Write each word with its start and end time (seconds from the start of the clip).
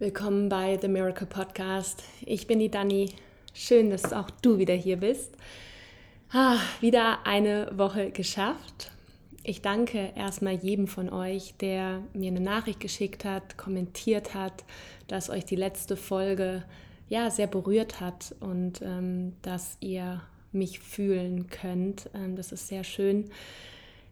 Willkommen 0.00 0.48
bei 0.48 0.76
The 0.76 0.88
Miracle 0.88 1.28
Podcast. 1.28 2.02
Ich 2.26 2.48
bin 2.48 2.58
die 2.58 2.68
Dani. 2.68 3.10
Schön, 3.52 3.90
dass 3.90 4.12
auch 4.12 4.28
du 4.28 4.58
wieder 4.58 4.74
hier 4.74 4.96
bist. 4.96 5.36
Ah, 6.32 6.58
wieder 6.80 7.24
eine 7.24 7.70
Woche 7.76 8.10
geschafft. 8.10 8.90
Ich 9.44 9.62
danke 9.62 10.12
erstmal 10.16 10.54
jedem 10.54 10.88
von 10.88 11.10
euch, 11.10 11.54
der 11.60 12.02
mir 12.12 12.26
eine 12.26 12.40
Nachricht 12.40 12.80
geschickt 12.80 13.24
hat, 13.24 13.56
kommentiert 13.56 14.34
hat, 14.34 14.64
dass 15.06 15.30
euch 15.30 15.44
die 15.44 15.54
letzte 15.54 15.96
Folge 15.96 16.64
ja 17.08 17.30
sehr 17.30 17.46
berührt 17.46 18.00
hat 18.00 18.34
und 18.40 18.82
ähm, 18.82 19.34
dass 19.42 19.76
ihr 19.78 20.22
mich 20.50 20.80
fühlen 20.80 21.46
könnt. 21.50 22.10
Ähm, 22.14 22.34
das 22.34 22.50
ist 22.50 22.66
sehr 22.66 22.82
schön. 22.82 23.30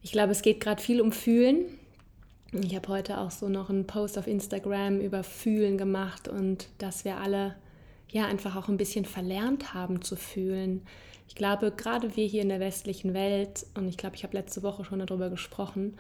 Ich 0.01 0.12
glaube, 0.12 0.30
es 0.30 0.43
geht 0.43 0.61
gerade 0.61 0.80
viel 0.80 1.01
um 1.01 1.11
Fühlen 1.11 1.64
ich 2.53 2.77
habe 2.77 2.89
heute 2.89 3.19
auch 3.19 3.30
so 3.30 3.48
noch 3.48 3.71
einen 3.71 3.87
Post 3.87 4.19
auf 4.19 4.27
Instagram 4.27 5.01
über 5.01 5.25
Fühlen 5.25 5.79
gemacht 5.79 6.29
und 6.29 6.69
dass 6.78 7.05
wir 7.05 7.16
alle 7.16 7.56
ja 8.11 8.27
einfach 8.27 8.56
auch 8.56 8.69
ein 8.69 8.77
bisschen 8.77 9.06
verlernt 9.06 9.73
haben 9.73 10.02
zu 10.02 10.16
fühlen. 10.16 10.83
Ich 11.28 11.34
glaube, 11.34 11.70
gerade 11.70 12.15
wir 12.15 12.27
hier 12.27 12.42
in 12.42 12.51
der 12.51 12.61
westlichen 12.61 13.15
Welt, 13.15 13.65
und 13.75 13.88
ich 13.88 13.97
glaube, 13.97 14.16
ich 14.16 14.23
habe 14.23 14.37
letzte 14.37 14.62
Woche 14.62 14.84
schon 14.84 14.98
darüber 14.98 15.30
gesprochen, 15.30 15.97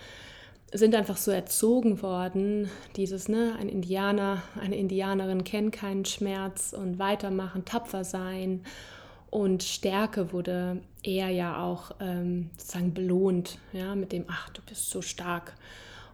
sind 0.74 0.94
einfach 0.94 1.16
so 1.16 1.30
erzogen 1.30 2.02
worden, 2.02 2.68
dieses, 2.96 3.28
ne, 3.28 3.56
ein 3.58 3.68
Indianer, 3.68 4.42
eine 4.60 4.76
Indianerin 4.76 5.44
kennt 5.44 5.72
keinen 5.72 6.04
Schmerz 6.04 6.74
und 6.74 6.98
weitermachen, 6.98 7.64
tapfer 7.64 8.04
sein. 8.04 8.64
Und 9.30 9.62
Stärke 9.62 10.32
wurde 10.32 10.82
eher 11.02 11.30
ja 11.30 11.62
auch 11.62 11.92
ähm, 12.00 12.50
sozusagen 12.58 12.92
belohnt, 12.92 13.58
ja, 13.72 13.94
mit 13.94 14.12
dem, 14.12 14.26
ach, 14.28 14.50
du 14.50 14.60
bist 14.62 14.90
so 14.90 15.00
stark. 15.00 15.54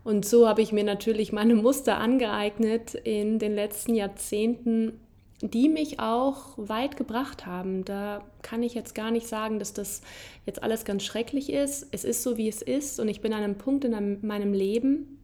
Und 0.09 0.25
so 0.25 0.48
habe 0.48 0.62
ich 0.62 0.73
mir 0.73 0.85
natürlich 0.85 1.33
meine 1.33 1.55
Muster 1.55 1.98
angeeignet 1.98 2.95
in 2.95 3.39
den 3.39 3.55
letzten 3.55 3.95
Jahrzehnten, 3.95 4.98
die 5.43 5.69
mich 5.69 6.01
auch 6.01 6.55
weit 6.56 6.97
gebracht 6.97 7.45
haben. 7.45 7.84
Da 7.84 8.25
kann 8.41 8.62
ich 8.62 8.73
jetzt 8.73 8.95
gar 8.95 9.11
nicht 9.11 9.27
sagen, 9.27 9.59
dass 9.59 9.75
das 9.75 10.00
jetzt 10.47 10.62
alles 10.62 10.87
ganz 10.87 11.05
schrecklich 11.05 11.53
ist. 11.53 11.89
Es 11.91 12.05
ist 12.05 12.23
so, 12.23 12.39
wie 12.39 12.48
es 12.48 12.62
ist. 12.62 13.00
Und 13.00 13.09
ich 13.09 13.20
bin 13.20 13.34
an 13.34 13.42
einem 13.42 13.59
Punkt 13.59 13.84
in 13.84 14.27
meinem 14.27 14.55
Leben, 14.55 15.19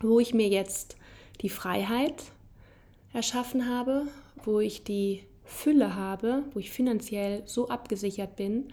wo 0.00 0.20
ich 0.20 0.32
mir 0.32 0.46
jetzt 0.46 0.94
die 1.40 1.48
Freiheit 1.48 2.22
erschaffen 3.12 3.68
habe, 3.68 4.06
wo 4.44 4.60
ich 4.60 4.84
die 4.84 5.24
Fülle 5.42 5.96
habe, 5.96 6.44
wo 6.54 6.60
ich 6.60 6.70
finanziell 6.70 7.42
so 7.46 7.68
abgesichert 7.68 8.36
bin, 8.36 8.68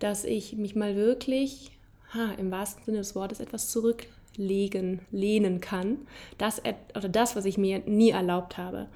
dass 0.00 0.24
ich 0.24 0.56
mich 0.56 0.74
mal 0.74 0.96
wirklich, 0.96 1.70
ha, 2.12 2.32
im 2.36 2.50
wahrsten 2.50 2.82
Sinne 2.84 2.98
des 2.98 3.14
Wortes, 3.14 3.38
etwas 3.38 3.70
zurück 3.70 4.08
legen, 4.38 5.00
lehnen 5.10 5.60
kann. 5.60 5.98
Das, 6.38 6.62
oder 6.96 7.08
das, 7.08 7.36
was 7.36 7.44
ich 7.44 7.58
mir 7.58 7.80
nie 7.80 8.10
erlaubt 8.10 8.56
habe. 8.56 8.86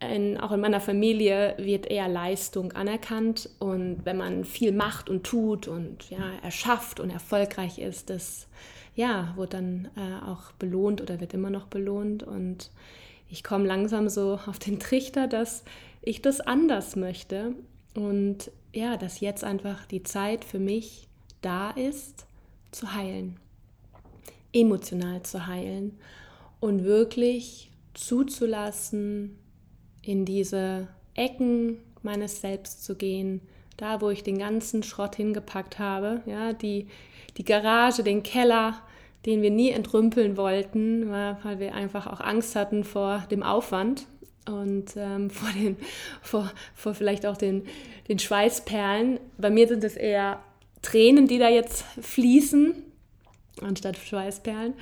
In, 0.00 0.38
auch 0.38 0.52
in 0.52 0.60
meiner 0.60 0.80
Familie 0.80 1.54
wird 1.58 1.86
eher 1.86 2.08
Leistung 2.08 2.72
anerkannt 2.72 3.48
und 3.58 4.00
wenn 4.04 4.18
man 4.18 4.44
viel 4.44 4.72
macht 4.72 5.08
und 5.08 5.24
tut 5.24 5.68
und 5.68 6.10
ja, 6.10 6.32
erschafft 6.42 7.00
und 7.00 7.08
erfolgreich 7.08 7.78
ist, 7.78 8.10
das 8.10 8.46
ja, 8.94 9.32
wird 9.36 9.54
dann 9.54 9.88
äh, 9.96 10.24
auch 10.26 10.52
belohnt 10.52 11.00
oder 11.00 11.20
wird 11.20 11.32
immer 11.32 11.48
noch 11.48 11.66
belohnt 11.66 12.22
und 12.22 12.70
ich 13.30 13.42
komme 13.42 13.66
langsam 13.66 14.10
so 14.10 14.38
auf 14.46 14.58
den 14.58 14.78
Trichter, 14.78 15.28
dass 15.28 15.64
ich 16.02 16.20
das 16.20 16.40
anders 16.40 16.94
möchte 16.94 17.54
und 17.94 18.50
ja, 18.74 18.98
dass 18.98 19.20
jetzt 19.20 19.44
einfach 19.44 19.86
die 19.86 20.02
Zeit 20.02 20.44
für 20.44 20.58
mich 20.58 21.08
da 21.40 21.70
ist, 21.70 22.26
zu 22.70 22.92
heilen 22.92 23.40
emotional 24.56 25.22
zu 25.22 25.46
heilen 25.46 25.98
und 26.60 26.84
wirklich 26.84 27.70
zuzulassen, 27.94 29.38
in 30.02 30.24
diese 30.24 30.88
Ecken 31.14 31.78
meines 32.02 32.40
Selbst 32.40 32.84
zu 32.84 32.94
gehen, 32.94 33.40
da 33.76 34.00
wo 34.00 34.10
ich 34.10 34.22
den 34.22 34.38
ganzen 34.38 34.82
Schrott 34.82 35.16
hingepackt 35.16 35.78
habe, 35.78 36.22
ja, 36.26 36.52
die, 36.52 36.86
die 37.36 37.44
Garage, 37.44 38.02
den 38.02 38.22
Keller, 38.22 38.78
den 39.26 39.42
wir 39.42 39.50
nie 39.50 39.70
entrümpeln 39.70 40.36
wollten, 40.36 41.10
weil 41.10 41.58
wir 41.58 41.74
einfach 41.74 42.06
auch 42.06 42.20
Angst 42.20 42.54
hatten 42.54 42.84
vor 42.84 43.24
dem 43.30 43.42
Aufwand 43.42 44.06
und 44.48 44.96
ähm, 44.96 45.30
vor, 45.30 45.48
den, 45.52 45.76
vor, 46.22 46.50
vor 46.74 46.94
vielleicht 46.94 47.26
auch 47.26 47.36
den, 47.36 47.64
den 48.08 48.18
Schweißperlen. 48.18 49.18
Bei 49.36 49.50
mir 49.50 49.66
sind 49.66 49.82
es 49.82 49.96
eher 49.96 50.40
Tränen, 50.82 51.26
die 51.26 51.38
da 51.38 51.48
jetzt 51.48 51.84
fließen, 52.00 52.74
anstatt 53.62 53.96
Schweißperlen. 53.96 54.74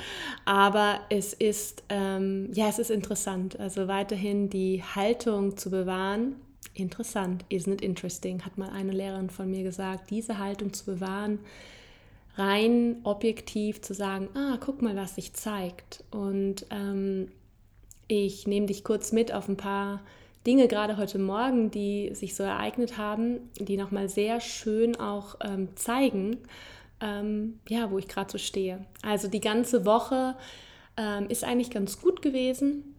Aber 0.45 1.01
es 1.11 1.33
ist, 1.33 1.85
ähm, 1.89 2.51
ja, 2.53 2.69
es 2.69 2.79
ist 2.79 2.91
interessant. 2.91 3.59
Also 3.59 3.89
weiterhin 3.89 4.51
die 4.51 4.83
Haltung 4.83 5.57
zu 5.57 5.71
bewahren. 5.71 6.37
Interessant, 6.75 7.45
isn't 7.51 7.75
it 7.75 7.83
interesting, 7.83 8.45
hat 8.45 8.59
mal 8.59 8.71
eine 8.71 8.91
Lehrerin 8.91 9.31
von 9.31 9.49
mir 9.49 9.63
gesagt, 9.63 10.11
diese 10.11 10.39
Haltung 10.39 10.73
zu 10.73 10.87
bewahren, 10.87 11.39
rein 12.37 12.97
objektiv 13.05 13.81
zu 13.81 13.95
sagen, 13.95 14.29
ah, 14.35 14.59
guck 14.59 14.83
mal, 14.83 14.97
was 14.97 15.15
sich 15.15 15.35
zeigt. 15.35 16.03
Und 16.11 16.67
ähm, 16.71 17.29
ich 18.09 18.49
nehme 18.49 18.67
dich 18.67 18.83
kurz 18.83 19.13
mit 19.13 19.33
auf 19.33 19.49
ein 19.49 19.57
paar 19.57 20.01
Dinge, 20.47 20.67
gerade 20.67 20.97
heute 20.97 21.19
Morgen, 21.19 21.71
die 21.71 22.11
sich 22.13 22.35
so 22.35 22.43
ereignet 22.43 22.99
haben, 22.99 23.39
die 23.59 23.77
nochmal 23.77 24.09
sehr 24.09 24.41
schön 24.41 24.97
auch 24.97 25.37
ähm, 25.43 25.69
zeigen, 25.77 26.39
ähm, 27.01 27.61
ja, 27.69 27.91
wo 27.91 27.99
ich 27.99 28.09
gerade 28.09 28.31
so 28.31 28.39
stehe. 28.39 28.85
Also 29.03 29.29
die 29.29 29.41
ganze 29.41 29.85
Woche 29.85 30.37
ähm, 30.97 31.29
ist 31.29 31.45
eigentlich 31.45 31.71
ganz 31.71 32.01
gut 32.01 32.23
gewesen. 32.23 32.95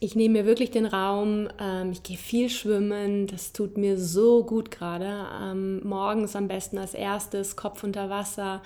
Ich 0.00 0.16
nehme 0.16 0.40
mir 0.40 0.46
wirklich 0.46 0.70
den 0.70 0.86
Raum, 0.86 1.48
ähm, 1.58 1.92
ich 1.92 2.02
gehe 2.02 2.16
viel 2.16 2.50
schwimmen, 2.50 3.26
das 3.26 3.52
tut 3.52 3.78
mir 3.78 3.98
so 3.98 4.44
gut 4.44 4.70
gerade. 4.70 5.26
Ähm, 5.40 5.86
morgens 5.86 6.36
am 6.36 6.48
besten 6.48 6.78
als 6.78 6.94
erstes, 6.94 7.56
Kopf 7.56 7.84
unter 7.84 8.10
Wasser 8.10 8.62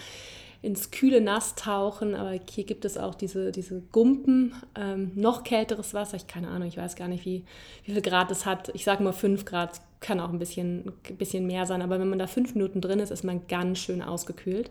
ins 0.60 0.90
kühle 0.90 1.20
Nass 1.20 1.54
tauchen, 1.54 2.14
aber 2.14 2.38
hier 2.50 2.64
gibt 2.64 2.84
es 2.84 2.98
auch 2.98 3.14
diese, 3.14 3.52
diese 3.52 3.80
Gumpen, 3.92 4.54
ähm, 4.74 5.12
noch 5.14 5.44
kälteres 5.44 5.94
Wasser, 5.94 6.16
ich 6.16 6.26
keine 6.26 6.48
Ahnung, 6.48 6.66
ich 6.66 6.76
weiß 6.76 6.96
gar 6.96 7.06
nicht, 7.06 7.24
wie, 7.24 7.44
wie 7.84 7.92
viel 7.92 8.02
Grad 8.02 8.30
es 8.30 8.44
hat. 8.44 8.70
Ich 8.74 8.84
sage 8.84 9.02
mal 9.04 9.12
5 9.12 9.44
Grad, 9.44 9.80
kann 10.00 10.20
auch 10.20 10.30
ein 10.30 10.38
bisschen, 10.38 10.92
bisschen 11.16 11.46
mehr 11.46 11.66
sein, 11.66 11.82
aber 11.82 12.00
wenn 12.00 12.08
man 12.08 12.18
da 12.18 12.26
fünf 12.26 12.54
Minuten 12.54 12.80
drin 12.80 13.00
ist, 13.00 13.10
ist 13.10 13.24
man 13.24 13.46
ganz 13.48 13.78
schön 13.78 14.02
ausgekühlt. 14.02 14.70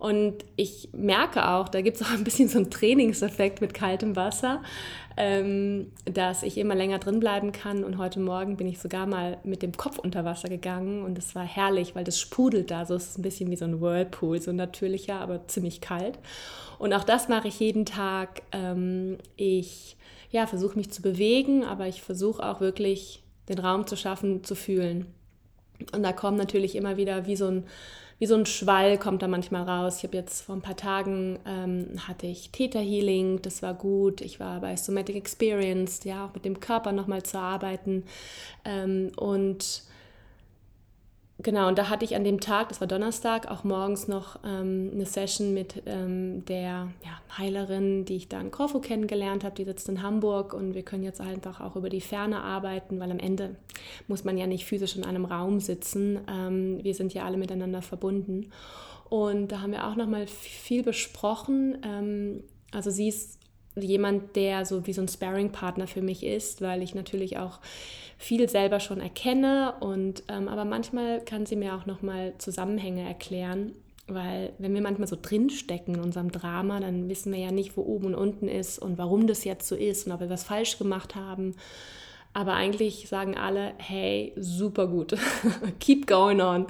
Und 0.00 0.46
ich 0.56 0.88
merke 0.94 1.46
auch, 1.46 1.68
da 1.68 1.82
gibt 1.82 2.00
es 2.00 2.02
auch 2.02 2.12
ein 2.12 2.24
bisschen 2.24 2.48
so 2.48 2.56
einen 2.58 2.70
Trainingseffekt 2.70 3.60
mit 3.60 3.74
kaltem 3.74 4.16
Wasser, 4.16 4.62
ähm, 5.18 5.92
dass 6.06 6.42
ich 6.42 6.56
immer 6.56 6.74
länger 6.74 6.98
drin 6.98 7.20
bleiben 7.20 7.52
kann. 7.52 7.84
Und 7.84 7.98
heute 7.98 8.18
Morgen 8.18 8.56
bin 8.56 8.66
ich 8.66 8.78
sogar 8.78 9.04
mal 9.04 9.36
mit 9.44 9.60
dem 9.60 9.72
Kopf 9.72 9.98
unter 9.98 10.24
Wasser 10.24 10.48
gegangen 10.48 11.04
und 11.04 11.18
es 11.18 11.34
war 11.34 11.44
herrlich, 11.44 11.94
weil 11.94 12.04
das 12.04 12.18
sprudelt 12.18 12.70
da. 12.70 12.86
So 12.86 12.94
ist 12.94 13.10
es 13.10 13.18
ein 13.18 13.22
bisschen 13.22 13.50
wie 13.50 13.56
so 13.56 13.66
ein 13.66 13.82
Whirlpool, 13.82 14.40
so 14.40 14.52
natürlicher, 14.52 15.20
aber 15.20 15.46
ziemlich 15.48 15.82
kalt. 15.82 16.18
Und 16.78 16.94
auch 16.94 17.04
das 17.04 17.28
mache 17.28 17.48
ich 17.48 17.60
jeden 17.60 17.84
Tag. 17.84 18.40
Ähm, 18.52 19.18
ich 19.36 19.98
ja, 20.30 20.46
versuche 20.46 20.78
mich 20.78 20.90
zu 20.90 21.02
bewegen, 21.02 21.62
aber 21.62 21.88
ich 21.88 22.00
versuche 22.00 22.42
auch 22.42 22.62
wirklich 22.62 23.22
den 23.50 23.58
Raum 23.58 23.86
zu 23.86 23.96
schaffen, 23.98 24.44
zu 24.44 24.54
fühlen. 24.54 25.08
Und 25.92 26.02
da 26.02 26.14
kommt 26.14 26.38
natürlich 26.38 26.74
immer 26.74 26.96
wieder 26.96 27.26
wie 27.26 27.36
so 27.36 27.48
ein 27.48 27.64
wie 28.20 28.26
so 28.26 28.34
ein 28.36 28.44
Schwall 28.44 28.98
kommt 28.98 29.22
da 29.22 29.28
manchmal 29.28 29.62
raus. 29.62 29.96
Ich 29.98 30.04
habe 30.04 30.16
jetzt 30.16 30.42
vor 30.42 30.54
ein 30.54 30.60
paar 30.60 30.76
Tagen 30.76 31.38
ähm, 31.46 31.86
hatte 32.06 32.26
ich 32.26 32.50
Theta 32.50 32.78
Healing, 32.78 33.40
das 33.40 33.62
war 33.62 33.72
gut. 33.72 34.20
Ich 34.20 34.38
war 34.38 34.60
bei 34.60 34.76
Somatic 34.76 35.16
Experience, 35.16 36.04
ja, 36.04 36.26
auch 36.26 36.34
mit 36.34 36.44
dem 36.44 36.60
Körper 36.60 36.92
nochmal 36.92 37.22
zu 37.22 37.38
arbeiten. 37.38 38.04
Ähm, 38.66 39.10
und 39.16 39.84
Genau, 41.42 41.68
und 41.68 41.78
da 41.78 41.88
hatte 41.88 42.04
ich 42.04 42.16
an 42.16 42.24
dem 42.24 42.40
Tag, 42.40 42.68
das 42.68 42.80
war 42.80 42.88
Donnerstag, 42.88 43.50
auch 43.50 43.64
morgens 43.64 44.08
noch 44.08 44.38
ähm, 44.44 44.90
eine 44.92 45.06
Session 45.06 45.54
mit 45.54 45.82
ähm, 45.86 46.44
der 46.44 46.88
ja, 47.02 47.38
Heilerin, 47.38 48.04
die 48.04 48.16
ich 48.16 48.28
da 48.28 48.40
in 48.40 48.50
Korfu 48.50 48.80
kennengelernt 48.80 49.42
habe. 49.42 49.54
Die 49.54 49.64
sitzt 49.64 49.88
in 49.88 50.02
Hamburg 50.02 50.52
und 50.52 50.74
wir 50.74 50.82
können 50.82 51.02
jetzt 51.02 51.20
einfach 51.20 51.60
auch 51.60 51.76
über 51.76 51.88
die 51.88 52.02
Ferne 52.02 52.42
arbeiten, 52.42 53.00
weil 53.00 53.10
am 53.10 53.18
Ende 53.18 53.56
muss 54.06 54.24
man 54.24 54.36
ja 54.36 54.46
nicht 54.46 54.66
physisch 54.66 54.96
in 54.96 55.04
einem 55.04 55.24
Raum 55.24 55.60
sitzen. 55.60 56.20
Ähm, 56.28 56.84
wir 56.84 56.94
sind 56.94 57.14
ja 57.14 57.24
alle 57.24 57.38
miteinander 57.38 57.80
verbunden. 57.80 58.50
Und 59.08 59.48
da 59.48 59.62
haben 59.62 59.72
wir 59.72 59.86
auch 59.86 59.96
nochmal 59.96 60.26
viel 60.26 60.82
besprochen. 60.82 61.78
Ähm, 61.82 62.44
also 62.70 62.90
sie 62.90 63.08
ist 63.08 63.39
jemand, 63.76 64.36
der 64.36 64.64
so 64.64 64.86
wie 64.86 64.92
so 64.92 65.02
ein 65.02 65.08
Sparring-Partner 65.08 65.86
für 65.86 66.02
mich 66.02 66.24
ist, 66.24 66.60
weil 66.60 66.82
ich 66.82 66.94
natürlich 66.94 67.38
auch 67.38 67.60
viel 68.18 68.48
selber 68.48 68.80
schon 68.80 69.00
erkenne 69.00 69.74
und 69.80 70.24
ähm, 70.28 70.48
aber 70.48 70.64
manchmal 70.64 71.20
kann 71.24 71.46
sie 71.46 71.56
mir 71.56 71.74
auch 71.74 71.86
noch 71.86 72.02
mal 72.02 72.34
Zusammenhänge 72.38 73.06
erklären, 73.06 73.72
weil 74.08 74.52
wenn 74.58 74.74
wir 74.74 74.82
manchmal 74.82 75.08
so 75.08 75.16
drinstecken 75.20 75.94
in 75.94 76.00
unserem 76.00 76.30
Drama, 76.30 76.80
dann 76.80 77.08
wissen 77.08 77.32
wir 77.32 77.38
ja 77.38 77.50
nicht, 77.50 77.76
wo 77.76 77.82
oben 77.82 78.06
und 78.06 78.14
unten 78.14 78.48
ist 78.48 78.78
und 78.78 78.98
warum 78.98 79.26
das 79.26 79.44
jetzt 79.44 79.68
so 79.68 79.74
ist 79.74 80.06
und 80.06 80.12
ob 80.12 80.20
wir 80.20 80.30
was 80.30 80.44
falsch 80.44 80.78
gemacht 80.78 81.14
haben. 81.14 81.54
Aber 82.32 82.54
eigentlich 82.54 83.08
sagen 83.08 83.36
alle, 83.36 83.72
hey, 83.78 84.32
super 84.36 84.86
gut, 84.86 85.16
keep 85.80 86.06
going 86.06 86.40
on. 86.40 86.66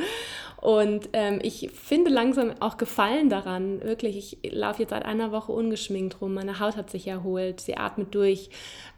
Und 0.61 1.09
ähm, 1.15 1.39
ich 1.43 1.71
finde 1.73 2.11
langsam 2.11 2.53
auch 2.61 2.77
Gefallen 2.77 3.31
daran. 3.31 3.83
Wirklich, 3.83 4.39
ich 4.43 4.53
laufe 4.53 4.83
jetzt 4.83 4.91
seit 4.91 5.07
einer 5.07 5.33
Woche 5.33 5.53
ungeschminkt 5.53 6.21
rum. 6.21 6.35
Meine 6.35 6.61
Haut 6.61 6.77
hat 6.77 6.91
sich 6.91 7.07
erholt, 7.07 7.61
sie 7.61 7.77
atmet 7.77 8.15
durch. 8.15 8.51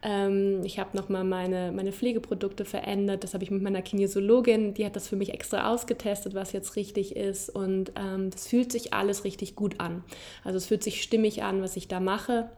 Ähm, 0.02 0.62
ich 0.64 0.80
habe 0.80 0.96
nochmal 0.96 1.22
meine, 1.22 1.70
meine 1.70 1.92
Pflegeprodukte 1.92 2.64
verändert. 2.64 3.22
Das 3.22 3.34
habe 3.34 3.44
ich 3.44 3.50
mit 3.50 3.62
meiner 3.62 3.82
Kinesiologin, 3.82 4.74
die 4.74 4.84
hat 4.84 4.96
das 4.96 5.06
für 5.06 5.16
mich 5.16 5.32
extra 5.32 5.72
ausgetestet, 5.72 6.34
was 6.34 6.52
jetzt 6.52 6.74
richtig 6.74 7.14
ist. 7.14 7.48
Und 7.48 7.92
ähm, 7.96 8.30
das 8.30 8.48
fühlt 8.48 8.72
sich 8.72 8.92
alles 8.92 9.22
richtig 9.24 9.54
gut 9.54 9.78
an. 9.78 10.02
Also 10.42 10.56
es 10.56 10.66
fühlt 10.66 10.82
sich 10.82 11.02
stimmig 11.02 11.44
an, 11.44 11.62
was 11.62 11.76
ich 11.76 11.86
da 11.86 12.00
mache. 12.00 12.50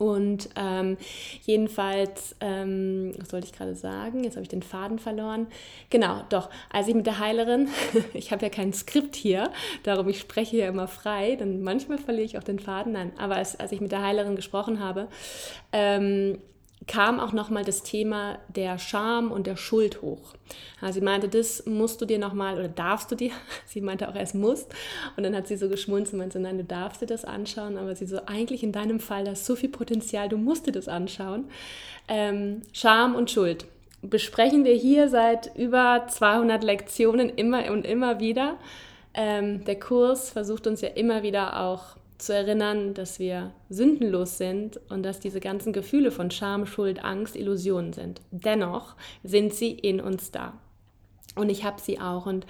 Und 0.00 0.48
ähm, 0.56 0.96
jedenfalls, 1.42 2.34
ähm, 2.40 3.12
was 3.18 3.28
sollte 3.28 3.46
ich 3.46 3.52
gerade 3.52 3.74
sagen? 3.74 4.24
Jetzt 4.24 4.36
habe 4.36 4.42
ich 4.42 4.48
den 4.48 4.62
Faden 4.62 4.98
verloren. 4.98 5.46
Genau, 5.90 6.22
doch, 6.30 6.48
als 6.70 6.88
ich 6.88 6.94
mit 6.94 7.04
der 7.04 7.18
Heilerin, 7.18 7.68
ich 8.14 8.32
habe 8.32 8.42
ja 8.42 8.48
kein 8.48 8.72
Skript 8.72 9.14
hier, 9.14 9.50
darum 9.82 10.08
ich 10.08 10.18
spreche 10.18 10.56
ja 10.56 10.68
immer 10.68 10.88
frei, 10.88 11.36
dann 11.36 11.60
manchmal 11.60 11.98
verliere 11.98 12.24
ich 12.24 12.38
auch 12.38 12.42
den 12.42 12.58
Faden. 12.58 12.92
Nein, 12.92 13.12
aber 13.18 13.36
als, 13.36 13.60
als 13.60 13.72
ich 13.72 13.82
mit 13.82 13.92
der 13.92 14.02
Heilerin 14.02 14.36
gesprochen 14.36 14.80
habe, 14.80 15.08
ähm, 15.72 16.38
kam 16.86 17.20
auch 17.20 17.32
nochmal 17.32 17.64
das 17.64 17.82
Thema 17.82 18.38
der 18.48 18.78
Scham 18.78 19.30
und 19.30 19.46
der 19.46 19.56
Schuld 19.56 20.02
hoch. 20.02 20.34
Sie 20.90 21.00
meinte, 21.00 21.28
das 21.28 21.66
musst 21.66 22.00
du 22.00 22.06
dir 22.06 22.18
nochmal 22.18 22.58
oder 22.58 22.68
darfst 22.68 23.10
du 23.10 23.14
dir, 23.14 23.32
sie 23.66 23.80
meinte 23.80 24.08
auch 24.08 24.14
erst 24.14 24.34
musst 24.34 24.72
und 25.16 25.22
dann 25.22 25.36
hat 25.36 25.46
sie 25.46 25.56
so 25.56 25.68
geschmunzelt 25.68 26.14
und 26.14 26.20
meinte, 26.20 26.40
nein, 26.40 26.58
du 26.58 26.64
darfst 26.64 27.02
dir 27.02 27.06
das 27.06 27.24
anschauen, 27.24 27.76
aber 27.76 27.94
sie 27.94 28.06
so, 28.06 28.20
eigentlich 28.26 28.62
in 28.62 28.72
deinem 28.72 28.98
Fall, 28.98 29.24
da 29.24 29.32
ist 29.32 29.46
so 29.46 29.56
viel 29.56 29.68
Potenzial, 29.68 30.28
du 30.28 30.38
musst 30.38 30.66
dir 30.66 30.72
das 30.72 30.88
anschauen. 30.88 31.44
Ähm, 32.08 32.62
Scham 32.72 33.14
und 33.14 33.30
Schuld 33.30 33.66
besprechen 34.02 34.64
wir 34.64 34.74
hier 34.74 35.08
seit 35.08 35.54
über 35.56 36.06
200 36.08 36.64
Lektionen 36.64 37.28
immer 37.28 37.70
und 37.70 37.86
immer 37.86 38.18
wieder. 38.18 38.56
Ähm, 39.12 39.64
der 39.64 39.78
Kurs 39.78 40.30
versucht 40.30 40.66
uns 40.66 40.80
ja 40.80 40.88
immer 40.88 41.22
wieder 41.22 41.60
auch 41.60 41.96
zu 42.20 42.34
erinnern, 42.34 42.94
dass 42.94 43.18
wir 43.18 43.52
sündenlos 43.68 44.38
sind 44.38 44.80
und 44.90 45.02
dass 45.02 45.20
diese 45.20 45.40
ganzen 45.40 45.72
Gefühle 45.72 46.10
von 46.10 46.30
Scham, 46.30 46.66
Schuld, 46.66 47.04
Angst 47.04 47.36
Illusionen 47.36 47.92
sind. 47.92 48.20
Dennoch 48.30 48.96
sind 49.22 49.54
sie 49.54 49.72
in 49.72 50.00
uns 50.00 50.30
da. 50.30 50.54
Und 51.36 51.48
ich 51.48 51.64
habe 51.64 51.80
sie 51.80 52.00
auch 52.00 52.26
und 52.26 52.44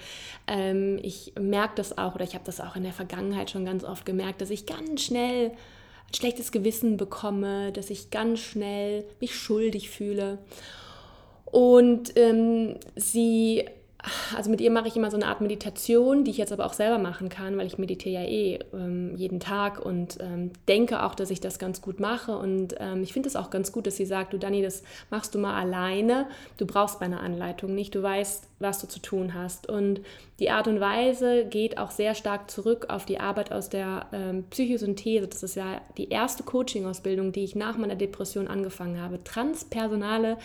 ähm, 0.47 0.99
ich 1.03 1.33
merke 1.39 1.75
das 1.75 1.97
auch 1.97 2.15
oder 2.15 2.23
ich 2.23 2.33
habe 2.33 2.45
das 2.45 2.59
auch 2.59 2.75
in 2.75 2.83
der 2.83 2.93
Vergangenheit 2.93 3.51
schon 3.51 3.65
ganz 3.65 3.83
oft 3.83 4.05
gemerkt, 4.05 4.41
dass 4.41 4.49
ich 4.49 4.65
ganz 4.65 5.03
schnell 5.03 5.51
ein 5.51 6.13
schlechtes 6.15 6.51
Gewissen 6.51 6.97
bekomme, 6.97 7.71
dass 7.71 7.89
ich 7.89 8.09
ganz 8.09 8.39
schnell 8.39 9.05
mich 9.19 9.35
schuldig 9.35 9.89
fühle. 9.91 10.39
Und 11.45 12.17
ähm, 12.17 12.77
sie 12.95 13.65
also 14.35 14.49
mit 14.49 14.61
ihr 14.61 14.71
mache 14.71 14.87
ich 14.87 14.95
immer 14.95 15.11
so 15.11 15.17
eine 15.17 15.27
Art 15.27 15.41
Meditation, 15.41 16.23
die 16.23 16.31
ich 16.31 16.37
jetzt 16.37 16.51
aber 16.51 16.65
auch 16.65 16.73
selber 16.73 16.97
machen 16.97 17.29
kann, 17.29 17.57
weil 17.57 17.67
ich 17.67 17.77
meditiere 17.77 18.23
ja 18.23 18.27
eh 18.27 18.59
ähm, 18.73 19.15
jeden 19.15 19.39
Tag 19.39 19.83
und 19.83 20.17
ähm, 20.19 20.51
denke 20.67 21.03
auch, 21.03 21.13
dass 21.13 21.29
ich 21.29 21.39
das 21.39 21.59
ganz 21.59 21.81
gut 21.81 21.99
mache. 21.99 22.35
Und 22.37 22.75
ähm, 22.79 23.03
ich 23.03 23.13
finde 23.13 23.29
es 23.29 23.35
auch 23.35 23.49
ganz 23.49 23.71
gut, 23.71 23.85
dass 23.85 23.97
sie 23.97 24.05
sagt, 24.05 24.33
du 24.33 24.39
Dani, 24.39 24.61
das 24.61 24.83
machst 25.09 25.35
du 25.35 25.39
mal 25.39 25.59
alleine. 25.59 26.27
Du 26.57 26.65
brauchst 26.65 26.99
meine 26.99 27.19
Anleitung 27.19 27.75
nicht. 27.75 27.93
Du 27.93 28.01
weißt, 28.01 28.47
was 28.59 28.79
du 28.79 28.87
zu 28.87 28.99
tun 28.99 29.33
hast. 29.33 29.69
Und 29.69 30.01
die 30.39 30.49
Art 30.49 30.67
und 30.67 30.79
Weise 30.79 31.45
geht 31.45 31.77
auch 31.77 31.91
sehr 31.91 32.15
stark 32.15 32.49
zurück 32.49 32.87
auf 32.89 33.05
die 33.05 33.19
Arbeit 33.19 33.51
aus 33.51 33.69
der 33.69 34.07
ähm, 34.11 34.45
Psychosynthese. 34.49 35.27
Das 35.27 35.43
ist 35.43 35.55
ja 35.55 35.81
die 35.97 36.09
erste 36.09 36.43
Coaching-Ausbildung, 36.43 37.31
die 37.31 37.43
ich 37.43 37.55
nach 37.55 37.77
meiner 37.77 37.95
Depression 37.95 38.47
angefangen 38.47 38.99
habe. 38.99 39.23
Transpersonale 39.23 40.37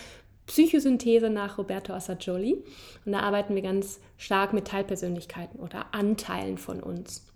Psychosynthese 0.47 1.31
nach 1.31 1.59
Roberto 1.59 1.93
Assagioli. 1.93 2.63
Und 3.05 3.13
da 3.13 3.21
arbeiten 3.21 3.55
wir 3.55 3.63
ganz 3.63 4.01
stark 4.17 4.53
mit 4.53 4.67
Teilpersönlichkeiten 4.67 5.61
oder 5.61 5.87
Anteilen 5.93 6.59
von 6.59 6.83
uns. 6.83 7.27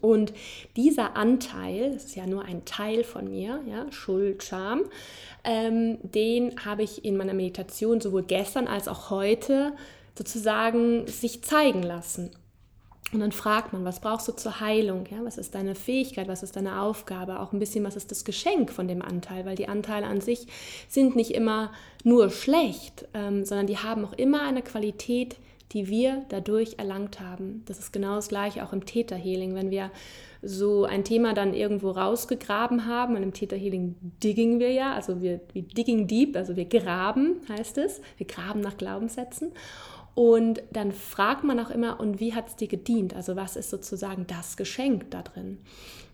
Und 0.00 0.32
dieser 0.76 1.16
Anteil, 1.16 1.92
das 1.92 2.06
ist 2.06 2.16
ja 2.16 2.26
nur 2.26 2.44
ein 2.44 2.64
Teil 2.64 3.04
von 3.04 3.30
mir, 3.30 3.60
ja, 3.66 3.90
Schuld, 3.92 4.42
Scham, 4.42 4.82
ähm, 5.44 5.98
den 6.02 6.64
habe 6.64 6.82
ich 6.82 7.04
in 7.04 7.16
meiner 7.16 7.34
Meditation 7.34 8.00
sowohl 8.00 8.24
gestern 8.24 8.66
als 8.66 8.88
auch 8.88 9.10
heute 9.10 9.74
sozusagen 10.16 11.06
sich 11.06 11.42
zeigen 11.42 11.82
lassen. 11.82 12.30
Und 13.12 13.20
dann 13.20 13.32
fragt 13.32 13.72
man, 13.72 13.84
was 13.84 14.00
brauchst 14.00 14.26
du 14.26 14.32
zur 14.32 14.60
Heilung? 14.60 15.04
Ja, 15.10 15.18
was 15.22 15.38
ist 15.38 15.54
deine 15.54 15.76
Fähigkeit? 15.76 16.26
Was 16.26 16.42
ist 16.42 16.56
deine 16.56 16.80
Aufgabe? 16.80 17.38
Auch 17.40 17.52
ein 17.52 17.60
bisschen, 17.60 17.84
was 17.84 17.94
ist 17.94 18.10
das 18.10 18.24
Geschenk 18.24 18.72
von 18.72 18.88
dem 18.88 19.00
Anteil? 19.00 19.46
Weil 19.46 19.54
die 19.54 19.68
Anteile 19.68 20.06
an 20.06 20.20
sich 20.20 20.46
sind 20.88 21.14
nicht 21.14 21.30
immer 21.30 21.70
nur 22.02 22.30
schlecht, 22.30 23.06
ähm, 23.14 23.44
sondern 23.44 23.68
die 23.68 23.78
haben 23.78 24.04
auch 24.04 24.12
immer 24.14 24.42
eine 24.42 24.62
Qualität, 24.62 25.36
die 25.72 25.88
wir 25.88 26.24
dadurch 26.28 26.78
erlangt 26.78 27.20
haben. 27.20 27.62
Das 27.66 27.78
ist 27.78 27.92
genau 27.92 28.16
das 28.16 28.28
gleiche 28.28 28.64
auch 28.64 28.72
im 28.72 28.86
Täterhealing. 28.86 29.54
Wenn 29.54 29.70
wir 29.70 29.90
so 30.42 30.84
ein 30.84 31.04
Thema 31.04 31.32
dann 31.32 31.54
irgendwo 31.54 31.90
rausgegraben 31.90 32.86
haben, 32.86 33.16
und 33.16 33.22
im 33.22 33.32
Täterhealing 33.32 33.94
digging 34.22 34.58
wir 34.58 34.70
ja, 34.70 34.94
also 34.94 35.20
wir, 35.22 35.40
wir 35.52 35.62
digging 35.62 36.06
deep, 36.06 36.36
also 36.36 36.56
wir 36.56 36.66
graben 36.66 37.40
heißt 37.48 37.78
es, 37.78 38.00
wir 38.16 38.26
graben 38.26 38.60
nach 38.60 38.76
Glaubenssätzen. 38.76 39.52
Und 40.16 40.62
dann 40.72 40.92
fragt 40.92 41.44
man 41.44 41.60
auch 41.60 41.68
immer, 41.68 42.00
und 42.00 42.20
wie 42.20 42.34
hat 42.34 42.48
es 42.48 42.56
dir 42.56 42.68
gedient? 42.68 43.14
Also 43.14 43.36
was 43.36 43.54
ist 43.54 43.68
sozusagen 43.68 44.26
das 44.26 44.56
Geschenk 44.56 45.10
da 45.10 45.20
drin? 45.20 45.58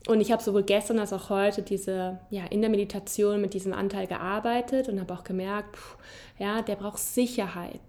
Und 0.08 0.20
ich 0.20 0.32
habe 0.32 0.42
sowohl 0.42 0.64
gestern 0.64 0.98
als 0.98 1.12
auch 1.12 1.30
heute 1.30 1.62
diese, 1.62 2.18
ja, 2.28 2.44
in 2.46 2.62
der 2.62 2.70
Meditation 2.70 3.40
mit 3.40 3.54
diesem 3.54 3.72
Anteil 3.72 4.08
gearbeitet 4.08 4.88
und 4.88 5.00
habe 5.00 5.14
auch 5.14 5.22
gemerkt, 5.22 5.76
pff, 5.76 5.96
ja, 6.40 6.62
der 6.62 6.74
braucht 6.74 6.98
Sicherheit, 6.98 7.80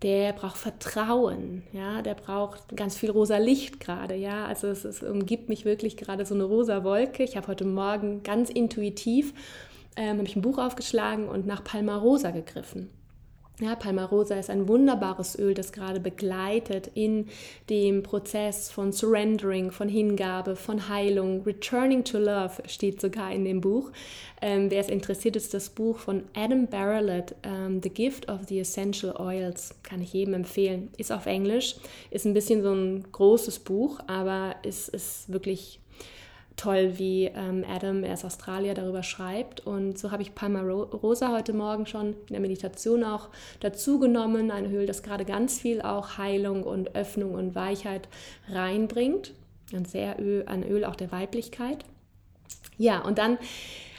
der 0.00 0.32
braucht 0.32 0.56
Vertrauen, 0.56 1.64
ja, 1.74 2.00
der 2.00 2.14
braucht 2.14 2.74
ganz 2.74 2.96
viel 2.96 3.10
rosa 3.10 3.36
Licht 3.36 3.78
gerade, 3.78 4.14
ja. 4.14 4.46
Also 4.46 4.68
es, 4.68 4.86
es 4.86 5.02
umgibt 5.02 5.50
mich 5.50 5.66
wirklich 5.66 5.98
gerade 5.98 6.24
so 6.24 6.34
eine 6.34 6.44
rosa 6.44 6.82
Wolke. 6.82 7.24
Ich 7.24 7.36
habe 7.36 7.48
heute 7.48 7.66
Morgen 7.66 8.22
ganz 8.22 8.48
intuitiv 8.48 9.34
ähm, 9.96 10.18
habe 10.18 10.26
ich 10.26 10.36
ein 10.36 10.42
Buch 10.42 10.56
aufgeschlagen 10.56 11.28
und 11.28 11.46
nach 11.46 11.62
Palmarosa 11.62 12.30
gegriffen. 12.30 12.88
Ja, 13.60 13.76
Palmarosa 13.76 14.36
ist 14.36 14.48
ein 14.48 14.66
wunderbares 14.66 15.38
Öl, 15.38 15.52
das 15.52 15.72
gerade 15.72 16.00
begleitet 16.00 16.90
in 16.94 17.28
dem 17.68 18.02
Prozess 18.02 18.70
von 18.70 18.92
Surrendering, 18.92 19.70
von 19.70 19.90
Hingabe, 19.90 20.56
von 20.56 20.88
Heilung. 20.88 21.42
Returning 21.42 22.02
to 22.02 22.18
Love 22.18 22.62
steht 22.66 23.00
sogar 23.00 23.30
in 23.30 23.44
dem 23.44 23.60
Buch. 23.60 23.92
Ähm, 24.40 24.70
wer 24.70 24.80
es 24.80 24.88
interessiert, 24.88 25.36
ist 25.36 25.52
das 25.52 25.68
Buch 25.68 25.98
von 25.98 26.24
Adam 26.34 26.66
Barrelett, 26.66 27.34
ähm, 27.42 27.80
The 27.82 27.90
Gift 27.90 28.28
of 28.30 28.40
the 28.48 28.58
Essential 28.58 29.14
Oils. 29.16 29.74
Kann 29.82 30.00
ich 30.00 30.14
jedem 30.14 30.32
empfehlen. 30.32 30.88
Ist 30.96 31.12
auf 31.12 31.26
Englisch, 31.26 31.76
ist 32.10 32.24
ein 32.24 32.34
bisschen 32.34 32.62
so 32.62 32.72
ein 32.72 33.04
großes 33.12 33.58
Buch, 33.58 34.00
aber 34.06 34.56
ist, 34.62 34.88
ist 34.88 35.30
wirklich 35.30 35.81
toll, 36.56 36.94
wie 36.98 37.26
ähm, 37.26 37.64
Adam, 37.68 38.04
er 38.04 38.14
ist 38.14 38.24
Australier, 38.24 38.74
darüber 38.74 39.02
schreibt. 39.02 39.60
Und 39.66 39.98
so 39.98 40.10
habe 40.10 40.22
ich 40.22 40.34
Palma 40.34 40.60
Rosa 40.60 41.32
heute 41.32 41.52
Morgen 41.52 41.86
schon 41.86 42.08
in 42.08 42.32
der 42.32 42.40
Meditation 42.40 43.04
auch 43.04 43.28
dazu 43.60 43.98
genommen. 43.98 44.50
Ein 44.50 44.72
Öl, 44.72 44.86
das 44.86 45.02
gerade 45.02 45.24
ganz 45.24 45.58
viel 45.58 45.82
auch 45.82 46.18
Heilung 46.18 46.62
und 46.62 46.94
Öffnung 46.94 47.34
und 47.34 47.54
Weichheit 47.54 48.08
reinbringt. 48.48 49.32
Ein 49.72 49.84
sehr 49.84 50.20
Öl, 50.20 50.44
ein 50.46 50.62
Öl 50.68 50.84
auch 50.84 50.96
der 50.96 51.12
Weiblichkeit. 51.12 51.84
Ja, 52.78 53.00
und 53.00 53.18
dann 53.18 53.38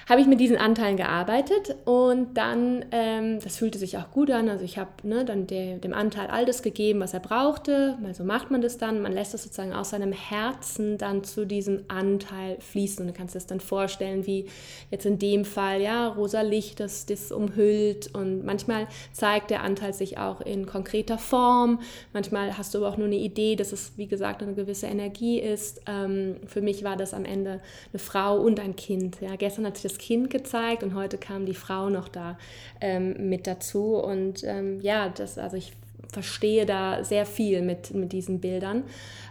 habe 0.09 0.21
ich 0.21 0.27
mit 0.27 0.39
diesen 0.39 0.57
Anteilen 0.57 0.97
gearbeitet 0.97 1.75
und 1.85 2.33
dann, 2.35 2.85
ähm, 2.91 3.39
das 3.41 3.57
fühlte 3.57 3.77
sich 3.77 3.97
auch 3.97 4.11
gut 4.11 4.29
an. 4.31 4.49
Also 4.49 4.65
ich 4.65 4.77
habe 4.77 4.91
ne, 5.03 5.23
dann 5.23 5.47
der, 5.47 5.77
dem 5.77 5.93
Anteil 5.93 6.27
all 6.27 6.45
das 6.45 6.61
gegeben, 6.61 6.99
was 6.99 7.13
er 7.13 7.19
brauchte. 7.19 7.97
Also 8.05 8.23
macht 8.23 8.51
man 8.51 8.61
das 8.61 8.77
dann, 8.77 9.01
man 9.01 9.13
lässt 9.13 9.33
es 9.33 9.43
sozusagen 9.43 9.73
aus 9.73 9.91
seinem 9.91 10.11
Herzen 10.11 10.97
dann 10.97 11.23
zu 11.23 11.45
diesem 11.45 11.83
Anteil 11.87 12.57
fließen. 12.59 13.01
Und 13.01 13.07
du 13.07 13.13
kannst 13.17 13.33
dir 13.33 13.39
das 13.39 13.47
dann 13.47 13.59
vorstellen, 13.59 14.25
wie 14.25 14.47
jetzt 14.91 15.05
in 15.05 15.19
dem 15.19 15.45
Fall, 15.45 15.81
ja, 15.81 16.07
rosa 16.07 16.41
Licht, 16.41 16.79
das 16.79 17.05
das 17.05 17.31
umhüllt. 17.31 18.13
Und 18.13 18.45
manchmal 18.45 18.87
zeigt 19.11 19.51
der 19.51 19.63
Anteil 19.63 19.93
sich 19.93 20.17
auch 20.17 20.41
in 20.41 20.65
konkreter 20.65 21.17
Form. 21.17 21.79
Manchmal 22.11 22.57
hast 22.57 22.73
du 22.73 22.79
aber 22.79 22.89
auch 22.89 22.97
nur 22.97 23.07
eine 23.07 23.15
Idee, 23.15 23.55
dass 23.55 23.71
es, 23.71 23.93
wie 23.97 24.07
gesagt, 24.07 24.43
eine 24.43 24.53
gewisse 24.53 24.87
Energie 24.87 25.39
ist. 25.39 25.81
Ähm, 25.87 26.37
für 26.45 26.61
mich 26.61 26.83
war 26.83 26.97
das 26.97 27.13
am 27.13 27.25
Ende 27.25 27.61
eine 27.91 27.99
Frau 27.99 28.37
und 28.37 28.59
ein 28.59 28.75
Kind. 28.75 29.17
Ja, 29.21 29.35
gestern 29.35 29.65
hat 29.65 29.77
sich 29.77 29.83
das 29.83 29.92
das 29.93 29.99
Kind 29.99 30.29
gezeigt 30.29 30.83
und 30.83 30.95
heute 30.95 31.17
kam 31.17 31.45
die 31.45 31.53
Frau 31.53 31.89
noch 31.89 32.07
da 32.07 32.37
ähm, 32.81 33.29
mit 33.29 33.47
dazu. 33.47 33.95
Und 33.95 34.43
ähm, 34.43 34.81
ja, 34.81 35.09
das, 35.09 35.37
also 35.37 35.55
ich 35.57 35.73
verstehe 36.11 36.65
da 36.65 37.03
sehr 37.03 37.25
viel 37.25 37.61
mit, 37.61 37.93
mit 37.93 38.11
diesen 38.11 38.39
Bildern, 38.39 38.83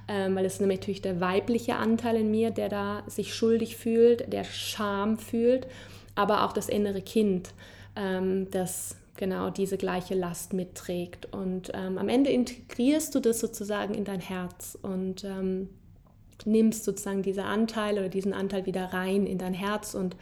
ähm, 0.09 0.35
weil 0.35 0.45
es 0.45 0.61
nämlich 0.61 0.81
natürlich 0.81 1.03
der 1.03 1.21
weibliche 1.21 1.77
Anteil 1.77 2.17
in 2.17 2.31
mir, 2.31 2.51
der 2.51 2.69
da 2.69 3.03
sich 3.07 3.35
schuldig 3.35 3.77
fühlt, 3.77 4.33
der 4.33 4.45
Scham 4.45 5.19
fühlt, 5.19 5.67
aber 6.15 6.45
auch 6.45 6.53
das 6.53 6.69
innere 6.69 7.03
Kind, 7.03 7.51
ähm, 7.97 8.49
das 8.51 8.97
genau 9.17 9.51
diese 9.51 9.77
gleiche 9.77 10.15
Last 10.15 10.53
mitträgt. 10.53 11.33
Und 11.33 11.71
ähm, 11.75 11.99
am 11.99 12.09
Ende 12.09 12.31
integrierst 12.31 13.15
du 13.15 13.21
das 13.21 13.41
sozusagen 13.41 13.95
in 13.95 14.05
dein 14.05 14.21
Herz 14.21 14.79
und 14.81 15.25
ähm, 15.25 15.69
nimmst 16.47 16.85
sozusagen 16.85 17.23
diese 17.23 17.45
Anteile 17.45 18.01
oder 18.01 18.09
diesen 18.09 18.33
Anteil 18.33 18.67
wieder 18.67 18.93
rein 18.93 19.27
in 19.27 19.39
dein 19.39 19.55
Herz. 19.55 19.95
Und 19.95 20.17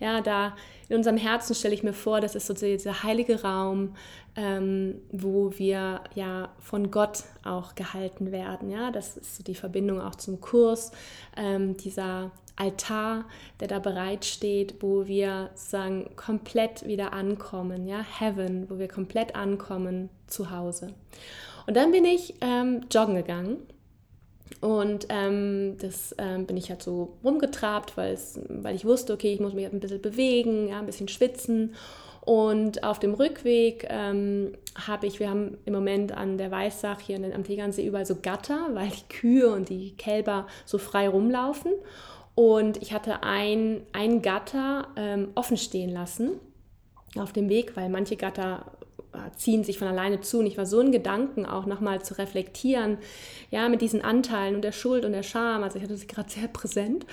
ja, 0.00 0.20
da 0.20 0.56
in 0.88 0.96
unserem 0.96 1.16
Herzen 1.16 1.54
stelle 1.54 1.74
ich 1.74 1.82
mir 1.82 1.92
vor, 1.92 2.20
das 2.20 2.34
ist 2.34 2.46
sozusagen 2.46 2.76
dieser 2.76 3.02
heilige 3.02 3.42
Raum, 3.42 3.94
ähm, 4.36 5.00
wo 5.10 5.52
wir 5.56 6.00
ja 6.14 6.50
von 6.58 6.90
Gott 6.90 7.24
auch 7.44 7.74
gehalten 7.74 8.32
werden. 8.32 8.70
Ja, 8.70 8.90
das 8.90 9.16
ist 9.16 9.36
so 9.36 9.42
die 9.42 9.54
Verbindung 9.54 10.00
auch 10.00 10.14
zum 10.14 10.40
Kurs, 10.40 10.92
ähm, 11.36 11.76
dieser 11.76 12.30
Altar, 12.56 13.24
der 13.60 13.68
da 13.68 13.78
bereitsteht, 13.78 14.76
wo 14.80 15.06
wir 15.06 15.50
sagen 15.54 16.10
komplett 16.16 16.86
wieder 16.86 17.12
ankommen, 17.12 17.86
ja, 17.86 18.00
Heaven, 18.18 18.68
wo 18.70 18.78
wir 18.78 18.88
komplett 18.88 19.34
ankommen 19.34 20.08
zu 20.26 20.50
Hause. 20.50 20.94
Und 21.66 21.76
dann 21.76 21.92
bin 21.92 22.04
ich 22.04 22.34
ähm, 22.40 22.86
joggen 22.90 23.16
gegangen 23.16 23.58
und 24.60 25.06
ähm, 25.10 25.76
das 25.80 26.14
ähm, 26.18 26.46
bin 26.46 26.56
ich 26.56 26.70
halt 26.70 26.82
so 26.82 27.16
rumgetrabt, 27.24 27.96
weil, 27.96 28.18
ich 28.74 28.84
wusste, 28.84 29.12
okay, 29.12 29.32
ich 29.32 29.40
muss 29.40 29.54
mich 29.54 29.66
ein 29.66 29.80
bisschen 29.80 30.00
bewegen, 30.00 30.68
ja, 30.68 30.78
ein 30.78 30.86
bisschen 30.86 31.08
schwitzen. 31.08 31.74
Und 32.20 32.82
auf 32.82 32.98
dem 32.98 33.14
Rückweg 33.14 33.86
ähm, 33.88 34.52
habe 34.74 35.06
ich, 35.06 35.20
wir 35.20 35.30
haben 35.30 35.58
im 35.64 35.72
Moment 35.72 36.10
an 36.10 36.38
der 36.38 36.50
Weißach 36.50 37.00
hier 37.00 37.18
am 37.32 37.44
Tegernsee 37.44 37.86
überall 37.86 38.06
so 38.06 38.16
Gatter, 38.20 38.70
weil 38.72 38.88
die 38.88 39.08
Kühe 39.08 39.52
und 39.52 39.68
die 39.68 39.96
Kälber 39.96 40.46
so 40.64 40.78
frei 40.78 41.08
rumlaufen. 41.08 41.72
Und 42.34 42.82
ich 42.82 42.92
hatte 42.92 43.22
ein, 43.22 43.82
ein 43.92 44.22
Gatter 44.22 44.88
ähm, 44.96 45.28
offen 45.34 45.56
stehen 45.56 45.90
lassen 45.90 46.32
auf 47.16 47.32
dem 47.32 47.48
Weg, 47.48 47.76
weil 47.76 47.88
manche 47.88 48.16
Gatter 48.16 48.66
ziehen 49.36 49.64
sich 49.64 49.78
von 49.78 49.88
alleine 49.88 50.20
zu. 50.20 50.38
Und 50.40 50.46
ich 50.46 50.58
war 50.58 50.66
so 50.66 50.80
in 50.80 50.92
Gedanken 50.92 51.46
auch 51.46 51.66
nochmal 51.66 52.02
zu 52.02 52.18
reflektieren, 52.18 52.98
ja, 53.50 53.68
mit 53.68 53.80
diesen 53.80 54.02
Anteilen 54.02 54.54
und 54.54 54.62
der 54.62 54.72
Schuld 54.72 55.04
und 55.04 55.12
der 55.12 55.22
Scham. 55.22 55.62
Also 55.62 55.78
ich 55.78 55.84
hatte 55.84 55.96
sie 55.96 56.06
gerade 56.06 56.30
sehr 56.30 56.48
präsent. 56.48 57.06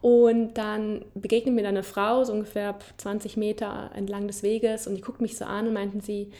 Und 0.00 0.54
dann 0.54 1.04
begegnet 1.14 1.54
mir 1.54 1.66
eine 1.66 1.82
Frau, 1.82 2.22
so 2.24 2.32
ungefähr 2.32 2.78
20 2.98 3.36
Meter 3.36 3.90
entlang 3.94 4.28
des 4.28 4.42
Weges, 4.42 4.86
und 4.86 4.94
die 4.94 5.00
guckt 5.00 5.20
mich 5.20 5.36
so 5.36 5.44
an 5.44 5.66
und 5.66 5.72
meinten 5.72 6.00
sie, 6.00 6.30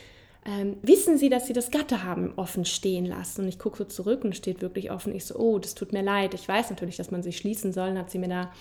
ähm, 0.47 0.77
wissen 0.83 1.19
Sie, 1.19 1.29
dass 1.29 1.47
Sie 1.47 1.53
das 1.53 1.71
Gatter 1.71 2.05
haben 2.05 2.33
offen 2.37 2.65
stehen 2.65 3.05
lassen? 3.05 3.43
Und 3.43 3.49
ich 3.49 3.59
gucke 3.59 3.77
so 3.79 3.85
zurück 3.85 4.25
und 4.25 4.35
steht 4.35 4.63
wirklich 4.63 4.91
offen. 4.91 5.15
Ich 5.15 5.27
so, 5.27 5.37
oh, 5.37 5.59
das 5.59 5.75
tut 5.75 5.93
mir 5.93 6.03
leid. 6.03 6.33
Ich 6.33 6.49
weiß 6.49 6.71
natürlich, 6.71 6.97
dass 6.97 7.11
man 7.11 7.23
sich 7.23 7.37
schließen 7.37 7.73
soll. 7.73 7.89
Dann 7.89 7.99
hat 7.99 8.11
sie 8.11 8.19
mir 8.19 8.29
da 8.29 8.53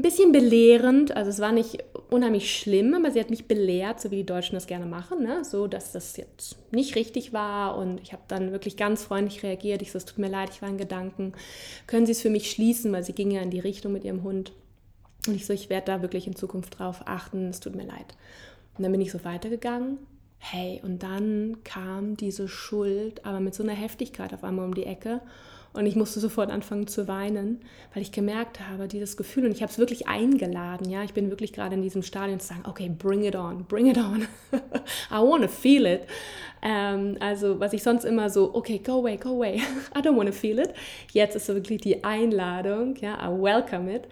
ein 0.00 0.02
bisschen 0.02 0.32
belehrend, 0.32 1.14
also 1.14 1.28
es 1.28 1.40
war 1.40 1.52
nicht 1.52 1.84
unheimlich 2.08 2.56
schlimm, 2.56 2.94
aber 2.94 3.10
sie 3.10 3.20
hat 3.20 3.28
mich 3.28 3.46
belehrt, 3.46 4.00
so 4.00 4.10
wie 4.10 4.16
die 4.16 4.26
Deutschen 4.26 4.54
das 4.54 4.66
gerne 4.66 4.86
machen, 4.86 5.22
ne? 5.22 5.44
so 5.44 5.66
dass 5.66 5.92
das 5.92 6.16
jetzt 6.16 6.56
nicht 6.72 6.96
richtig 6.96 7.34
war 7.34 7.76
und 7.76 8.00
ich 8.00 8.14
habe 8.14 8.22
dann 8.26 8.50
wirklich 8.50 8.78
ganz 8.78 9.04
freundlich 9.04 9.42
reagiert. 9.42 9.82
Ich 9.82 9.92
so, 9.92 9.98
es 9.98 10.06
tut 10.06 10.16
mir 10.16 10.30
leid, 10.30 10.48
ich 10.52 10.62
war 10.62 10.70
in 10.70 10.78
Gedanken, 10.78 11.34
können 11.86 12.06
Sie 12.06 12.12
es 12.12 12.22
für 12.22 12.30
mich 12.30 12.50
schließen, 12.50 12.90
weil 12.92 13.04
sie 13.04 13.12
ging 13.12 13.30
ja 13.30 13.42
in 13.42 13.50
die 13.50 13.60
Richtung 13.60 13.92
mit 13.92 14.04
ihrem 14.04 14.22
Hund. 14.22 14.52
Und 15.26 15.34
ich 15.34 15.44
so, 15.44 15.52
ich 15.52 15.68
werde 15.68 15.86
da 15.86 16.02
wirklich 16.02 16.26
in 16.26 16.34
Zukunft 16.34 16.78
drauf 16.78 17.02
achten, 17.04 17.50
es 17.50 17.60
tut 17.60 17.76
mir 17.76 17.86
leid. 17.86 18.16
Und 18.78 18.84
dann 18.84 18.92
bin 18.92 19.02
ich 19.02 19.12
so 19.12 19.22
weitergegangen. 19.22 19.98
Hey, 20.38 20.80
und 20.82 21.02
dann 21.02 21.58
kam 21.64 22.16
diese 22.16 22.48
Schuld, 22.48 23.26
aber 23.26 23.40
mit 23.40 23.54
so 23.54 23.62
einer 23.62 23.74
Heftigkeit 23.74 24.32
auf 24.32 24.44
einmal 24.44 24.64
um 24.64 24.74
die 24.74 24.86
Ecke. 24.86 25.20
Und 25.72 25.86
ich 25.86 25.94
musste 25.94 26.18
sofort 26.18 26.50
anfangen 26.50 26.88
zu 26.88 27.06
weinen, 27.06 27.60
weil 27.94 28.02
ich 28.02 28.10
gemerkt 28.10 28.58
habe, 28.60 28.88
dieses 28.88 29.16
Gefühl, 29.16 29.44
und 29.44 29.52
ich 29.52 29.62
habe 29.62 29.70
es 29.70 29.78
wirklich 29.78 30.08
eingeladen, 30.08 30.90
ja, 30.90 31.04
ich 31.04 31.14
bin 31.14 31.30
wirklich 31.30 31.52
gerade 31.52 31.76
in 31.76 31.82
diesem 31.82 32.02
Stadion 32.02 32.40
zu 32.40 32.48
sagen, 32.48 32.62
okay, 32.66 32.88
bring 32.88 33.22
it 33.22 33.36
on, 33.36 33.64
bring 33.66 33.86
it 33.86 33.96
on, 33.96 34.26
I 35.10 35.18
want 35.18 35.42
to 35.42 35.48
feel 35.48 35.86
it. 35.86 36.02
Ähm, 36.60 37.16
also 37.20 37.60
was 37.60 37.72
ich 37.72 37.84
sonst 37.84 38.04
immer 38.04 38.30
so, 38.30 38.52
okay, 38.54 38.78
go 38.78 38.98
away, 38.98 39.16
go 39.16 39.30
away, 39.30 39.62
I 39.96 40.00
don't 40.00 40.16
want 40.16 40.28
to 40.28 40.34
feel 40.34 40.58
it. 40.58 40.74
Jetzt 41.12 41.36
ist 41.36 41.46
so 41.46 41.54
wirklich 41.54 41.80
die 41.80 42.02
Einladung, 42.02 42.96
ja, 42.96 43.14
I 43.14 43.30
welcome 43.30 43.94
it. 43.94 44.08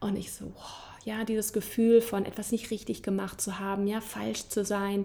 Und 0.00 0.16
ich 0.16 0.32
so, 0.32 0.46
wow, 0.46 0.86
ja, 1.04 1.24
dieses 1.24 1.52
Gefühl 1.52 2.00
von 2.00 2.26
etwas 2.26 2.50
nicht 2.50 2.72
richtig 2.72 3.04
gemacht 3.04 3.40
zu 3.40 3.60
haben, 3.60 3.86
ja, 3.86 4.00
falsch 4.00 4.48
zu 4.48 4.64
sein, 4.64 5.04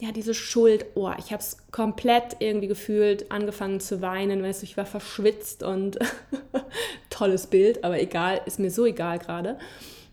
ja, 0.00 0.12
diese 0.12 0.32
Schuld, 0.32 0.86
oh, 0.94 1.10
ich 1.18 1.32
habe 1.32 1.42
es 1.42 1.56
komplett 1.72 2.36
irgendwie 2.38 2.68
gefühlt, 2.68 3.30
angefangen 3.32 3.80
zu 3.80 4.00
weinen, 4.00 4.42
weißt 4.42 4.62
du, 4.62 4.64
ich 4.64 4.76
war 4.76 4.86
verschwitzt 4.86 5.62
und 5.62 5.98
tolles 7.10 7.48
Bild, 7.48 7.82
aber 7.82 8.00
egal, 8.00 8.40
ist 8.46 8.60
mir 8.60 8.70
so 8.70 8.86
egal 8.86 9.18
gerade. 9.18 9.58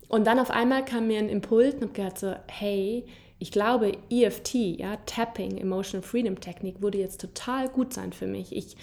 Und 0.07 0.25
dann 0.25 0.39
auf 0.39 0.49
einmal 0.49 0.83
kam 0.83 1.07
mir 1.07 1.19
ein 1.19 1.29
Impuls 1.29 1.75
und 1.75 1.83
habe 1.83 1.93
gedacht 1.93 2.17
so, 2.17 2.35
hey, 2.47 3.05
ich 3.37 3.51
glaube, 3.51 3.91
EFT, 4.09 4.55
ja, 4.55 4.95
Tapping, 5.05 5.57
Emotional 5.57 6.07
Freedom 6.07 6.39
Technik, 6.39 6.81
würde 6.81 6.97
jetzt 6.97 7.21
total 7.21 7.69
gut 7.69 7.93
sein 7.93 8.13
für 8.13 8.27
mich. 8.27 8.55
Ich 8.55 8.77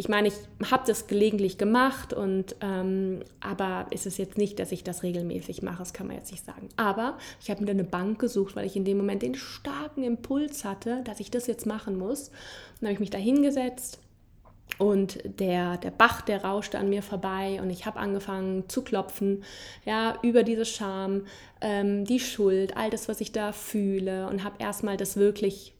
ich 0.00 0.08
meine, 0.08 0.28
ich 0.28 0.34
habe 0.70 0.82
das 0.86 1.08
gelegentlich 1.08 1.58
gemacht 1.58 2.14
und 2.14 2.56
ähm, 2.62 3.20
aber 3.40 3.86
ist 3.90 4.06
es 4.06 4.16
jetzt 4.16 4.38
nicht, 4.38 4.58
dass 4.58 4.72
ich 4.72 4.82
das 4.82 5.02
regelmäßig 5.02 5.60
mache, 5.60 5.80
das 5.80 5.92
kann 5.92 6.06
man 6.06 6.16
jetzt 6.16 6.32
nicht 6.32 6.42
sagen. 6.42 6.70
Aber 6.78 7.18
ich 7.42 7.50
habe 7.50 7.62
mir 7.62 7.72
eine 7.72 7.84
Bank 7.84 8.18
gesucht, 8.18 8.56
weil 8.56 8.64
ich 8.64 8.76
in 8.76 8.86
dem 8.86 8.96
Moment 8.96 9.20
den 9.20 9.34
starken 9.34 10.02
Impuls 10.02 10.64
hatte, 10.64 11.02
dass 11.04 11.20
ich 11.20 11.30
das 11.30 11.46
jetzt 11.46 11.66
machen 11.66 11.98
muss. 11.98 12.30
Dann 12.80 12.86
habe 12.88 12.94
ich 12.94 13.00
mich 13.00 13.10
da 13.10 13.18
hingesetzt 13.18 13.98
und 14.78 15.18
der, 15.38 15.76
der 15.76 15.90
Bach, 15.90 16.22
der 16.22 16.44
rauschte 16.44 16.78
an 16.78 16.88
mir 16.88 17.02
vorbei 17.02 17.60
und 17.60 17.68
ich 17.68 17.84
habe 17.84 17.98
angefangen 17.98 18.70
zu 18.70 18.80
klopfen, 18.80 19.44
ja, 19.84 20.18
über 20.22 20.44
diese 20.44 20.64
Scham, 20.64 21.26
ähm, 21.60 22.06
die 22.06 22.20
Schuld, 22.20 22.74
all 22.74 22.88
das, 22.88 23.06
was 23.06 23.20
ich 23.20 23.32
da 23.32 23.52
fühle 23.52 24.28
und 24.28 24.44
habe 24.44 24.56
erstmal 24.60 24.96
das 24.96 25.18
wirklich 25.18 25.74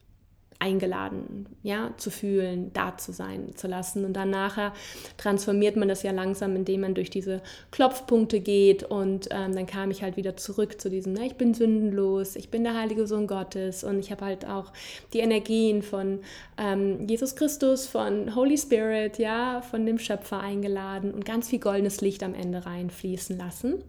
eingeladen, 0.60 1.46
ja, 1.62 1.92
zu 1.96 2.10
fühlen, 2.10 2.70
da 2.74 2.96
zu 2.96 3.12
sein, 3.12 3.56
zu 3.56 3.66
lassen. 3.66 4.04
Und 4.04 4.12
dann 4.12 4.30
nachher 4.30 4.74
transformiert 5.16 5.76
man 5.76 5.88
das 5.88 6.02
ja 6.02 6.12
langsam, 6.12 6.54
indem 6.54 6.82
man 6.82 6.94
durch 6.94 7.08
diese 7.08 7.40
Klopfpunkte 7.70 8.40
geht. 8.40 8.84
Und 8.84 9.28
ähm, 9.30 9.54
dann 9.54 9.66
kam 9.66 9.90
ich 9.90 10.02
halt 10.02 10.16
wieder 10.18 10.36
zurück 10.36 10.78
zu 10.80 10.90
diesem, 10.90 11.14
ne, 11.14 11.26
ich 11.26 11.36
bin 11.36 11.54
sündenlos, 11.54 12.36
ich 12.36 12.50
bin 12.50 12.62
der 12.62 12.78
heilige 12.78 13.06
Sohn 13.06 13.26
Gottes 13.26 13.82
und 13.82 13.98
ich 13.98 14.12
habe 14.12 14.26
halt 14.26 14.46
auch 14.46 14.72
die 15.14 15.20
Energien 15.20 15.82
von 15.82 16.20
ähm, 16.58 17.08
Jesus 17.08 17.34
Christus, 17.36 17.86
von 17.86 18.36
Holy 18.36 18.58
Spirit, 18.58 19.18
ja, 19.18 19.62
von 19.62 19.86
dem 19.86 19.98
Schöpfer 19.98 20.40
eingeladen 20.40 21.12
und 21.12 21.24
ganz 21.24 21.48
viel 21.48 21.58
goldenes 21.58 22.02
Licht 22.02 22.22
am 22.22 22.34
Ende 22.34 22.66
reinfließen 22.66 23.38
lassen. 23.38 23.82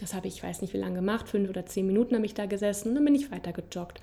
Das 0.00 0.14
habe 0.14 0.28
ich, 0.28 0.36
ich 0.36 0.42
weiß 0.42 0.60
nicht 0.60 0.72
wie 0.72 0.78
lange 0.78 0.96
gemacht, 0.96 1.28
fünf 1.28 1.48
oder 1.48 1.66
zehn 1.66 1.86
Minuten 1.86 2.14
habe 2.14 2.26
ich 2.26 2.34
da 2.34 2.46
gesessen 2.46 2.90
und 2.90 2.94
dann 2.94 3.04
bin 3.04 3.14
ich 3.14 3.32
weiter 3.32 3.52
gejoggt. 3.52 4.00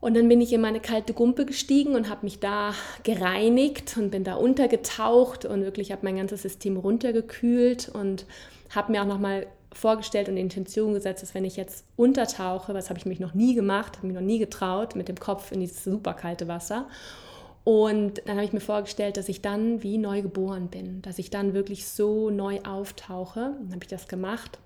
Und 0.00 0.16
dann 0.16 0.28
bin 0.28 0.40
ich 0.40 0.52
in 0.52 0.62
meine 0.62 0.80
kalte 0.80 1.12
Gumpe 1.12 1.44
gestiegen 1.44 1.94
und 1.94 2.08
habe 2.08 2.24
mich 2.24 2.40
da 2.40 2.72
gereinigt 3.02 3.96
und 3.98 4.10
bin 4.10 4.24
da 4.24 4.34
untergetaucht 4.34 5.44
und 5.44 5.62
wirklich 5.62 5.92
habe 5.92 6.02
mein 6.04 6.16
ganzes 6.16 6.42
System 6.42 6.78
runtergekühlt 6.78 7.90
und 7.90 8.24
habe 8.70 8.92
mir 8.92 9.02
auch 9.02 9.06
nochmal 9.06 9.46
vorgestellt 9.72 10.28
und 10.28 10.36
Intention 10.36 10.94
gesetzt, 10.94 11.22
dass 11.22 11.34
wenn 11.34 11.44
ich 11.44 11.56
jetzt 11.56 11.84
untertauche, 11.96 12.72
was 12.74 12.88
habe 12.88 12.98
ich 12.98 13.06
mich 13.06 13.20
noch 13.20 13.34
nie 13.34 13.54
gemacht, 13.54 13.98
habe 13.98 14.06
mich 14.06 14.16
noch 14.16 14.22
nie 14.22 14.38
getraut, 14.38 14.96
mit 14.96 15.08
dem 15.08 15.20
Kopf 15.20 15.52
in 15.52 15.60
dieses 15.60 15.84
super 15.84 16.14
kalte 16.14 16.48
Wasser. 16.48 16.88
Und 17.62 18.22
dann 18.24 18.36
habe 18.36 18.44
ich 18.46 18.54
mir 18.54 18.60
vorgestellt, 18.60 19.18
dass 19.18 19.28
ich 19.28 19.42
dann 19.42 19.82
wie 19.82 19.98
neu 19.98 20.22
geboren 20.22 20.68
bin, 20.68 21.02
dass 21.02 21.18
ich 21.18 21.28
dann 21.28 21.52
wirklich 21.52 21.86
so 21.86 22.30
neu 22.30 22.60
auftauche. 22.62 23.54
Dann 23.60 23.72
habe 23.72 23.82
ich 23.82 23.88
das 23.88 24.08
gemacht 24.08 24.58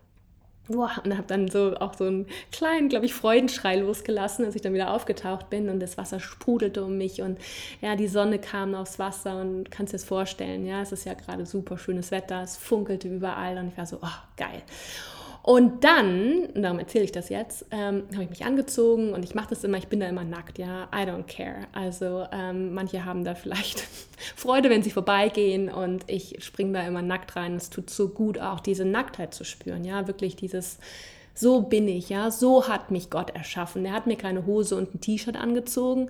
Boah, 0.67 0.93
und 1.05 1.13
habe 1.15 1.27
dann 1.27 1.49
so 1.49 1.77
auch 1.77 1.93
so 1.93 2.05
einen 2.05 2.27
kleinen, 2.51 2.89
glaube 2.89 3.05
ich, 3.05 3.13
Freudenschrei 3.13 3.77
losgelassen, 3.77 4.47
als 4.47 4.55
ich 4.57 4.63
dann 4.63 4.73
wieder 4.73 4.93
aufgetaucht 4.93 5.51
bin 5.51 5.69
und 5.69 5.79
das 5.79 5.99
Wasser 5.99 6.21
sprudelte 6.21 6.83
um 6.83 6.97
mich 6.97 7.21
und 7.21 7.39
ja, 7.83 7.97
die 7.97 8.09
Sonne 8.09 8.39
kam 8.39 8.75
aufs 8.75 8.99
Wasser 8.99 9.43
und 9.43 9.71
kannst 9.71 9.93
dir 9.93 9.99
das 9.99 10.07
vorstellen, 10.07 10.65
ja, 10.65 10.81
es 10.81 10.91
ist 10.91 11.05
ja 11.05 11.13
gerade 11.13 11.45
super 11.45 11.77
schönes 11.77 12.11
Wetter, 12.11 12.43
es 12.43 12.57
funkelte 12.57 13.09
überall 13.09 13.59
und 13.59 13.69
ich 13.69 13.77
war 13.77 13.85
so, 13.85 13.99
oh, 14.01 14.19
geil. 14.39 14.63
Und 15.47 15.85
dann, 15.85 16.47
und 16.55 16.63
darum 16.63 16.79
erzähle 16.79 17.05
ich 17.05 17.13
das 17.13 17.29
jetzt, 17.29 17.67
ähm, 17.71 18.05
habe 18.15 18.25
ich 18.25 18.31
mich 18.31 18.47
angezogen 18.47 19.13
und 19.13 19.23
ich 19.27 19.35
mache 19.35 19.51
das 19.51 19.63
immer, 19.63 19.77
ich 19.77 19.89
bin 19.89 20.01
da 20.01 20.09
immer 20.09 20.25
nackt, 20.25 20.57
ja, 20.57 20.85
I 20.85 21.07
don't 21.07 21.25
care. 21.25 21.67
Also 21.73 22.25
ähm, 22.33 22.73
manche 22.73 23.05
haben 23.05 23.25
da 23.25 23.35
vielleicht 23.35 23.81
Freude, 24.37 24.71
wenn 24.71 24.83
sie 24.83 24.89
vorbeigehen 24.89 25.69
und 25.69 26.05
ich 26.07 26.43
springe 26.43 26.73
da 26.73 26.87
immer 26.87 27.03
nackt 27.03 27.37
rein. 27.37 27.57
Es 27.57 27.69
tut 27.69 27.91
so 27.91 28.09
gut, 28.09 28.39
auch 28.39 28.59
diese 28.59 28.87
Nacktheit 28.87 29.35
zu 29.35 29.45
spüren, 29.45 29.85
ja, 29.85 30.07
wirklich 30.07 30.35
dieses, 30.35 30.79
so 31.35 31.61
bin 31.61 31.89
ich, 31.89 32.09
ja, 32.09 32.31
so 32.31 32.67
hat 32.67 32.91
mich 32.91 33.11
Gott 33.11 33.29
erschaffen. 33.29 33.85
Er 33.85 33.93
hat 33.93 34.07
mir 34.07 34.17
keine 34.17 34.47
Hose 34.47 34.77
und 34.77 34.95
ein 34.95 35.03
T-Shirt 35.03 35.37
angezogen. 35.37 36.09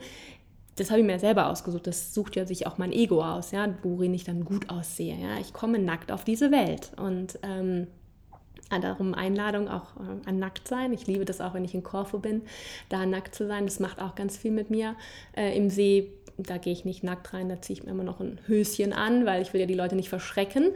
Das 0.76 0.90
habe 0.90 1.00
ich 1.00 1.06
mir 1.06 1.18
selber 1.18 1.48
ausgesucht. 1.48 1.88
Das 1.88 2.14
sucht 2.14 2.36
ja 2.36 2.46
sich 2.46 2.68
auch 2.68 2.78
mein 2.78 2.92
Ego 2.92 3.20
aus, 3.24 3.50
ja, 3.50 3.66
worin 3.82 4.14
ich 4.14 4.22
dann 4.22 4.44
gut 4.44 4.70
aussehe. 4.70 5.16
Ja, 5.16 5.40
ich 5.40 5.52
komme 5.52 5.80
nackt 5.80 6.12
auf 6.12 6.22
diese 6.22 6.52
Welt 6.52 6.92
und 6.96 7.36
ähm, 7.42 7.88
darum 8.78 9.14
Einladung 9.14 9.68
auch 9.68 9.96
äh, 9.96 10.28
an 10.28 10.38
nackt 10.38 10.68
sein. 10.68 10.92
Ich 10.92 11.06
liebe 11.06 11.24
das 11.24 11.40
auch, 11.40 11.54
wenn 11.54 11.64
ich 11.64 11.74
in 11.74 11.82
Korfu 11.82 12.18
bin, 12.18 12.42
da 12.88 13.06
nackt 13.06 13.34
zu 13.34 13.46
sein. 13.46 13.64
Das 13.64 13.80
macht 13.80 14.00
auch 14.00 14.14
ganz 14.14 14.36
viel 14.36 14.50
mit 14.50 14.70
mir. 14.70 14.94
Äh, 15.36 15.56
Im 15.56 15.70
See, 15.70 16.10
da 16.36 16.58
gehe 16.58 16.72
ich 16.72 16.84
nicht 16.84 17.04
nackt 17.04 17.32
rein, 17.32 17.48
da 17.48 17.60
ziehe 17.60 17.78
ich 17.78 17.84
mir 17.84 17.92
immer 17.92 18.02
noch 18.02 18.20
ein 18.20 18.40
Höschen 18.46 18.92
an, 18.92 19.24
weil 19.24 19.42
ich 19.42 19.52
will 19.52 19.60
ja 19.60 19.66
die 19.66 19.74
Leute 19.74 19.94
nicht 19.94 20.08
verschrecken. 20.08 20.70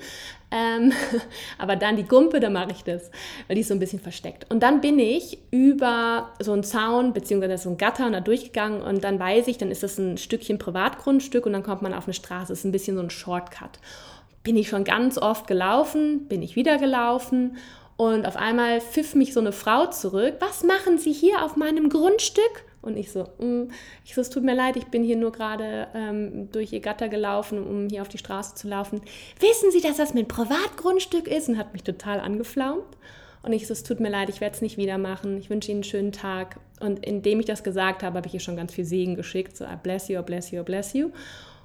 Ähm, 0.50 0.93
aber 1.59 1.76
dann 1.76 1.97
die 1.97 2.05
Gumpe, 2.05 2.40
da 2.40 2.49
mache 2.49 2.71
ich 2.73 2.85
das, 2.85 3.11
weil 3.47 3.57
die 3.57 3.62
ist 3.62 3.69
so 3.69 3.75
ein 3.75 3.81
bisschen 3.81 4.00
versteckt. 4.00 4.47
Und 4.50 4.62
dann 4.62 4.81
bin 4.81 4.99
ich 4.99 5.38
über 5.50 6.33
so 6.40 6.52
einen 6.52 6.62
Zaun 6.62 7.12
beziehungsweise 7.12 7.59
so 7.59 7.71
ein 7.71 7.78
Gatter 7.78 8.09
da 8.11 8.21
durchgegangen 8.21 8.83
und 8.83 9.02
dann 9.02 9.19
weiß 9.19 9.49
ich, 9.49 9.59
dann 9.59 9.71
ist 9.71 9.83
das 9.83 9.99
ein 9.99 10.17
Stückchen 10.17 10.59
Privatgrundstück 10.59 11.45
und 11.47 11.52
dann 11.52 11.62
kommt 11.62 11.83
man 11.83 11.93
auf 11.93 12.05
eine 12.05 12.14
Straße. 12.14 12.49
Das 12.49 12.61
ist 12.61 12.64
ein 12.64 12.73
bisschen 12.73 12.97
so 12.97 13.02
ein 13.02 13.11
Shortcut 13.11 13.78
bin 14.45 14.57
ich 14.57 14.69
schon 14.69 14.85
ganz 14.85 15.19
oft 15.19 15.47
gelaufen, 15.47 16.26
bin 16.26 16.40
ich 16.40 16.57
wieder 16.57 16.78
gelaufen 16.78 17.59
und 17.99 18.26
auf 18.26 18.37
einmal 18.37 18.81
pfiff 18.81 19.17
mich 19.17 19.35
so 19.35 19.40
eine 19.40 19.50
Frau 19.50 19.87
zurück. 19.87 20.37
Was 20.38 20.62
machen 20.62 20.99
Sie 20.99 21.12
hier 21.12 21.45
auf 21.45 21.57
meinem 21.57 21.88
Grundstück? 21.88 22.64
Und 22.81 22.97
ich 22.97 23.11
so, 23.11 23.25
mm. 23.38 23.73
ich 24.05 24.14
so, 24.14 24.21
es 24.21 24.31
tut 24.31 24.45
mir 24.45 24.55
leid, 24.55 24.76
ich 24.76 24.85
bin 24.85 25.02
hier 25.02 25.17
nur 25.17 25.33
gerade 25.33 25.88
ähm, 25.95 26.49
durch 26.52 26.73
ihr 26.73 26.78
Gatter 26.78 27.09
gelaufen, 27.09 27.61
um 27.61 27.88
hier 27.88 28.02
auf 28.02 28.09
die 28.09 28.19
Straße 28.19 28.55
zu 28.55 28.69
laufen. 28.69 29.00
Wissen 29.40 29.73
Sie, 29.73 29.81
dass 29.81 29.97
das 29.97 30.14
mein 30.14 30.28
Privatgrundstück 30.28 31.26
ist? 31.26 31.49
Und 31.49 31.59
hat 31.59 31.73
mich 31.73 31.83
total 31.83 32.21
angeflaumt. 32.21 32.87
Und 33.43 33.52
ich 33.52 33.67
so, 33.67 33.73
es 33.73 33.83
tut 33.83 33.99
mir 33.99 34.11
leid, 34.11 34.28
ich 34.28 34.40
werde 34.40 34.55
es 34.55 34.62
nicht 34.62 34.76
wieder 34.76 34.97
machen. 34.97 35.37
Ich 35.37 35.50
wünsche 35.50 35.73
Ihnen 35.73 35.78
einen 35.78 35.85
schönen 35.85 36.12
Tag. 36.12 36.61
Und 36.78 37.05
indem 37.05 37.40
ich 37.40 37.47
das 37.47 37.64
gesagt 37.64 38.05
habe, 38.05 38.19
habe 38.19 38.28
ich 38.28 38.35
ihr 38.35 38.40
schon 38.40 38.57
ganz 38.57 38.73
viel 38.73 38.85
Segen 38.85 39.17
geschickt. 39.17 39.57
So, 39.57 39.64
I 39.64 39.76
bless 39.83 40.07
you, 40.07 40.21
I 40.21 40.23
bless 40.23 40.52
you, 40.52 40.61
I 40.61 40.62
bless 40.62 40.93
you. 40.93 41.07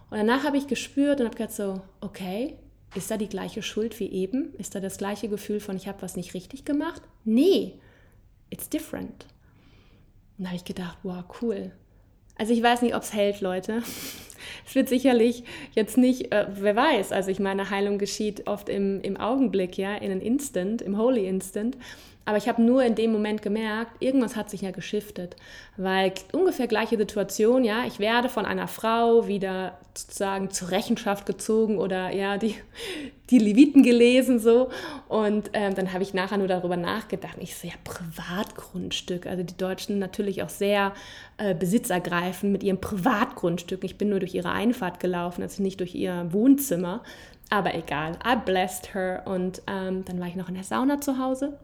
Und 0.09 0.17
danach 0.17 0.43
habe 0.45 0.57
ich 0.57 0.65
gespürt 0.65 1.19
und 1.19 1.27
habe 1.27 1.37
gedacht 1.37 1.55
so, 1.55 1.81
okay, 2.01 2.55
ist 2.95 3.09
da 3.09 3.17
die 3.17 3.29
gleiche 3.29 3.61
Schuld 3.63 3.99
wie 3.99 4.11
eben? 4.11 4.53
Ist 4.55 4.75
da 4.75 4.79
das 4.79 4.97
gleiche 4.97 5.29
Gefühl 5.29 5.59
von, 5.59 5.75
ich 5.75 5.87
habe 5.87 6.01
was 6.01 6.15
nicht 6.15 6.33
richtig 6.33 6.65
gemacht? 6.65 7.01
Nee, 7.23 7.79
it's 8.49 8.69
different. 8.69 9.25
Und 10.37 10.45
da 10.45 10.49
habe 10.49 10.57
ich 10.57 10.65
gedacht, 10.65 10.97
wow, 11.03 11.23
cool. 11.41 11.71
Also 12.35 12.53
ich 12.53 12.63
weiß 12.63 12.81
nicht, 12.81 12.95
ob 12.95 13.03
es 13.03 13.13
hält, 13.13 13.41
Leute. 13.41 13.83
Es 14.65 14.75
wird 14.75 14.89
sicherlich 14.89 15.43
jetzt 15.73 15.97
nicht, 15.97 16.31
äh, 16.33 16.47
wer 16.49 16.75
weiß, 16.75 17.11
also 17.11 17.31
ich 17.31 17.39
meine, 17.39 17.69
Heilung 17.69 17.97
geschieht 17.97 18.47
oft 18.47 18.69
im, 18.69 19.01
im 19.01 19.17
Augenblick, 19.17 19.77
ja, 19.77 19.95
in 19.95 20.11
einem 20.11 20.21
Instant, 20.21 20.81
im 20.81 20.97
Holy 20.97 21.27
Instant. 21.27 21.77
Aber 22.25 22.37
ich 22.37 22.47
habe 22.47 22.61
nur 22.61 22.83
in 22.83 22.95
dem 22.95 23.11
Moment 23.11 23.41
gemerkt, 23.41 24.01
irgendwas 24.01 24.37
hat 24.37 24.49
sich 24.49 24.61
ja 24.61 24.71
geschiftet. 24.71 25.35
Weil 25.75 26.13
ungefähr 26.31 26.67
gleiche 26.67 26.97
Situation, 26.97 27.65
ja, 27.65 27.83
ich 27.85 27.99
werde 27.99 28.29
von 28.29 28.45
einer 28.45 28.69
Frau 28.69 29.27
wieder 29.27 29.77
sozusagen 29.93 30.49
zur 30.49 30.71
Rechenschaft 30.71 31.25
gezogen 31.25 31.77
oder 31.77 32.11
ja, 32.11 32.37
die, 32.37 32.55
die 33.29 33.39
Leviten 33.39 33.83
gelesen 33.83 34.39
so. 34.39 34.69
Und 35.09 35.49
ähm, 35.51 35.75
dann 35.75 35.91
habe 35.91 36.03
ich 36.03 36.13
nachher 36.13 36.37
nur 36.37 36.47
darüber 36.47 36.77
nachgedacht. 36.77 37.35
Ich 37.39 37.57
so, 37.57 37.67
ja, 37.67 37.73
Privatgrundstück. 37.83 39.27
Also 39.27 39.43
die 39.43 39.57
Deutschen 39.57 39.99
natürlich 39.99 40.43
auch 40.43 40.49
sehr 40.49 40.93
äh, 41.37 41.53
besitzergreifend 41.53 42.53
mit 42.53 42.63
ihrem 42.63 42.79
Privatgrundstück. 42.79 43.83
Ich 43.83 43.97
bin 43.97 44.09
nur 44.09 44.19
durch 44.19 44.33
ihre 44.33 44.51
Einfahrt 44.51 45.01
gelaufen, 45.01 45.41
also 45.41 45.61
nicht 45.61 45.81
durch 45.81 45.93
ihr 45.93 46.27
Wohnzimmer. 46.31 47.03
Aber 47.49 47.75
egal, 47.75 48.13
I 48.25 48.37
blessed 48.37 48.93
her. 48.95 49.23
Und 49.25 49.61
ähm, 49.67 50.05
dann 50.05 50.21
war 50.21 50.27
ich 50.27 50.35
noch 50.37 50.47
in 50.47 50.55
der 50.55 50.63
Sauna 50.63 51.01
zu 51.01 51.19
Hause 51.19 51.59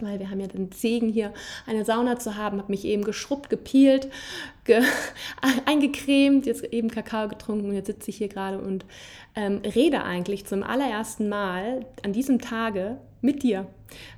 weil 0.00 0.18
wir 0.18 0.30
haben 0.30 0.40
ja 0.40 0.46
den 0.46 0.72
Segen 0.72 1.08
hier, 1.08 1.32
eine 1.66 1.84
Sauna 1.84 2.18
zu 2.18 2.36
haben, 2.36 2.58
habe 2.58 2.70
mich 2.70 2.84
eben 2.84 3.04
geschrubbt, 3.04 3.50
gepielt, 3.50 4.08
ge 4.64 4.82
eingecremt, 5.66 6.46
jetzt 6.46 6.64
eben 6.64 6.90
Kakao 6.90 7.28
getrunken. 7.28 7.68
Und 7.68 7.74
jetzt 7.74 7.86
sitze 7.86 8.10
ich 8.10 8.16
hier 8.16 8.28
gerade 8.28 8.58
und 8.58 8.84
ähm, 9.34 9.60
rede 9.64 10.04
eigentlich 10.04 10.46
zum 10.46 10.62
allerersten 10.62 11.28
Mal 11.28 11.86
an 12.02 12.12
diesem 12.12 12.40
Tage 12.40 12.98
mit 13.20 13.42
dir, 13.42 13.66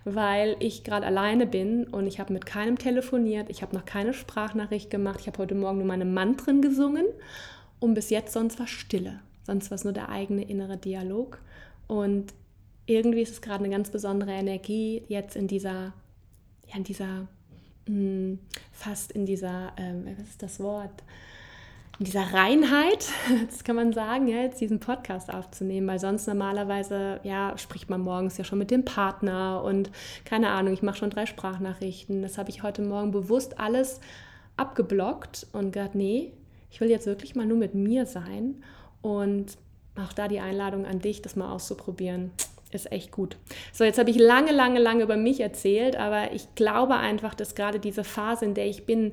weil 0.04 0.56
ich 0.61 0.85
gerade 0.85 1.06
alleine 1.06 1.47
bin 1.47 1.85
und 1.85 2.06
ich 2.06 2.20
habe 2.20 2.32
mit 2.32 2.47
keinem 2.47 2.78
telefoniert, 2.78 3.49
ich 3.50 3.62
habe 3.62 3.75
noch 3.75 3.85
keine 3.85 4.12
Sprachnachricht 4.12 4.90
gemacht, 4.90 5.20
ich 5.20 5.26
habe 5.26 5.38
heute 5.38 5.54
Morgen 5.54 5.78
nur 5.78 5.87
meine 5.87 6.04
Mantren 6.04 6.62
gesungen. 6.62 7.06
Und 7.80 7.94
bis 7.94 8.11
jetzt 8.11 8.32
sonst 8.32 8.58
war 8.58 8.66
Stille, 8.66 9.20
sonst 9.44 9.70
war 9.70 9.76
es 9.76 9.85
nur 9.85 9.92
der 9.92 10.08
eigene 10.08 10.42
innere 10.42 10.76
Dialog. 10.76 11.40
Und 11.87 12.35
irgendwie 12.88 13.21
ist 13.21 13.33
es 13.33 13.42
gerade 13.42 13.62
eine 13.64 13.73
ganz 13.73 13.90
besondere 13.90 14.33
Energie 14.33 15.02
jetzt 15.09 15.37
in 15.37 15.47
dieser, 15.47 15.92
ja, 16.66 16.76
in 16.76 16.85
dieser, 16.85 17.28
mh, 17.87 17.87
hm, 17.87 18.38
fast 18.73 19.12
in 19.12 19.26
dieser, 19.26 19.73
ähm, 19.76 20.07
was 20.18 20.28
ist 20.30 20.42
das 20.42 20.59
Wort? 20.59 21.02
In 21.99 22.07
dieser 22.07 22.33
Reinheit, 22.33 23.11
das 23.50 23.62
kann 23.62 23.76
man 23.76 23.92
sagen, 23.92 24.26
ja, 24.26 24.38
jetzt 24.38 24.61
diesen 24.61 24.80
Podcast 24.80 25.33
aufzunehmen, 25.33 25.87
weil 25.87 25.99
sonst 25.99 26.26
normalerweise, 26.26 27.21
ja, 27.25 27.59
spricht 27.59 27.90
man 27.90 28.00
morgens 28.00 28.38
ja 28.38 28.45
schon 28.45 28.59
mit 28.59 28.71
dem 28.71 28.87
Partner 28.87 29.62
und 29.62 29.90
keine 30.25 30.49
Ahnung, 30.49 30.73
ich 30.73 30.83
mache 30.83 30.97
schon 30.97 31.11
drei 31.11 31.26
Sprachnachrichten. 31.26 32.23
Das 32.23 32.38
habe 32.38 32.49
ich 32.49 32.62
heute 32.62 32.80
Morgen 32.80 33.11
bewusst 33.11 33.61
alles 33.61 34.00
abgeblockt 34.57 35.47
und 35.52 35.73
gesagt, 35.73 35.95
nee, 35.95 36.33
ich 36.71 36.80
will 36.80 36.88
jetzt 36.88 37.07
wirklich 37.07 37.35
mal 37.35 37.47
nur 37.47 37.59
mit 37.59 37.75
mir 37.75 38.07
sein 38.07 38.62
und 39.02 39.59
auch 39.95 40.12
da 40.14 40.28
die 40.28 40.40
Einladung 40.40 40.87
an 40.87 41.00
dich, 41.00 41.21
das 41.21 41.37
mal 41.37 41.52
auszuprobieren 41.52 42.30
ist 42.70 42.92
echt 42.92 43.10
gut. 43.10 43.37
So, 43.72 43.84
jetzt 43.84 43.98
habe 43.98 44.10
ich 44.10 44.18
lange, 44.18 44.52
lange, 44.52 44.78
lange 44.78 45.02
über 45.02 45.16
mich 45.16 45.40
erzählt, 45.40 45.96
aber 45.96 46.32
ich 46.32 46.54
glaube 46.54 46.96
einfach, 46.96 47.34
dass 47.34 47.54
gerade 47.54 47.80
diese 47.80 48.04
Phase, 48.04 48.44
in 48.44 48.54
der 48.54 48.66
ich 48.66 48.84
bin, 48.84 49.12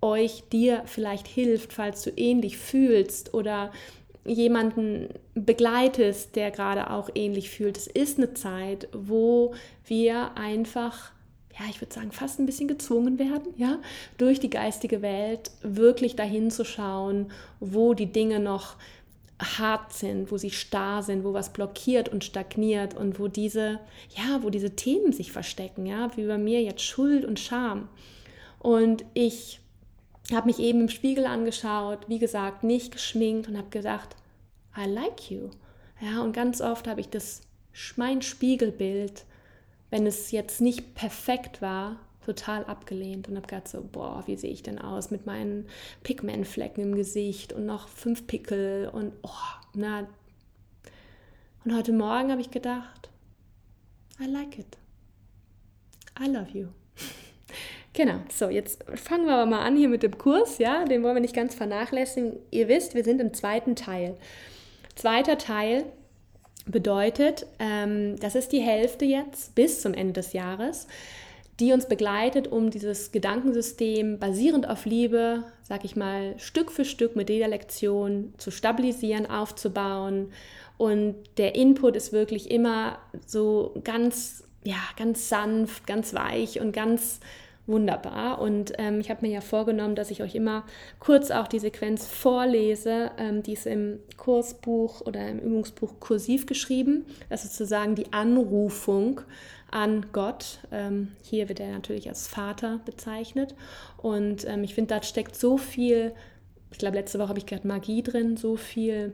euch, 0.00 0.44
dir 0.52 0.82
vielleicht 0.84 1.26
hilft, 1.26 1.72
falls 1.72 2.02
du 2.02 2.10
ähnlich 2.10 2.58
fühlst 2.58 3.32
oder 3.32 3.72
jemanden 4.26 5.08
begleitest, 5.34 6.36
der 6.36 6.50
gerade 6.50 6.90
auch 6.90 7.10
ähnlich 7.14 7.50
fühlt. 7.50 7.76
Es 7.76 7.86
ist 7.86 8.18
eine 8.18 8.34
Zeit, 8.34 8.88
wo 8.92 9.54
wir 9.86 10.36
einfach 10.36 11.12
ja, 11.58 11.66
ich 11.70 11.80
würde 11.80 11.94
sagen, 11.94 12.10
fast 12.10 12.40
ein 12.40 12.46
bisschen 12.46 12.66
gezwungen 12.66 13.18
werden, 13.18 13.54
ja, 13.56 13.78
durch 14.18 14.40
die 14.40 14.50
geistige 14.50 15.02
Welt 15.02 15.52
wirklich 15.62 16.16
dahin 16.16 16.50
zu 16.50 16.64
schauen, 16.64 17.30
wo 17.60 17.94
die 17.94 18.10
Dinge 18.10 18.40
noch 18.40 18.74
hart 19.40 19.92
sind, 19.92 20.30
wo 20.30 20.36
sie 20.36 20.50
starr 20.50 21.02
sind, 21.02 21.24
wo 21.24 21.32
was 21.32 21.52
blockiert 21.52 22.08
und 22.08 22.24
stagniert 22.24 22.94
und 22.94 23.18
wo 23.18 23.28
diese, 23.28 23.80
ja, 24.16 24.42
wo 24.42 24.50
diese 24.50 24.76
Themen 24.76 25.12
sich 25.12 25.32
verstecken, 25.32 25.86
ja, 25.86 26.16
wie 26.16 26.26
bei 26.26 26.38
mir 26.38 26.62
jetzt 26.62 26.82
Schuld 26.82 27.24
und 27.24 27.40
Scham. 27.40 27.88
Und 28.60 29.04
ich 29.14 29.60
habe 30.32 30.46
mich 30.46 30.58
eben 30.58 30.82
im 30.82 30.88
Spiegel 30.88 31.26
angeschaut, 31.26 32.08
wie 32.08 32.18
gesagt, 32.18 32.64
nicht 32.64 32.92
geschminkt 32.92 33.48
und 33.48 33.58
habe 33.58 33.70
gedacht, 33.70 34.16
I 34.76 34.88
like 34.88 35.30
you. 35.30 35.50
Ja, 36.00 36.22
und 36.22 36.32
ganz 36.32 36.60
oft 36.60 36.86
habe 36.86 37.00
ich 37.00 37.08
das 37.08 37.42
mein 37.96 38.22
Spiegelbild, 38.22 39.24
wenn 39.90 40.06
es 40.06 40.30
jetzt 40.30 40.60
nicht 40.60 40.94
perfekt 40.94 41.60
war, 41.60 41.98
total 42.24 42.64
abgelehnt 42.64 43.28
und 43.28 43.36
habe 43.36 43.46
gedacht 43.46 43.68
so, 43.68 43.82
boah, 43.82 44.22
wie 44.26 44.36
sehe 44.36 44.50
ich 44.50 44.62
denn 44.62 44.78
aus 44.78 45.10
mit 45.10 45.26
meinen 45.26 45.66
Pigmentflecken 46.02 46.82
im 46.82 46.94
Gesicht 46.94 47.52
und 47.52 47.66
noch 47.66 47.88
fünf 47.88 48.26
Pickel 48.26 48.90
und 48.92 49.12
oh, 49.22 49.28
na. 49.74 50.06
Und 51.64 51.76
heute 51.76 51.92
Morgen 51.92 52.30
habe 52.30 52.40
ich 52.40 52.50
gedacht, 52.50 53.08
I 54.20 54.26
like 54.26 54.58
it. 54.58 54.76
I 56.20 56.28
love 56.28 56.50
you. 56.52 56.68
Genau, 57.96 58.18
so 58.28 58.48
jetzt 58.48 58.82
fangen 58.96 59.26
wir 59.26 59.34
aber 59.34 59.46
mal 59.46 59.60
an 59.64 59.76
hier 59.76 59.88
mit 59.88 60.02
dem 60.02 60.18
Kurs, 60.18 60.58
ja, 60.58 60.84
den 60.84 61.04
wollen 61.04 61.14
wir 61.14 61.20
nicht 61.20 61.36
ganz 61.36 61.54
vernachlässigen. 61.54 62.40
Ihr 62.50 62.66
wisst, 62.66 62.96
wir 62.96 63.04
sind 63.04 63.20
im 63.20 63.32
zweiten 63.32 63.76
Teil. 63.76 64.16
Zweiter 64.96 65.38
Teil 65.38 65.84
bedeutet, 66.66 67.46
ähm, 67.58 68.16
das 68.18 68.34
ist 68.34 68.52
die 68.52 68.60
Hälfte 68.60 69.04
jetzt 69.04 69.54
bis 69.54 69.80
zum 69.80 69.94
Ende 69.94 70.14
des 70.14 70.32
Jahres 70.32 70.88
die 71.60 71.72
uns 71.72 71.86
begleitet, 71.86 72.48
um 72.48 72.70
dieses 72.70 73.12
Gedankensystem 73.12 74.18
basierend 74.18 74.68
auf 74.68 74.86
Liebe, 74.86 75.44
sag 75.62 75.84
ich 75.84 75.94
mal, 75.94 76.34
Stück 76.38 76.72
für 76.72 76.84
Stück 76.84 77.14
mit 77.14 77.30
jeder 77.30 77.48
Lektion 77.48 78.34
zu 78.38 78.50
stabilisieren, 78.50 79.26
aufzubauen. 79.26 80.32
Und 80.76 81.14
der 81.38 81.54
Input 81.54 81.94
ist 81.94 82.12
wirklich 82.12 82.50
immer 82.50 82.98
so 83.26 83.74
ganz, 83.84 84.44
ja, 84.64 84.82
ganz 84.96 85.28
sanft, 85.28 85.86
ganz 85.86 86.12
weich 86.14 86.60
und 86.60 86.72
ganz 86.72 87.20
wunderbar. 87.66 88.40
Und 88.40 88.72
ähm, 88.78 89.00
ich 89.00 89.10
habe 89.10 89.26
mir 89.26 89.32
ja 89.32 89.40
vorgenommen, 89.40 89.94
dass 89.94 90.10
ich 90.10 90.22
euch 90.22 90.34
immer 90.34 90.64
kurz 90.98 91.30
auch 91.30 91.48
die 91.48 91.58
Sequenz 91.58 92.06
vorlese. 92.06 93.10
Ähm, 93.18 93.42
die 93.42 93.54
ist 93.54 93.66
im 93.66 93.98
Kursbuch 94.16 95.00
oder 95.02 95.26
im 95.28 95.38
Übungsbuch 95.38 96.00
kursiv 96.00 96.46
geschrieben. 96.46 97.06
Das 97.30 97.44
ist 97.44 97.56
sozusagen 97.56 97.94
die 97.94 98.12
Anrufung 98.12 99.22
an 99.70 100.06
Gott. 100.12 100.60
Ähm, 100.70 101.12
hier 101.22 101.48
wird 101.48 101.60
er 101.60 101.72
natürlich 101.72 102.08
als 102.08 102.28
Vater 102.28 102.80
bezeichnet. 102.84 103.54
Und 103.96 104.46
ähm, 104.46 104.62
ich 104.62 104.74
finde, 104.74 104.94
da 104.94 105.02
steckt 105.02 105.36
so 105.36 105.56
viel, 105.56 106.12
ich 106.70 106.78
glaube, 106.78 106.96
letzte 106.96 107.18
Woche 107.18 107.28
habe 107.28 107.38
ich 107.38 107.46
gerade 107.46 107.66
Magie 107.66 108.02
drin, 108.02 108.36
so 108.36 108.56
viel 108.56 109.12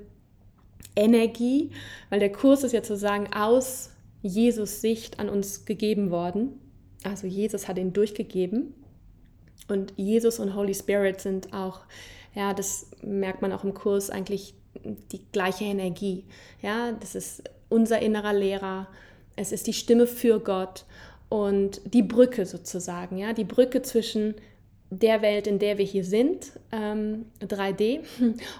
Energie, 0.96 1.70
weil 2.08 2.20
der 2.20 2.32
Kurs 2.32 2.64
ist 2.64 2.72
ja 2.72 2.82
sozusagen 2.82 3.32
aus 3.32 3.90
Jesus 4.22 4.80
Sicht 4.80 5.18
an 5.18 5.28
uns 5.28 5.64
gegeben 5.64 6.10
worden. 6.10 6.59
Also 7.04 7.26
Jesus 7.26 7.68
hat 7.68 7.78
ihn 7.78 7.92
durchgegeben. 7.92 8.74
Und 9.68 9.92
Jesus 9.96 10.38
und 10.38 10.54
Holy 10.54 10.74
Spirit 10.74 11.20
sind 11.20 11.52
auch, 11.52 11.80
ja, 12.34 12.54
das 12.54 12.90
merkt 13.02 13.42
man 13.42 13.52
auch 13.52 13.64
im 13.64 13.74
Kurs, 13.74 14.10
eigentlich 14.10 14.54
die 14.84 15.20
gleiche 15.32 15.64
Energie. 15.64 16.24
Ja, 16.62 16.92
das 16.92 17.14
ist 17.14 17.44
unser 17.68 18.00
innerer 18.00 18.32
Lehrer, 18.32 18.88
es 19.36 19.52
ist 19.52 19.66
die 19.66 19.72
Stimme 19.72 20.06
für 20.06 20.40
Gott 20.40 20.84
und 21.28 21.80
die 21.84 22.02
Brücke 22.02 22.46
sozusagen, 22.46 23.16
ja, 23.16 23.32
die 23.32 23.44
Brücke 23.44 23.82
zwischen 23.82 24.34
der 24.90 25.22
Welt, 25.22 25.46
in 25.46 25.60
der 25.60 25.78
wir 25.78 25.84
hier 25.84 26.04
sind, 26.04 26.52
ähm, 26.72 27.26
3D. 27.40 28.00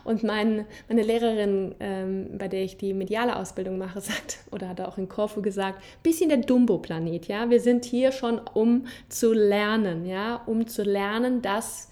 Und 0.05 0.23
mein, 0.23 0.64
meine 0.88 1.03
Lehrerin, 1.03 1.75
ähm, 1.81 2.38
bei 2.38 2.47
der 2.47 2.62
ich 2.62 2.77
die 2.77 2.95
mediale 2.95 3.37
Ausbildung 3.37 3.79
mache, 3.79 4.01
sagt, 4.01 4.38
oder 4.53 4.69
hat 4.69 4.81
auch 4.81 4.97
in 4.97 5.09
Korfu 5.09 5.43
gesagt, 5.43 5.83
bisschen 6.03 6.29
der 6.29 6.38
Dumbo-Planet, 6.38 7.27
ja. 7.27 7.51
Wir 7.51 7.61
sind 7.61 7.85
hier 7.85 8.12
schon, 8.12 8.38
um 8.38 8.87
zu 9.09 9.33
lernen, 9.33 10.07
ja, 10.07 10.37
um 10.47 10.66
zu 10.69 10.85
lernen, 10.85 11.43
dass 11.43 11.88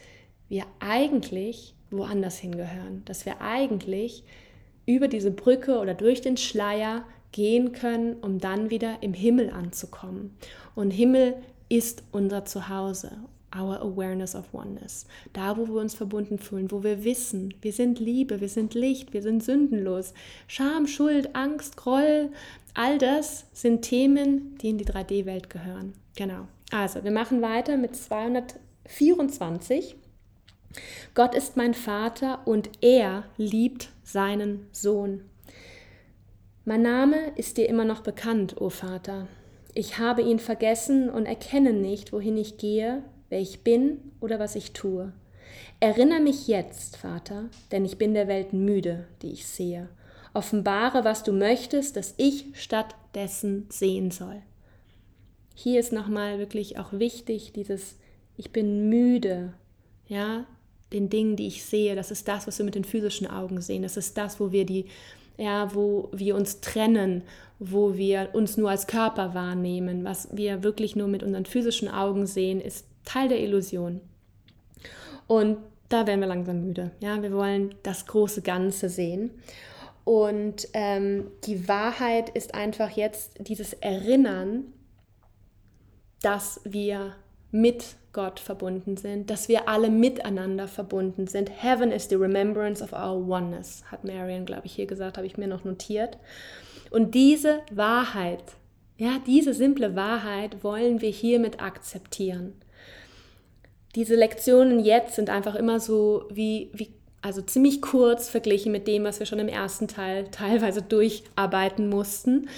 wir 0.48 0.64
eigentlich 0.79 1.74
woanders 1.90 2.38
hingehören, 2.38 3.03
dass 3.05 3.27
wir 3.27 3.40
eigentlich 3.40 4.22
über 4.87 5.09
diese 5.09 5.31
Brücke 5.31 5.79
oder 5.79 5.94
durch 5.94 6.20
den 6.20 6.37
Schleier 6.37 7.05
gehen 7.33 7.72
können, 7.72 8.14
um 8.22 8.38
dann 8.38 8.70
wieder 8.70 9.03
im 9.03 9.12
Himmel 9.12 9.51
anzukommen. 9.51 10.37
Und 10.74 10.90
Himmel 10.90 11.35
ist 11.68 12.03
unser 12.12 12.44
Zuhause, 12.44 13.12
our 13.54 13.80
awareness 13.80 14.34
of 14.34 14.52
oneness. 14.52 15.06
Da, 15.32 15.56
wo 15.56 15.66
wir 15.66 15.80
uns 15.80 15.94
verbunden 15.94 16.38
fühlen, 16.38 16.70
wo 16.70 16.82
wir 16.82 17.04
wissen, 17.04 17.54
wir 17.61 17.72
sind 17.72 17.98
Liebe, 17.98 18.40
wir 18.40 18.48
sind 18.48 18.74
Licht, 18.74 19.12
wir 19.12 19.22
sind 19.22 19.42
sündenlos. 19.42 20.14
Scham, 20.46 20.87
Schuld, 20.87 21.34
Angst, 21.34 21.76
Groll, 21.76 22.30
all 22.74 22.98
das 22.98 23.46
sind 23.52 23.82
Themen, 23.82 24.56
die 24.58 24.70
in 24.70 24.78
die 24.78 24.87
3D-Welt 24.87 25.50
gehören. 25.50 25.94
Genau. 26.16 26.46
Also, 26.70 27.04
wir 27.04 27.11
machen 27.11 27.42
weiter 27.42 27.76
mit 27.76 27.96
224. 27.96 29.96
Gott 31.14 31.34
ist 31.34 31.56
mein 31.56 31.74
Vater 31.74 32.46
und 32.46 32.70
er 32.82 33.24
liebt 33.37 33.90
seinen 34.02 34.66
Sohn. 34.72 35.22
Mein 36.64 36.82
Name 36.82 37.32
ist 37.37 37.56
dir 37.56 37.68
immer 37.68 37.84
noch 37.84 38.02
bekannt, 38.02 38.61
o 38.61 38.68
Vater. 38.68 39.26
Ich 39.72 39.98
habe 39.98 40.22
ihn 40.22 40.38
vergessen 40.38 41.08
und 41.08 41.24
erkenne 41.24 41.72
nicht, 41.72 42.12
wohin 42.12 42.37
ich 42.37 42.58
gehe, 42.58 43.02
wer 43.29 43.41
ich 43.41 43.62
bin 43.62 43.99
oder 44.21 44.38
was 44.38 44.55
ich 44.55 44.73
tue. 44.73 45.12
Erinnere 45.81 46.21
mich 46.21 46.49
jetzt, 46.49 46.97
Vater, 46.97 47.49
denn 47.71 47.85
ich 47.85 47.99
bin 47.99 48.14
der 48.14 48.29
Welt 48.29 48.53
müde, 48.53 49.07
die 49.23 49.33
ich 49.33 49.47
sehe. 49.47 49.88
Offenbare, 50.35 51.05
was 51.05 51.23
du 51.23 51.33
möchtest, 51.33 51.97
dass 51.97 52.14
ich 52.17 52.47
stattdessen 52.55 53.67
sehen 53.71 54.11
soll. 54.11 54.43
Hier 55.55 55.81
ist 55.81 55.93
nochmal 55.93 56.38
wirklich 56.38 56.79
auch 56.79 56.93
wichtig, 56.93 57.53
dieses 57.53 57.97
Ich 58.37 58.53
bin 58.53 58.88
müde, 58.88 59.55
ja, 60.07 60.47
den 60.93 61.09
Dingen, 61.09 61.37
die 61.37 61.49
ich 61.49 61.64
sehe. 61.64 61.97
Das 61.97 62.11
ist 62.11 62.29
das, 62.29 62.47
was 62.47 62.59
wir 62.59 62.64
mit 62.64 62.75
den 62.75 62.85
physischen 62.85 63.27
Augen 63.27 63.61
sehen. 63.61 63.83
Das 63.83 63.97
ist 63.97 64.17
das, 64.17 64.41
wo 64.41 64.53
wir 64.53 64.64
die 64.64 64.87
ja, 65.38 65.73
wo 65.73 66.11
wir 66.12 66.35
uns 66.35 66.61
trennen, 66.61 67.23
wo 67.61 67.97
wir 67.97 68.31
uns 68.33 68.57
nur 68.57 68.71
als 68.71 68.87
Körper 68.87 69.35
wahrnehmen, 69.35 70.05
was 70.05 70.29
wir 70.33 70.62
wirklich 70.62 70.97
nur 70.97 71.09
mit 71.09 71.23
unseren 71.23 71.47
physischen 71.47 71.88
Augen 71.88 72.27
sehen, 72.27 72.61
ist 72.61 72.87
Teil 73.09 73.29
der 73.29 73.40
Illusion. 73.40 74.01
Und 75.27 75.59
da 75.88 76.07
werden 76.07 76.21
wir 76.21 76.29
langsam 76.29 76.61
müde. 76.61 76.90
Ja, 77.01 77.23
wir 77.23 77.33
wollen 77.33 77.75
das 77.83 78.07
große 78.07 78.42
Ganze 78.42 78.88
sehen. 78.88 79.31
Und 80.05 80.68
ähm, 80.75 81.31
die 81.44 81.68
Wahrheit 81.68 82.31
ist 82.31 82.55
einfach 82.55 82.90
jetzt 82.90 83.33
dieses 83.40 83.73
Erinnern, 83.73 84.73
dass 86.23 86.61
wir 86.64 87.14
mit 87.51 87.97
Gott 88.12 88.40
verbunden 88.40 88.97
sind, 88.97 89.31
dass 89.31 89.49
wir 89.49 89.68
alle 89.68 89.90
miteinander 89.90 90.68
verbunden 90.68 91.27
sind. 91.27 91.51
Heaven 91.62 91.90
is 91.90 92.09
the 92.09 92.16
remembrance 92.16 92.83
of 92.83 92.92
our 92.92 93.27
oneness, 93.27 93.85
hat 93.90 94.05
Marian, 94.05 94.44
glaube 94.44 94.66
ich, 94.66 94.75
hier 94.75 94.87
gesagt, 94.87 95.16
habe 95.16 95.27
ich 95.27 95.38
mir 95.38 95.47
noch 95.47 95.64
notiert. 95.64 96.18
Und 96.90 97.14
diese 97.14 97.61
Wahrheit, 97.71 98.42
ja, 98.97 99.18
diese 99.27 99.55
simple 99.55 99.94
Wahrheit 99.94 100.62
wollen 100.64 101.01
wir 101.01 101.11
hiermit 101.11 101.62
akzeptieren. 101.62 102.55
Diese 103.94 104.14
Lektionen 104.14 104.81
jetzt 104.81 105.14
sind 105.14 105.31
einfach 105.31 105.55
immer 105.55 105.81
so 105.81 106.24
wie, 106.31 106.70
wie 106.74 106.90
also 107.22 107.42
ziemlich 107.42 107.83
kurz 107.83 108.29
verglichen 108.29 108.72
mit 108.72 108.87
dem, 108.87 109.05
was 109.05 109.18
wir 109.18 109.27
schon 109.27 109.38
im 109.38 109.48
ersten 109.48 109.88
Teil 109.88 110.29
teilweise 110.31 110.83
durcharbeiten 110.83 111.88
mussten 111.88 112.48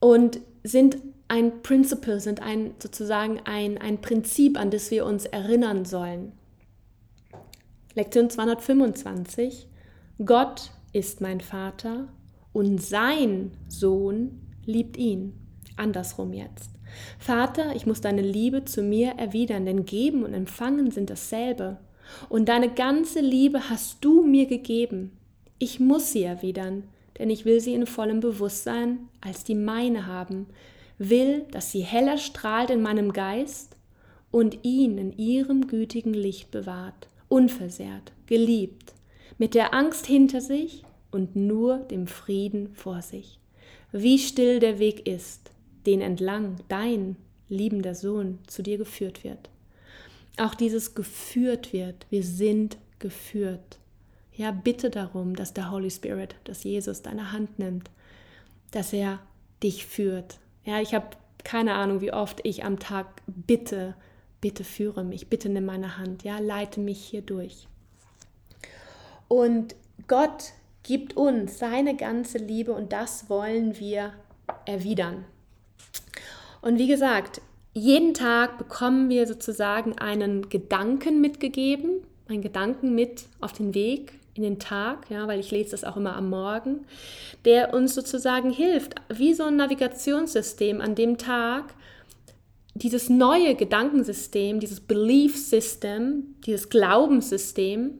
und 0.00 0.40
sind 0.62 0.98
ein 1.28 1.62
Principle, 1.62 2.20
sind 2.20 2.40
ein, 2.40 2.74
sozusagen 2.78 3.40
ein, 3.44 3.78
ein 3.78 4.00
Prinzip, 4.00 4.58
an 4.58 4.70
das 4.70 4.90
wir 4.90 5.04
uns 5.04 5.24
erinnern 5.26 5.84
sollen. 5.84 6.32
Lektion 7.94 8.30
225. 8.30 9.66
Gott 10.24 10.70
ist 10.92 11.20
mein 11.20 11.40
Vater 11.40 12.08
und 12.52 12.82
sein 12.82 13.52
Sohn 13.68 14.40
liebt 14.64 14.96
ihn. 14.96 15.34
Andersrum 15.76 16.32
jetzt. 16.32 16.73
Vater, 17.18 17.74
ich 17.74 17.86
muss 17.86 18.00
deine 18.00 18.22
Liebe 18.22 18.64
zu 18.64 18.82
mir 18.82 19.12
erwidern, 19.16 19.66
denn 19.66 19.84
geben 19.84 20.24
und 20.24 20.34
empfangen 20.34 20.90
sind 20.90 21.10
dasselbe. 21.10 21.78
Und 22.28 22.48
deine 22.48 22.68
ganze 22.68 23.20
Liebe 23.20 23.70
hast 23.70 24.04
du 24.04 24.22
mir 24.22 24.46
gegeben. 24.46 25.12
Ich 25.58 25.80
muss 25.80 26.12
sie 26.12 26.22
erwidern, 26.22 26.84
denn 27.18 27.30
ich 27.30 27.44
will 27.44 27.60
sie 27.60 27.74
in 27.74 27.86
vollem 27.86 28.20
Bewusstsein 28.20 29.08
als 29.20 29.44
die 29.44 29.54
meine 29.54 30.06
haben, 30.06 30.46
will, 30.98 31.44
dass 31.50 31.72
sie 31.72 31.82
heller 31.82 32.18
strahlt 32.18 32.70
in 32.70 32.82
meinem 32.82 33.12
Geist 33.12 33.76
und 34.30 34.58
ihn 34.62 34.98
in 34.98 35.16
ihrem 35.16 35.66
gütigen 35.66 36.14
Licht 36.14 36.50
bewahrt, 36.50 37.08
unversehrt, 37.28 38.12
geliebt, 38.26 38.92
mit 39.38 39.54
der 39.54 39.74
Angst 39.74 40.06
hinter 40.06 40.40
sich 40.40 40.84
und 41.10 41.36
nur 41.36 41.78
dem 41.78 42.06
Frieden 42.06 42.74
vor 42.74 43.02
sich. 43.02 43.38
Wie 43.92 44.18
still 44.18 44.58
der 44.58 44.80
Weg 44.80 45.06
ist, 45.06 45.52
den 45.86 46.00
entlang 46.00 46.56
dein 46.68 47.16
liebender 47.48 47.94
Sohn 47.94 48.38
zu 48.46 48.62
dir 48.62 48.78
geführt 48.78 49.24
wird. 49.24 49.50
Auch 50.36 50.54
dieses 50.54 50.94
geführt 50.94 51.72
wird, 51.72 52.06
wir 52.10 52.22
sind 52.22 52.78
geführt. 52.98 53.78
Ja, 54.32 54.50
bitte 54.50 54.90
darum, 54.90 55.36
dass 55.36 55.54
der 55.54 55.70
Holy 55.70 55.90
Spirit, 55.90 56.34
dass 56.44 56.64
Jesus 56.64 57.02
deine 57.02 57.30
Hand 57.30 57.58
nimmt, 57.58 57.90
dass 58.72 58.92
er 58.92 59.20
dich 59.62 59.86
führt, 59.86 60.38
ja, 60.64 60.80
ich 60.80 60.94
habe 60.94 61.08
keine 61.44 61.74
Ahnung, 61.74 62.00
wie 62.00 62.12
oft 62.12 62.40
ich 62.42 62.64
am 62.64 62.78
Tag 62.78 63.06
bitte, 63.26 63.94
bitte 64.40 64.64
führe 64.64 65.04
mich, 65.04 65.28
bitte 65.28 65.48
nimm 65.48 65.66
meine 65.66 65.98
Hand, 65.98 66.24
ja, 66.24 66.38
leite 66.38 66.80
mich 66.80 67.04
hier 67.04 67.22
durch. 67.22 67.68
Und 69.28 69.76
Gott 70.08 70.52
gibt 70.82 71.16
uns 71.16 71.58
seine 71.58 71.96
ganze 71.96 72.38
Liebe 72.38 72.72
und 72.72 72.92
das 72.92 73.28
wollen 73.28 73.78
wir 73.78 74.12
erwidern. 74.66 75.24
Und 76.64 76.78
wie 76.78 76.86
gesagt, 76.86 77.42
jeden 77.74 78.14
Tag 78.14 78.56
bekommen 78.56 79.10
wir 79.10 79.26
sozusagen 79.26 79.98
einen 79.98 80.48
Gedanken 80.48 81.20
mitgegeben, 81.20 82.00
einen 82.26 82.40
Gedanken 82.40 82.94
mit 82.94 83.26
auf 83.42 83.52
den 83.52 83.74
Weg, 83.74 84.14
in 84.32 84.42
den 84.42 84.58
Tag, 84.58 85.10
ja, 85.10 85.28
weil 85.28 85.40
ich 85.40 85.50
lese 85.50 85.72
das 85.72 85.84
auch 85.84 85.98
immer 85.98 86.16
am 86.16 86.30
Morgen, 86.30 86.86
der 87.44 87.74
uns 87.74 87.94
sozusagen 87.94 88.50
hilft, 88.50 88.94
wie 89.12 89.34
so 89.34 89.44
ein 89.44 89.56
Navigationssystem 89.56 90.80
an 90.80 90.94
dem 90.94 91.18
Tag, 91.18 91.74
dieses 92.74 93.10
neue 93.10 93.56
Gedankensystem, 93.56 94.58
dieses 94.58 94.80
Belief 94.80 95.36
System, 95.36 96.34
dieses 96.46 96.70
Glaubenssystem 96.70 97.98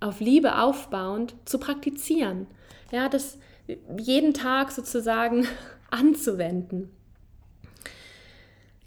auf 0.00 0.20
Liebe 0.20 0.58
aufbauend 0.58 1.34
zu 1.44 1.58
praktizieren. 1.58 2.46
Ja, 2.90 3.10
das 3.10 3.36
jeden 4.00 4.32
Tag 4.32 4.72
sozusagen 4.72 5.46
anzuwenden. 5.90 6.95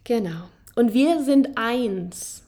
Genau. 0.10 0.50
Und 0.74 0.96
wir 0.96 1.22
sind 1.22 1.50
eins, 1.56 2.44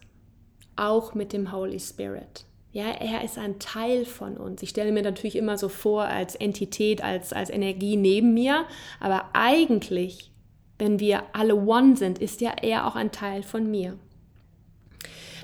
auch 0.76 1.14
mit 1.14 1.32
dem 1.32 1.52
Holy 1.52 1.80
Spirit. 1.80 2.46
Ja, 2.72 2.86
er 2.86 3.24
ist 3.24 3.38
ein 3.38 3.60
Teil 3.60 4.06
von 4.06 4.36
uns. 4.36 4.64
Ich 4.64 4.70
stelle 4.70 4.92
mir 4.92 5.04
natürlich 5.04 5.36
immer 5.36 5.60
so 5.60 5.70
vor 5.70 6.06
als 6.06 6.34
Entität, 6.34 7.04
als, 7.04 7.34
als 7.34 7.52
Energie 7.52 7.98
neben 7.98 8.34
mir, 8.34 8.66
aber 9.00 9.26
eigentlich, 9.34 10.32
wenn 10.80 11.00
wir 11.00 11.22
alle 11.34 11.56
One 11.56 11.96
sind, 11.98 12.18
ist 12.18 12.42
ja 12.42 12.50
er 12.64 12.88
auch 12.88 12.96
ein 12.96 13.12
Teil 13.12 13.44
von 13.44 13.70
mir. 13.70 13.96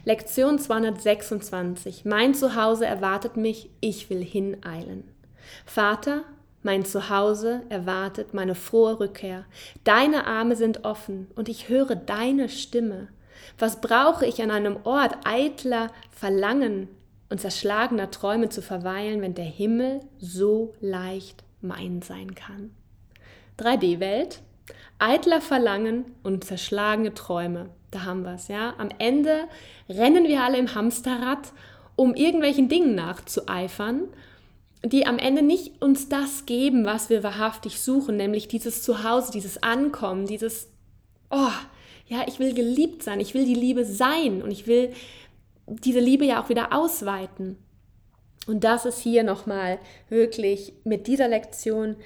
Lektion 0.03 0.57
226. 0.57 2.03
Mein 2.03 2.33
Zuhause 2.33 2.87
erwartet 2.87 3.37
mich, 3.37 3.69
ich 3.79 4.09
will 4.09 4.23
hineilen. 4.23 5.03
Vater, 5.67 6.23
mein 6.67 6.85
Zuhause 6.85 7.63
erwartet 7.69 8.35
meine 8.35 8.53
frohe 8.53 8.99
Rückkehr. 8.99 9.45
Deine 9.83 10.27
Arme 10.27 10.55
sind 10.55 10.85
offen 10.85 11.27
und 11.35 11.49
ich 11.49 11.69
höre 11.69 11.95
deine 11.95 12.49
Stimme. 12.49 13.07
Was 13.57 13.81
brauche 13.81 14.25
ich 14.25 14.43
an 14.43 14.51
einem 14.51 14.77
Ort 14.83 15.15
eitler 15.25 15.87
Verlangen, 16.11 16.89
und 17.29 17.41
zerschlagener 17.41 18.11
Träume 18.11 18.49
zu 18.49 18.61
verweilen, 18.61 19.21
wenn 19.21 19.35
der 19.35 19.45
Himmel 19.45 20.01
so 20.17 20.73
leicht 20.79 21.43
mein 21.61 22.01
sein 22.01 22.35
kann. 22.35 22.71
3D-Welt, 23.59 24.41
eitler 24.99 25.41
Verlangen 25.41 26.05
und 26.23 26.43
zerschlagene 26.43 27.13
Träume. 27.13 27.69
Da 27.91 28.03
haben 28.05 28.23
wir 28.23 28.35
es, 28.35 28.47
ja. 28.47 28.75
Am 28.77 28.89
Ende 28.99 29.45
rennen 29.89 30.25
wir 30.25 30.43
alle 30.43 30.57
im 30.57 30.73
Hamsterrad, 30.75 31.51
um 31.95 32.13
irgendwelchen 32.13 32.69
Dingen 32.69 32.95
nachzueifern, 32.95 34.03
die 34.83 35.07
am 35.07 35.17
Ende 35.17 35.41
nicht 35.41 35.81
uns 35.81 36.09
das 36.09 36.45
geben, 36.45 36.85
was 36.85 37.09
wir 37.09 37.23
wahrhaftig 37.23 37.81
suchen, 37.81 38.17
nämlich 38.17 38.47
dieses 38.47 38.83
Zuhause, 38.83 39.31
dieses 39.31 39.63
Ankommen, 39.63 40.25
dieses, 40.25 40.69
oh, 41.29 41.51
ja, 42.07 42.23
ich 42.27 42.39
will 42.39 42.53
geliebt 42.53 43.03
sein, 43.03 43.19
ich 43.19 43.33
will 43.33 43.45
die 43.45 43.55
Liebe 43.55 43.85
sein 43.85 44.41
und 44.41 44.51
ich 44.51 44.67
will 44.67 44.93
diese 45.67 45.99
Liebe 45.99 46.25
ja 46.25 46.41
auch 46.41 46.49
wieder 46.49 46.73
ausweiten. 46.73 47.57
Und 48.45 48.63
das 48.63 48.85
ist 48.85 48.99
hier 48.99 49.23
nochmal 49.23 49.79
wirklich 50.07 50.73
mit 50.85 51.07
dieser 51.07 51.27
Lektion, 51.27 51.97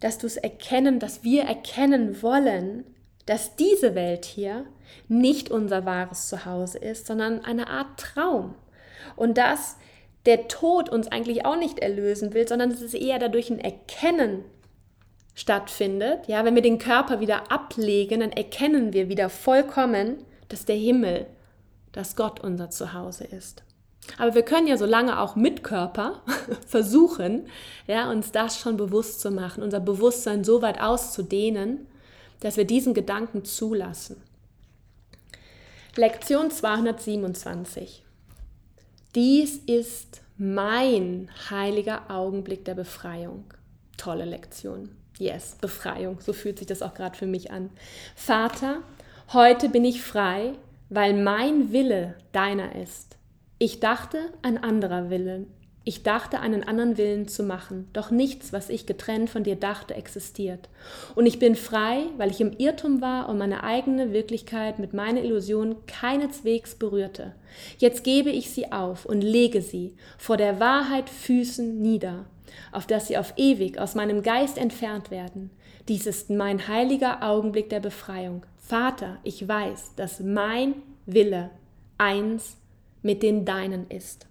dass 0.00 0.18
du 0.18 0.26
es 0.26 0.38
erkennen, 0.38 0.98
dass 0.98 1.22
wir 1.22 1.42
erkennen 1.42 2.22
wollen, 2.22 2.84
dass 3.26 3.56
diese 3.56 3.94
Welt 3.94 4.24
hier 4.24 4.64
nicht 5.08 5.50
unser 5.50 5.84
wahres 5.84 6.28
Zuhause 6.28 6.78
ist, 6.78 7.06
sondern 7.06 7.44
eine 7.44 7.68
Art 7.68 8.00
Traum. 8.00 8.54
Und 9.16 9.36
dass 9.36 9.76
der 10.26 10.48
Tod 10.48 10.88
uns 10.88 11.08
eigentlich 11.08 11.44
auch 11.44 11.56
nicht 11.56 11.80
erlösen 11.80 12.32
will, 12.34 12.46
sondern 12.46 12.70
es 12.70 12.80
ist 12.80 12.94
eher 12.94 13.18
dadurch 13.18 13.50
ein 13.50 13.58
Erkennen 13.58 14.44
stattfindet. 15.34 16.28
Ja, 16.28 16.44
wenn 16.44 16.54
wir 16.54 16.62
den 16.62 16.78
Körper 16.78 17.20
wieder 17.20 17.50
ablegen, 17.50 18.20
dann 18.20 18.32
erkennen 18.32 18.92
wir 18.92 19.08
wieder 19.08 19.28
vollkommen, 19.28 20.24
dass 20.48 20.64
der 20.64 20.76
Himmel, 20.76 21.26
dass 21.92 22.16
Gott 22.16 22.40
unser 22.40 22.70
Zuhause 22.70 23.24
ist. 23.24 23.62
Aber 24.18 24.34
wir 24.34 24.42
können 24.42 24.66
ja 24.66 24.76
so 24.76 24.86
lange 24.86 25.20
auch 25.20 25.36
mit 25.36 25.62
Körper 25.62 26.22
versuchen, 26.66 27.46
ja, 27.86 28.10
uns 28.10 28.32
das 28.32 28.58
schon 28.58 28.76
bewusst 28.76 29.20
zu 29.20 29.30
machen, 29.30 29.62
unser 29.62 29.80
Bewusstsein 29.80 30.44
so 30.44 30.60
weit 30.60 30.80
auszudehnen, 30.80 31.86
dass 32.40 32.56
wir 32.56 32.64
diesen 32.64 32.94
Gedanken 32.94 33.44
zulassen. 33.44 34.20
Lektion 35.96 36.50
227. 36.50 38.01
Dies 39.14 39.58
ist 39.58 40.22
mein 40.38 41.28
heiliger 41.50 42.10
Augenblick 42.10 42.64
der 42.64 42.74
Befreiung. 42.74 43.44
Tolle 43.98 44.24
Lektion. 44.24 44.88
Yes, 45.18 45.56
Befreiung. 45.60 46.18
So 46.20 46.32
fühlt 46.32 46.58
sich 46.58 46.66
das 46.66 46.80
auch 46.80 46.94
gerade 46.94 47.18
für 47.18 47.26
mich 47.26 47.50
an. 47.50 47.68
Vater, 48.16 48.78
heute 49.34 49.68
bin 49.68 49.84
ich 49.84 50.00
frei, 50.00 50.52
weil 50.88 51.12
mein 51.12 51.72
Wille 51.72 52.14
deiner 52.32 52.74
ist. 52.74 53.18
Ich 53.58 53.80
dachte, 53.80 54.32
ein 54.40 54.56
anderer 54.56 55.10
Wille. 55.10 55.44
Ich 55.84 56.04
dachte, 56.04 56.38
einen 56.38 56.62
anderen 56.62 56.96
Willen 56.96 57.26
zu 57.26 57.42
machen, 57.42 57.88
doch 57.92 58.12
nichts, 58.12 58.52
was 58.52 58.68
ich 58.68 58.86
getrennt 58.86 59.30
von 59.30 59.42
dir 59.42 59.56
dachte, 59.56 59.94
existiert. 59.94 60.68
Und 61.16 61.26
ich 61.26 61.40
bin 61.40 61.56
frei, 61.56 62.04
weil 62.18 62.30
ich 62.30 62.40
im 62.40 62.52
Irrtum 62.56 63.00
war 63.00 63.28
und 63.28 63.36
meine 63.36 63.64
eigene 63.64 64.12
Wirklichkeit 64.12 64.78
mit 64.78 64.94
meiner 64.94 65.22
Illusion 65.22 65.74
keineswegs 65.86 66.76
berührte. 66.76 67.34
Jetzt 67.78 68.04
gebe 68.04 68.30
ich 68.30 68.50
sie 68.50 68.70
auf 68.70 69.06
und 69.06 69.22
lege 69.22 69.60
sie 69.60 69.94
vor 70.18 70.36
der 70.36 70.60
Wahrheit 70.60 71.10
Füßen 71.10 71.82
nieder, 71.82 72.26
auf 72.70 72.86
dass 72.86 73.08
sie 73.08 73.18
auf 73.18 73.34
ewig 73.36 73.78
aus 73.80 73.96
meinem 73.96 74.22
Geist 74.22 74.58
entfernt 74.58 75.10
werden. 75.10 75.50
Dies 75.88 76.06
ist 76.06 76.30
mein 76.30 76.68
heiliger 76.68 77.24
Augenblick 77.24 77.70
der 77.70 77.80
Befreiung. 77.80 78.46
Vater, 78.58 79.18
ich 79.24 79.48
weiß, 79.48 79.96
dass 79.96 80.20
mein 80.20 80.74
Wille 81.06 81.50
eins 81.98 82.56
mit 83.02 83.24
dem 83.24 83.44
deinen 83.44 83.90
ist. 83.90 84.28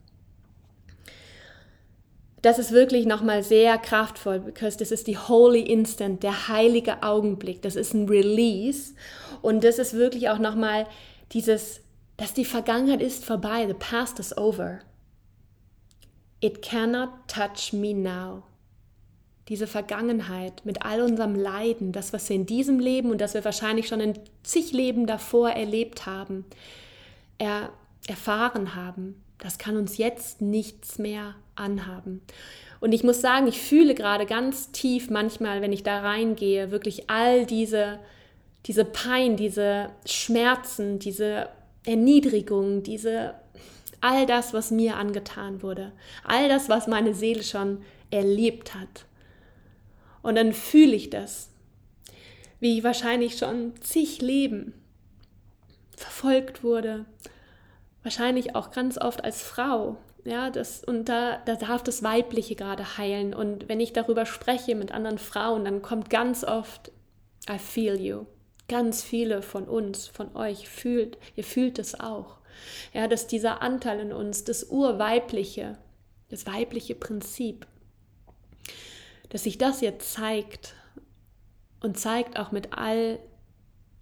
Das 2.41 2.57
ist 2.57 2.71
wirklich 2.71 3.05
nochmal 3.05 3.43
sehr 3.43 3.77
kraftvoll, 3.77 4.39
because 4.39 4.77
das 4.77 4.91
ist 4.91 5.07
die 5.07 5.17
Holy 5.17 5.61
Instant, 5.61 6.23
der 6.23 6.47
heilige 6.47 7.03
Augenblick. 7.03 7.61
Das 7.61 7.75
ist 7.75 7.93
ein 7.93 8.09
Release. 8.09 8.93
Und 9.41 9.63
das 9.63 9.77
ist 9.77 9.93
wirklich 9.93 10.29
auch 10.29 10.39
nochmal 10.39 10.87
dieses, 11.33 11.81
dass 12.17 12.33
die 12.33 12.45
Vergangenheit 12.45 13.01
ist 13.01 13.25
vorbei. 13.25 13.67
The 13.67 13.75
past 13.75 14.19
is 14.19 14.35
over. 14.37 14.79
It 16.39 16.63
cannot 16.63 17.09
touch 17.27 17.73
me 17.73 17.93
now. 17.93 18.43
Diese 19.47 19.67
Vergangenheit 19.67 20.65
mit 20.65 20.83
all 20.83 21.01
unserem 21.01 21.35
Leiden, 21.35 21.91
das, 21.91 22.13
was 22.13 22.27
wir 22.29 22.35
in 22.35 22.45
diesem 22.47 22.79
Leben 22.79 23.11
und 23.11 23.21
das 23.21 23.35
wir 23.35 23.45
wahrscheinlich 23.45 23.87
schon 23.87 23.99
in 23.99 24.17
zig 24.43 24.71
Leben 24.71 25.05
davor 25.05 25.51
erlebt 25.51 26.05
haben, 26.07 26.45
er 27.37 27.71
erfahren 28.11 28.75
haben, 28.75 29.23
das 29.39 29.57
kann 29.57 29.75
uns 29.75 29.97
jetzt 29.97 30.41
nichts 30.41 30.99
mehr 30.99 31.33
anhaben. 31.55 32.21
Und 32.79 32.93
ich 32.93 33.03
muss 33.03 33.21
sagen, 33.21 33.47
ich 33.47 33.59
fühle 33.59 33.95
gerade 33.95 34.25
ganz 34.25 34.71
tief 34.71 35.09
manchmal, 35.09 35.61
wenn 35.61 35.73
ich 35.73 35.83
da 35.83 36.01
reingehe, 36.01 36.71
wirklich 36.71 37.09
all 37.09 37.45
diese, 37.45 37.99
diese 38.65 38.85
Pein, 38.85 39.37
diese 39.37 39.89
Schmerzen, 40.05 40.99
diese 40.99 41.49
Erniedrigung, 41.85 42.83
diese, 42.83 43.35
all 44.01 44.25
das, 44.25 44.53
was 44.53 44.71
mir 44.71 44.97
angetan 44.97 45.63
wurde, 45.63 45.91
all 46.23 46.49
das, 46.49 46.69
was 46.69 46.87
meine 46.87 47.13
Seele 47.13 47.43
schon 47.43 47.81
erlebt 48.11 48.75
hat. 48.75 49.05
Und 50.21 50.35
dann 50.35 50.53
fühle 50.53 50.95
ich 50.95 51.09
das, 51.09 51.49
wie 52.59 52.77
ich 52.77 52.83
wahrscheinlich 52.83 53.37
schon 53.37 53.73
zig 53.81 54.21
Leben 54.21 54.73
verfolgt 55.95 56.63
wurde, 56.63 57.05
wahrscheinlich 58.03 58.55
auch 58.55 58.71
ganz 58.71 58.97
oft 58.97 59.23
als 59.23 59.41
Frau. 59.41 59.97
Ja, 60.23 60.49
das, 60.49 60.83
und 60.83 61.05
da, 61.05 61.37
da 61.45 61.55
darf 61.55 61.83
das 61.83 62.03
Weibliche 62.03 62.55
gerade 62.55 62.97
heilen. 62.97 63.33
Und 63.33 63.69
wenn 63.69 63.79
ich 63.79 63.93
darüber 63.93 64.25
spreche 64.25 64.75
mit 64.75 64.91
anderen 64.91 65.17
Frauen, 65.17 65.65
dann 65.65 65.81
kommt 65.81 66.09
ganz 66.09 66.43
oft, 66.43 66.91
I 67.49 67.57
feel 67.57 67.99
you. 67.99 68.25
Ganz 68.67 69.03
viele 69.03 69.41
von 69.41 69.65
uns, 69.65 70.07
von 70.07 70.35
euch 70.35 70.69
fühlt, 70.69 71.17
ihr 71.35 71.43
fühlt 71.43 71.79
es 71.79 71.99
auch. 71.99 72.37
Ja, 72.93 73.07
dass 73.07 73.27
dieser 73.27 73.61
Anteil 73.61 73.99
in 73.99 74.13
uns, 74.13 74.43
das 74.43 74.65
Urweibliche, 74.65 75.77
das 76.29 76.45
weibliche 76.45 76.95
Prinzip, 76.95 77.65
dass 79.29 79.43
sich 79.43 79.57
das 79.57 79.81
jetzt 79.81 80.13
zeigt 80.13 80.75
und 81.81 81.97
zeigt 81.97 82.37
auch 82.37 82.51
mit 82.51 82.77
all 82.77 83.19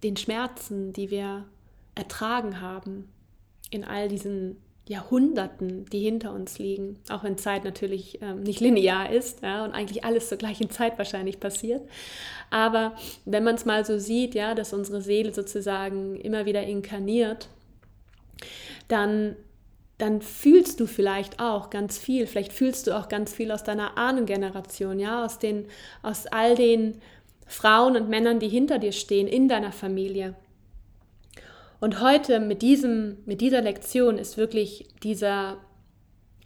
den 0.02 0.16
Schmerzen, 0.16 0.92
die 0.92 1.10
wir 1.10 1.46
ertragen 1.94 2.60
haben, 2.60 3.10
in 3.70 3.84
all 3.84 4.08
diesen 4.08 4.56
Jahrhunderten, 4.90 5.84
die 5.86 6.00
hinter 6.00 6.32
uns 6.32 6.58
liegen, 6.58 6.98
auch 7.10 7.22
wenn 7.22 7.38
Zeit 7.38 7.62
natürlich 7.62 8.20
ähm, 8.22 8.42
nicht 8.42 8.58
linear 8.58 9.12
ist 9.12 9.40
ja, 9.40 9.64
und 9.64 9.72
eigentlich 9.72 10.04
alles 10.04 10.28
zur 10.28 10.38
gleichen 10.38 10.68
Zeit 10.68 10.98
wahrscheinlich 10.98 11.38
passiert. 11.38 11.88
Aber 12.50 12.96
wenn 13.24 13.44
man 13.44 13.54
es 13.54 13.64
mal 13.64 13.84
so 13.84 14.00
sieht, 14.00 14.34
ja, 14.34 14.56
dass 14.56 14.72
unsere 14.72 15.00
Seele 15.00 15.32
sozusagen 15.32 16.16
immer 16.16 16.44
wieder 16.44 16.64
inkarniert, 16.64 17.48
dann, 18.88 19.36
dann 19.98 20.22
fühlst 20.22 20.80
du 20.80 20.86
vielleicht 20.86 21.38
auch 21.38 21.70
ganz 21.70 21.96
viel, 21.96 22.26
vielleicht 22.26 22.52
fühlst 22.52 22.88
du 22.88 22.98
auch 22.98 23.08
ganz 23.08 23.32
viel 23.32 23.52
aus 23.52 23.62
deiner 23.62 23.96
Ahnengeneration, 23.96 24.98
ja, 24.98 25.24
aus, 25.24 25.38
den, 25.38 25.66
aus 26.02 26.26
all 26.26 26.56
den 26.56 27.00
Frauen 27.46 27.96
und 27.96 28.08
Männern, 28.08 28.40
die 28.40 28.48
hinter 28.48 28.80
dir 28.80 28.92
stehen, 28.92 29.28
in 29.28 29.48
deiner 29.48 29.70
Familie. 29.70 30.34
Und 31.80 32.00
heute 32.00 32.40
mit, 32.40 32.60
diesem, 32.60 33.16
mit 33.24 33.40
dieser 33.40 33.62
Lektion 33.62 34.18
ist 34.18 34.36
wirklich 34.36 34.88
dieser, 35.02 35.56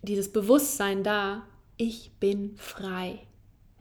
dieses 0.02 0.32
Bewusstsein 0.32 1.02
da, 1.02 1.42
ich 1.76 2.12
bin 2.20 2.54
frei. 2.56 3.18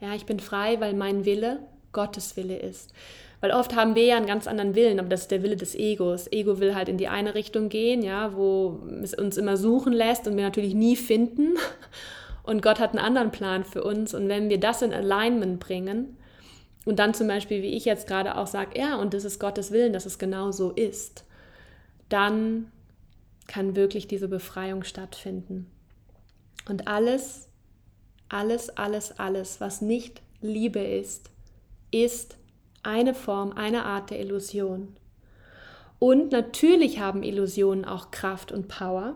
Ja, 0.02 0.16
ich 0.16 0.26
bin 0.26 0.40
frei, 0.40 0.80
weil 0.82 0.96
mein 0.96 1.26
Wille 1.26 1.60
Gottes 1.92 2.36
Wille 2.36 2.58
ist. 2.58 2.92
Weil 3.40 3.52
oft 3.52 3.76
haben 3.76 3.94
wir 3.94 4.06
ja 4.06 4.18
einen 4.18 4.26
ganz 4.26 4.48
anderen 4.48 4.74
Willen, 4.74 5.00
aber 5.00 5.10
das 5.10 5.22
ist 5.22 5.32
der 5.32 5.44
Wille 5.44 5.56
des 5.56 5.76
Egos. 5.76 6.32
Ego 6.32 6.60
will 6.60 6.76
halt 6.76 6.90
in 6.90 6.98
die 6.98 7.08
eine 7.08 7.36
Richtung 7.36 7.70
gehen, 7.70 8.02
ja, 8.02 8.36
wo 8.36 8.80
es 9.04 9.14
uns 9.14 9.38
immer 9.38 9.56
suchen 9.56 9.94
lässt 9.94 10.28
und 10.28 10.36
wir 10.36 10.44
natürlich 10.44 10.74
nie 10.74 10.96
finden. 10.96 11.56
Und 12.46 12.62
Gott 12.62 12.82
hat 12.82 12.90
einen 12.90 13.00
anderen 13.00 13.32
Plan 13.32 13.64
für 13.64 13.86
uns. 13.86 14.14
Und 14.14 14.28
wenn 14.28 14.50
wir 14.50 14.60
das 14.60 14.82
in 14.82 14.94
Alignment 14.94 15.62
bringen 15.62 16.18
und 16.84 17.00
dann 17.00 17.14
zum 17.14 17.30
Beispiel, 17.30 17.62
wie 17.62 17.74
ich 17.74 17.86
jetzt 17.86 18.06
gerade 18.06 18.36
auch 18.36 18.48
sage, 18.48 18.78
ja, 18.78 18.98
und 18.98 19.14
das 19.14 19.24
ist 19.24 19.40
Gottes 19.40 19.72
Willen, 19.72 19.94
dass 19.94 20.06
es 20.06 20.20
genau 20.20 20.52
so 20.52 20.72
ist, 20.72 21.24
dann 22.14 22.72
kann 23.48 23.76
wirklich 23.76 24.08
diese 24.08 24.28
Befreiung 24.28 24.84
stattfinden. 24.84 25.70
Und 26.70 26.88
alles, 26.88 27.50
alles, 28.30 28.70
alles, 28.78 29.20
alles, 29.20 29.60
was 29.60 29.82
nicht 29.82 30.22
Liebe 30.40 30.80
ist, 30.80 31.32
ist 31.90 32.38
eine 32.84 33.16
Form, 33.16 33.54
eine 33.54 33.86
Art 33.86 34.12
der 34.12 34.20
Illusion. 34.20 34.96
Und 35.98 36.32
natürlich 36.32 37.00
haben 37.00 37.24
Illusionen 37.24 37.84
auch 37.84 38.12
Kraft 38.12 38.52
und 38.52 38.68
Power. 38.68 39.16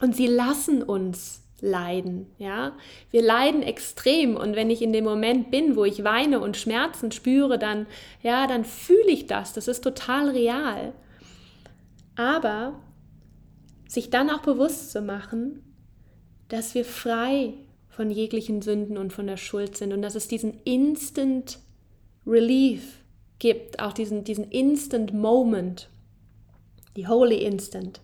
Und 0.00 0.14
sie 0.14 0.28
lassen 0.28 0.82
uns 0.82 1.42
leiden, 1.60 2.26
ja? 2.38 2.76
Wir 3.10 3.22
leiden 3.22 3.62
extrem 3.62 4.36
und 4.36 4.54
wenn 4.54 4.70
ich 4.70 4.82
in 4.82 4.92
dem 4.92 5.04
Moment 5.04 5.50
bin, 5.50 5.74
wo 5.74 5.84
ich 5.84 6.04
weine 6.04 6.38
und 6.38 6.56
Schmerzen 6.56 7.10
spüre, 7.10 7.58
dann 7.58 7.86
ja, 8.22 8.46
dann 8.46 8.64
fühle 8.64 9.08
ich 9.08 9.26
das, 9.26 9.54
das 9.54 9.66
ist 9.66 9.82
total 9.82 10.28
real. 10.28 10.92
Aber 12.16 12.80
sich 13.86 14.10
dann 14.10 14.30
auch 14.30 14.40
bewusst 14.40 14.90
zu 14.90 15.02
machen, 15.02 15.62
dass 16.48 16.74
wir 16.74 16.84
frei 16.84 17.54
von 17.88 18.10
jeglichen 18.10 18.62
Sünden 18.62 18.98
und 18.98 19.12
von 19.12 19.26
der 19.26 19.36
Schuld 19.36 19.76
sind 19.76 19.92
und 19.92 20.02
dass 20.02 20.14
es 20.14 20.28
diesen 20.28 20.60
Instant 20.64 21.58
Relief 22.26 23.02
gibt, 23.38 23.80
auch 23.80 23.92
diesen, 23.92 24.24
diesen 24.24 24.50
Instant 24.50 25.12
Moment, 25.12 25.88
die 26.96 27.06
Holy 27.06 27.44
Instant. 27.44 28.00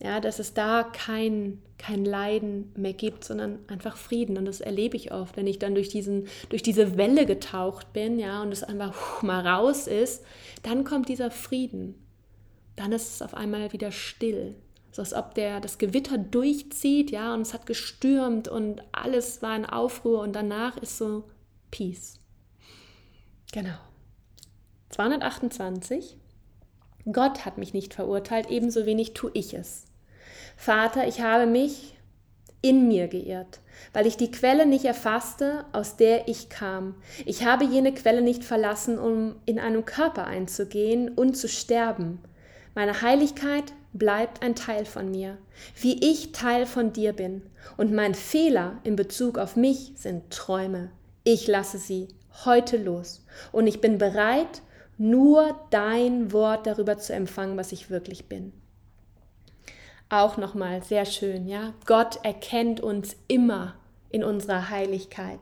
Ja, 0.00 0.20
dass 0.20 0.40
es 0.40 0.52
da 0.52 0.82
kein, 0.82 1.62
kein 1.78 2.04
Leiden 2.04 2.72
mehr 2.76 2.92
gibt, 2.92 3.22
sondern 3.22 3.60
einfach 3.68 3.96
Frieden. 3.96 4.36
Und 4.36 4.46
das 4.46 4.60
erlebe 4.60 4.96
ich 4.96 5.12
oft, 5.12 5.36
wenn 5.36 5.46
ich 5.46 5.60
dann 5.60 5.76
durch, 5.76 5.90
diesen, 5.90 6.26
durch 6.48 6.62
diese 6.62 6.96
Welle 6.96 7.24
getaucht 7.24 7.92
bin, 7.92 8.18
ja, 8.18 8.42
und 8.42 8.50
es 8.50 8.64
einfach 8.64 9.22
mal 9.22 9.46
raus 9.46 9.86
ist, 9.86 10.24
dann 10.64 10.82
kommt 10.82 11.08
dieser 11.08 11.30
Frieden 11.30 12.01
dann 12.76 12.92
ist 12.92 13.14
es 13.14 13.22
auf 13.22 13.34
einmal 13.34 13.72
wieder 13.72 13.92
still. 13.92 14.54
So 14.92 15.00
als 15.02 15.14
ob 15.14 15.34
der, 15.34 15.60
das 15.60 15.78
Gewitter 15.78 16.18
durchzieht, 16.18 17.10
ja, 17.10 17.32
und 17.32 17.42
es 17.42 17.54
hat 17.54 17.66
gestürmt 17.66 18.48
und 18.48 18.82
alles 18.92 19.40
war 19.40 19.56
in 19.56 19.64
Aufruhr 19.64 20.20
und 20.20 20.34
danach 20.34 20.76
ist 20.76 20.98
so 20.98 21.24
Peace. 21.70 22.20
Genau. 23.52 23.78
228. 24.90 26.18
Gott 27.10 27.44
hat 27.44 27.58
mich 27.58 27.72
nicht 27.74 27.94
verurteilt, 27.94 28.50
ebenso 28.50 28.86
wenig 28.86 29.14
tue 29.14 29.30
ich 29.34 29.54
es. 29.54 29.86
Vater, 30.56 31.08
ich 31.08 31.20
habe 31.20 31.46
mich 31.46 31.96
in 32.60 32.86
mir 32.86 33.08
geirrt, 33.08 33.60
weil 33.92 34.06
ich 34.06 34.16
die 34.16 34.30
Quelle 34.30 34.66
nicht 34.66 34.84
erfasste, 34.84 35.64
aus 35.72 35.96
der 35.96 36.28
ich 36.28 36.48
kam. 36.48 36.94
Ich 37.26 37.44
habe 37.44 37.64
jene 37.64 37.92
Quelle 37.92 38.22
nicht 38.22 38.44
verlassen, 38.44 38.98
um 38.98 39.34
in 39.46 39.58
einem 39.58 39.84
Körper 39.84 40.26
einzugehen 40.26 41.08
und 41.08 41.36
zu 41.36 41.48
sterben. 41.48 42.20
Meine 42.74 43.02
Heiligkeit 43.02 43.72
bleibt 43.92 44.42
ein 44.42 44.54
Teil 44.54 44.84
von 44.84 45.10
mir, 45.10 45.36
wie 45.80 46.10
ich 46.10 46.32
Teil 46.32 46.66
von 46.66 46.92
dir 46.92 47.12
bin. 47.12 47.42
Und 47.76 47.92
mein 47.92 48.14
Fehler 48.14 48.78
in 48.84 48.96
Bezug 48.96 49.38
auf 49.38 49.56
mich 49.56 49.92
sind 49.96 50.30
Träume. 50.30 50.90
Ich 51.24 51.46
lasse 51.46 51.78
sie 51.78 52.08
heute 52.44 52.76
los. 52.78 53.24
Und 53.52 53.66
ich 53.66 53.80
bin 53.80 53.98
bereit, 53.98 54.62
nur 54.96 55.58
dein 55.70 56.32
Wort 56.32 56.66
darüber 56.66 56.98
zu 56.98 57.12
empfangen, 57.12 57.56
was 57.56 57.72
ich 57.72 57.90
wirklich 57.90 58.28
bin. 58.28 58.52
Auch 60.08 60.36
nochmal 60.36 60.82
sehr 60.82 61.04
schön, 61.06 61.46
ja. 61.48 61.72
Gott 61.86 62.20
erkennt 62.22 62.80
uns 62.80 63.16
immer 63.28 63.74
in 64.10 64.24
unserer 64.24 64.68
Heiligkeit. 64.68 65.40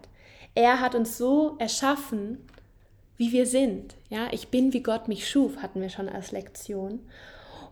Er 0.54 0.80
hat 0.80 0.94
uns 0.94 1.18
so 1.18 1.56
erschaffen, 1.58 2.38
wie 3.20 3.32
wir 3.32 3.44
sind. 3.44 3.96
Ja, 4.08 4.28
ich 4.30 4.48
bin 4.48 4.72
wie 4.72 4.82
Gott 4.82 5.06
mich 5.06 5.28
schuf, 5.28 5.58
hatten 5.58 5.82
wir 5.82 5.90
schon 5.90 6.08
als 6.08 6.32
Lektion. 6.32 7.00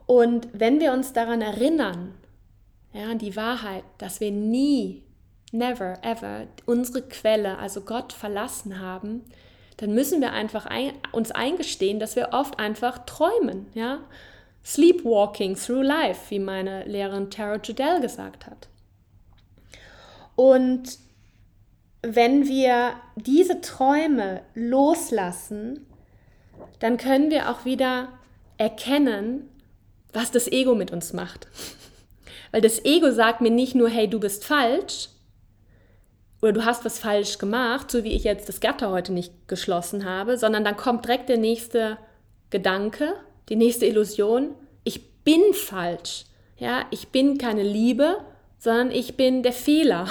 Und 0.05 0.47
wenn 0.53 0.79
wir 0.79 0.93
uns 0.93 1.15
daran 1.15 1.41
erinnern, 1.41 2.13
ja, 2.93 3.15
die 3.15 3.35
Wahrheit, 3.35 3.83
dass 3.97 4.21
wir 4.21 4.31
nie, 4.31 5.05
never, 5.51 5.97
ever 6.03 6.49
unsere 6.67 7.01
Quelle, 7.01 7.57
also 7.57 7.81
Gott, 7.81 8.13
verlassen 8.13 8.79
haben, 8.79 9.25
dann 9.79 9.95
müssen 9.95 10.21
wir 10.21 10.33
einfach 10.33 10.67
ein, 10.67 10.93
uns 11.13 11.31
eingestehen, 11.31 11.99
dass 11.99 12.15
wir 12.15 12.29
oft 12.33 12.59
einfach 12.59 13.07
träumen, 13.07 13.69
ja. 13.73 14.01
Sleepwalking 14.67 15.57
through 15.57 15.83
life, 15.83 16.31
wie 16.31 16.41
meine 16.41 16.85
Lehrerin 16.85 17.31
Tara 17.31 17.57
Judell 17.57 18.03
gesagt 18.03 18.45
hat. 18.47 18.69
Und 20.37 20.99
wenn 22.03 22.47
wir 22.47 22.93
diese 23.17 23.61
Träume 23.61 24.43
loslassen, 24.55 25.87
dann 26.79 26.97
können 26.97 27.31
wir 27.31 27.51
auch 27.51 27.65
wieder 27.65 28.09
erkennen, 28.57 29.49
was 30.13 30.31
das 30.31 30.51
Ego 30.51 30.75
mit 30.75 30.91
uns 30.91 31.13
macht. 31.13 31.49
Weil 32.51 32.61
das 32.61 32.85
Ego 32.85 33.11
sagt 33.11 33.41
mir 33.41 33.51
nicht 33.51 33.75
nur, 33.75 33.89
hey, 33.89 34.09
du 34.09 34.21
bist 34.21 34.45
falsch 34.45 35.09
oder 36.41 36.53
du 36.53 36.65
hast 36.65 36.85
was 36.85 36.99
falsch 36.99 37.39
gemacht, 37.39 37.91
so 37.91 38.05
wie 38.05 38.13
ich 38.13 38.25
jetzt 38.25 38.49
das 38.49 38.61
Gatter 38.61 38.91
heute 38.91 39.13
nicht 39.13 39.33
geschlossen 39.49 40.05
habe, 40.05 40.39
sondern 40.39 40.65
dann 40.65 40.77
kommt 40.77 41.05
direkt 41.05 41.29
der 41.29 41.37
nächste 41.37 41.99
Gedanke, 42.51 43.15
die 43.49 43.57
nächste 43.57 43.87
Illusion, 43.87 44.55
ich 44.85 45.23
bin 45.25 45.43
falsch. 45.53 46.25
Ja, 46.57 46.87
ich 46.91 47.09
bin 47.09 47.39
keine 47.39 47.63
Liebe, 47.63 48.19
sondern 48.59 48.91
ich 48.91 49.17
bin 49.17 49.43
der 49.43 49.53
Fehler 49.53 50.09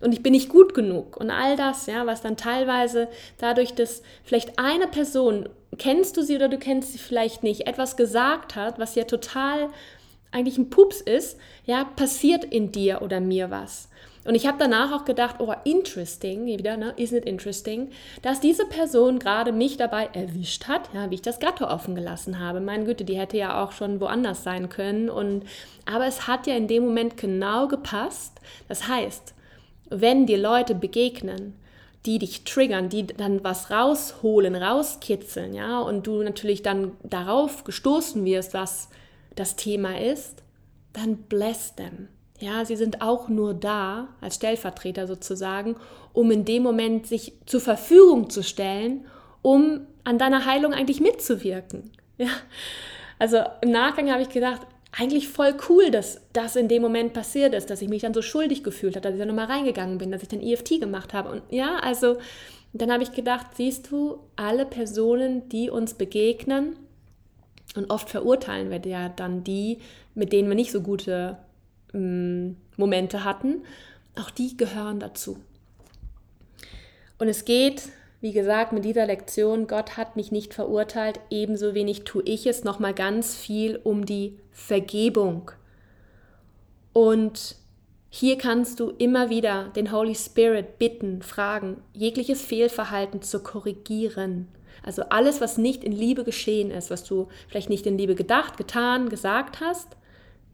und 0.00 0.12
ich 0.12 0.22
bin 0.22 0.32
nicht 0.32 0.48
gut 0.48 0.74
genug 0.74 1.16
und 1.16 1.30
all 1.30 1.56
das, 1.56 1.86
ja, 1.86 2.06
was 2.06 2.22
dann 2.22 2.36
teilweise 2.36 3.08
dadurch, 3.38 3.74
dass 3.74 4.02
vielleicht 4.24 4.58
eine 4.58 4.86
Person, 4.86 5.48
kennst 5.78 6.16
du 6.16 6.22
sie 6.22 6.36
oder 6.36 6.48
du 6.48 6.58
kennst 6.58 6.92
sie 6.92 6.98
vielleicht 6.98 7.42
nicht, 7.42 7.66
etwas 7.66 7.96
gesagt 7.96 8.56
hat, 8.56 8.78
was 8.78 8.94
ja 8.94 9.04
total 9.04 9.68
eigentlich 10.32 10.58
ein 10.58 10.70
Pups 10.70 11.00
ist, 11.00 11.38
ja, 11.64 11.84
passiert 11.84 12.44
in 12.44 12.72
dir 12.72 13.02
oder 13.02 13.20
mir 13.20 13.50
was. 13.50 13.88
Und 14.26 14.34
ich 14.34 14.46
habe 14.46 14.58
danach 14.58 14.92
auch 14.92 15.04
gedacht, 15.04 15.36
oh, 15.38 15.54
interesting, 15.64 16.46
wieder, 16.46 16.76
ne, 16.76 16.92
isn't 16.98 17.18
it 17.18 17.24
interesting, 17.24 17.90
dass 18.22 18.40
diese 18.40 18.66
Person 18.66 19.20
gerade 19.20 19.52
mich 19.52 19.76
dabei 19.76 20.10
erwischt 20.12 20.66
hat, 20.66 20.90
ja, 20.92 21.10
wie 21.10 21.14
ich 21.14 21.22
das 21.22 21.38
Gatto 21.38 21.66
offen 21.66 21.94
gelassen 21.94 22.40
habe. 22.40 22.60
Meine 22.60 22.84
Güte, 22.84 23.04
die 23.04 23.16
hätte 23.16 23.36
ja 23.36 23.62
auch 23.62 23.70
schon 23.70 24.00
woanders 24.00 24.42
sein 24.42 24.68
können. 24.68 25.08
Und, 25.08 25.44
aber 25.84 26.06
es 26.06 26.26
hat 26.26 26.48
ja 26.48 26.56
in 26.56 26.66
dem 26.66 26.84
Moment 26.86 27.16
genau 27.16 27.68
gepasst. 27.68 28.40
Das 28.66 28.88
heißt, 28.88 29.32
wenn 29.90 30.26
dir 30.26 30.38
Leute 30.38 30.74
begegnen, 30.74 31.54
die 32.04 32.18
dich 32.18 32.44
triggern, 32.44 32.88
die 32.88 33.06
dann 33.06 33.42
was 33.42 33.70
rausholen, 33.70 34.54
rauskitzeln, 34.54 35.54
ja, 35.54 35.80
und 35.80 36.06
du 36.06 36.22
natürlich 36.22 36.62
dann 36.62 36.92
darauf 37.02 37.64
gestoßen 37.64 38.24
wirst, 38.24 38.54
was 38.54 38.88
das 39.34 39.56
Thema 39.56 40.00
ist, 40.00 40.42
dann 40.92 41.16
bless 41.16 41.74
them. 41.74 42.08
Ja, 42.38 42.64
sie 42.64 42.76
sind 42.76 43.02
auch 43.02 43.28
nur 43.28 43.54
da, 43.54 44.08
als 44.20 44.36
Stellvertreter 44.36 45.06
sozusagen, 45.06 45.76
um 46.12 46.30
in 46.30 46.44
dem 46.44 46.62
Moment 46.62 47.06
sich 47.06 47.32
zur 47.46 47.60
Verfügung 47.60 48.30
zu 48.30 48.42
stellen, 48.42 49.06
um 49.42 49.86
an 50.04 50.18
deiner 50.18 50.44
Heilung 50.44 50.72
eigentlich 50.72 51.00
mitzuwirken. 51.00 51.90
Ja, 52.18 52.28
also 53.18 53.42
im 53.62 53.70
Nachgang 53.70 54.10
habe 54.10 54.22
ich 54.22 54.28
gedacht, 54.28 54.62
eigentlich 54.98 55.28
voll 55.28 55.54
cool, 55.68 55.90
dass 55.90 56.20
das 56.32 56.56
in 56.56 56.68
dem 56.68 56.82
Moment 56.82 57.12
passiert 57.12 57.54
ist, 57.54 57.68
dass 57.68 57.82
ich 57.82 57.88
mich 57.88 58.02
dann 58.02 58.14
so 58.14 58.22
schuldig 58.22 58.64
gefühlt 58.64 58.96
habe, 58.96 59.02
dass 59.02 59.12
ich 59.12 59.18
dann 59.18 59.28
nochmal 59.28 59.46
reingegangen 59.46 59.98
bin, 59.98 60.10
dass 60.10 60.22
ich 60.22 60.28
dann 60.28 60.40
EFT 60.40 60.80
gemacht 60.80 61.12
habe. 61.12 61.30
Und 61.30 61.42
ja, 61.50 61.76
also 61.76 62.16
dann 62.72 62.90
habe 62.90 63.02
ich 63.02 63.12
gedacht, 63.12 63.46
siehst 63.56 63.90
du, 63.90 64.20
alle 64.36 64.64
Personen, 64.64 65.48
die 65.48 65.70
uns 65.70 65.94
begegnen, 65.94 66.76
und 67.74 67.90
oft 67.90 68.08
verurteilen 68.08 68.70
wir 68.70 68.80
ja 68.90 69.10
dann 69.10 69.44
die, 69.44 69.78
mit 70.14 70.32
denen 70.32 70.48
wir 70.48 70.54
nicht 70.54 70.72
so 70.72 70.80
gute 70.80 71.36
ähm, 71.92 72.56
Momente 72.78 73.22
hatten, 73.22 73.64
auch 74.18 74.30
die 74.30 74.56
gehören 74.56 74.98
dazu. 74.98 75.38
Und 77.18 77.28
es 77.28 77.44
geht 77.44 77.82
wie 78.20 78.32
gesagt, 78.32 78.72
mit 78.72 78.84
dieser 78.84 79.06
Lektion, 79.06 79.66
Gott 79.66 79.96
hat 79.96 80.16
mich 80.16 80.32
nicht 80.32 80.54
verurteilt, 80.54 81.20
ebenso 81.30 81.74
wenig 81.74 82.04
tue 82.04 82.22
ich 82.24 82.46
es, 82.46 82.64
nochmal 82.64 82.94
ganz 82.94 83.36
viel 83.36 83.78
um 83.82 84.06
die 84.06 84.38
Vergebung. 84.50 85.50
Und 86.92 87.56
hier 88.08 88.38
kannst 88.38 88.80
du 88.80 88.90
immer 88.90 89.28
wieder 89.28 89.68
den 89.76 89.92
Holy 89.92 90.14
Spirit 90.14 90.78
bitten, 90.78 91.20
fragen, 91.20 91.82
jegliches 91.92 92.42
Fehlverhalten 92.42 93.20
zu 93.20 93.42
korrigieren. 93.42 94.48
Also 94.82 95.02
alles, 95.10 95.40
was 95.40 95.58
nicht 95.58 95.84
in 95.84 95.92
Liebe 95.92 96.24
geschehen 96.24 96.70
ist, 96.70 96.90
was 96.90 97.04
du 97.04 97.28
vielleicht 97.48 97.68
nicht 97.68 97.86
in 97.86 97.98
Liebe 97.98 98.14
gedacht, 98.14 98.56
getan, 98.56 99.08
gesagt 99.10 99.60
hast, 99.60 99.96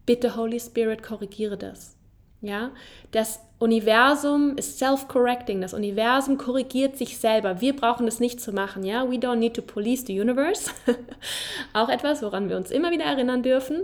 bitte 0.05 0.35
Holy 0.35 0.59
Spirit, 0.59 1.03
korrigiere 1.03 1.57
das. 1.57 1.95
Ja, 2.41 2.71
das 3.11 3.39
Universum 3.63 4.57
ist 4.57 4.77
self-correcting. 4.77 5.61
Das 5.61 5.73
Universum 5.73 6.37
korrigiert 6.37 6.97
sich 6.97 7.17
selber. 7.17 7.61
Wir 7.61 7.73
brauchen 7.73 8.05
das 8.05 8.19
nicht 8.19 8.41
zu 8.41 8.51
machen. 8.51 8.83
Ja, 8.83 9.09
we 9.09 9.15
don't 9.15 9.37
need 9.37 9.53
to 9.53 9.61
police 9.61 10.05
the 10.05 10.19
universe. 10.19 10.69
Auch 11.73 11.87
etwas, 11.87 12.21
woran 12.21 12.49
wir 12.49 12.57
uns 12.57 12.71
immer 12.71 12.91
wieder 12.91 13.05
erinnern 13.05 13.41
dürfen. 13.41 13.83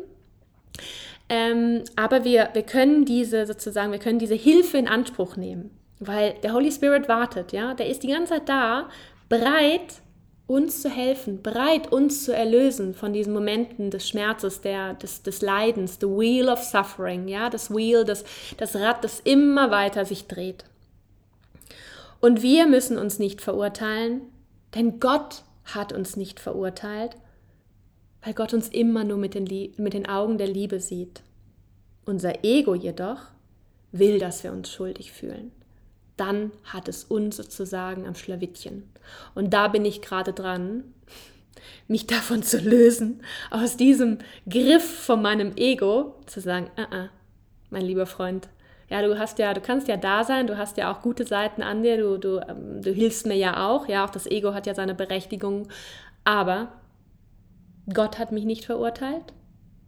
Ähm, 1.29 1.85
aber 1.95 2.25
wir, 2.25 2.49
wir 2.51 2.63
können 2.63 3.05
diese 3.05 3.45
sozusagen, 3.45 3.93
wir 3.93 3.99
können 3.99 4.19
diese 4.19 4.35
Hilfe 4.35 4.77
in 4.77 4.89
Anspruch 4.89 5.37
nehmen, 5.37 5.71
weil 5.99 6.33
der 6.43 6.53
Holy 6.53 6.71
Spirit 6.73 7.07
wartet. 7.07 7.53
Ja, 7.53 7.73
der 7.73 7.87
ist 7.87 8.03
die 8.03 8.07
ganze 8.07 8.33
Zeit 8.33 8.49
da, 8.49 8.89
bereit 9.29 10.01
uns 10.49 10.81
zu 10.81 10.89
helfen, 10.89 11.43
bereit, 11.43 11.91
uns 11.91 12.25
zu 12.25 12.33
erlösen 12.33 12.95
von 12.95 13.13
diesen 13.13 13.33
Momenten 13.33 13.91
des 13.91 14.09
Schmerzes, 14.09 14.61
der, 14.61 14.95
des, 14.95 15.21
des 15.21 15.43
Leidens, 15.43 15.99
the 16.01 16.07
wheel 16.07 16.49
of 16.49 16.63
suffering, 16.63 17.27
ja, 17.27 17.51
das 17.51 17.69
Wheel, 17.69 18.03
das, 18.03 18.23
das 18.57 18.75
Rad, 18.75 19.03
das 19.03 19.19
immer 19.19 19.69
weiter 19.69 20.05
sich 20.05 20.25
dreht. 20.25 20.65
Und 22.19 22.41
wir 22.41 22.65
müssen 22.65 22.97
uns 22.97 23.19
nicht 23.19 23.41
verurteilen, 23.41 24.21
denn 24.73 24.99
Gott 24.99 25.43
hat 25.65 25.93
uns 25.93 26.17
nicht 26.17 26.39
verurteilt, 26.39 27.15
weil 28.23 28.33
Gott 28.33 28.51
uns 28.51 28.69
immer 28.69 29.03
nur 29.03 29.19
mit 29.19 29.35
den, 29.35 29.45
mit 29.77 29.93
den 29.93 30.09
Augen 30.09 30.39
der 30.39 30.47
Liebe 30.47 30.79
sieht. 30.79 31.21
Unser 32.05 32.43
Ego 32.43 32.73
jedoch 32.73 33.19
will, 33.91 34.17
dass 34.17 34.43
wir 34.43 34.51
uns 34.51 34.71
schuldig 34.71 35.11
fühlen 35.11 35.51
dann 36.19 36.51
hat 36.63 36.87
es 36.87 37.03
uns 37.03 37.37
sozusagen 37.37 38.07
am 38.07 38.15
Schlawittchen. 38.15 38.89
Und 39.35 39.53
da 39.53 39.67
bin 39.67 39.85
ich 39.85 40.01
gerade 40.01 40.33
dran, 40.33 40.83
mich 41.87 42.07
davon 42.07 42.43
zu 42.43 42.57
lösen, 42.57 43.21
aus 43.51 43.77
diesem 43.77 44.19
Griff 44.47 44.83
von 44.83 45.21
meinem 45.21 45.53
Ego, 45.55 46.15
zu 46.25 46.41
sagen, 46.41 46.69
uh 46.77 46.93
-uh, 46.93 47.09
mein 47.69 47.83
lieber 47.83 48.05
Freund, 48.05 48.47
ja, 48.89 49.01
du 49.03 49.19
hast 49.19 49.37
ja, 49.37 49.53
du 49.53 49.61
kannst 49.61 49.87
ja 49.87 49.97
da 49.97 50.23
sein, 50.23 50.47
du 50.47 50.57
hast 50.57 50.77
ja 50.77 50.91
auch 50.91 51.01
gute 51.01 51.25
Seiten 51.25 51.61
an 51.61 51.83
dir, 51.83 51.97
du, 51.97 52.17
du, 52.17 52.39
ähm, 52.39 52.81
du 52.81 52.91
hilfst 52.91 53.25
mir 53.27 53.35
ja 53.35 53.67
auch, 53.67 53.87
ja, 53.87 54.05
auch 54.05 54.09
das 54.09 54.25
Ego 54.25 54.53
hat 54.53 54.65
ja 54.65 54.73
seine 54.73 54.95
Berechtigung, 54.95 55.67
aber 56.23 56.69
Gott 57.93 58.17
hat 58.17 58.31
mich 58.31 58.45
nicht 58.45 58.65
verurteilt, 58.65 59.33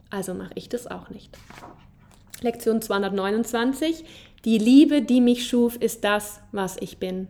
also 0.09 0.33
mache 0.33 0.51
ich 0.55 0.69
das 0.69 0.87
auch 0.87 1.09
nicht. 1.09 1.35
Lektion 2.41 2.81
229. 2.81 4.03
Die 4.45 4.57
Liebe, 4.57 5.01
die 5.01 5.21
mich 5.21 5.47
schuf, 5.47 5.75
ist 5.77 6.03
das, 6.03 6.41
was 6.51 6.77
ich 6.79 6.97
bin. 6.97 7.27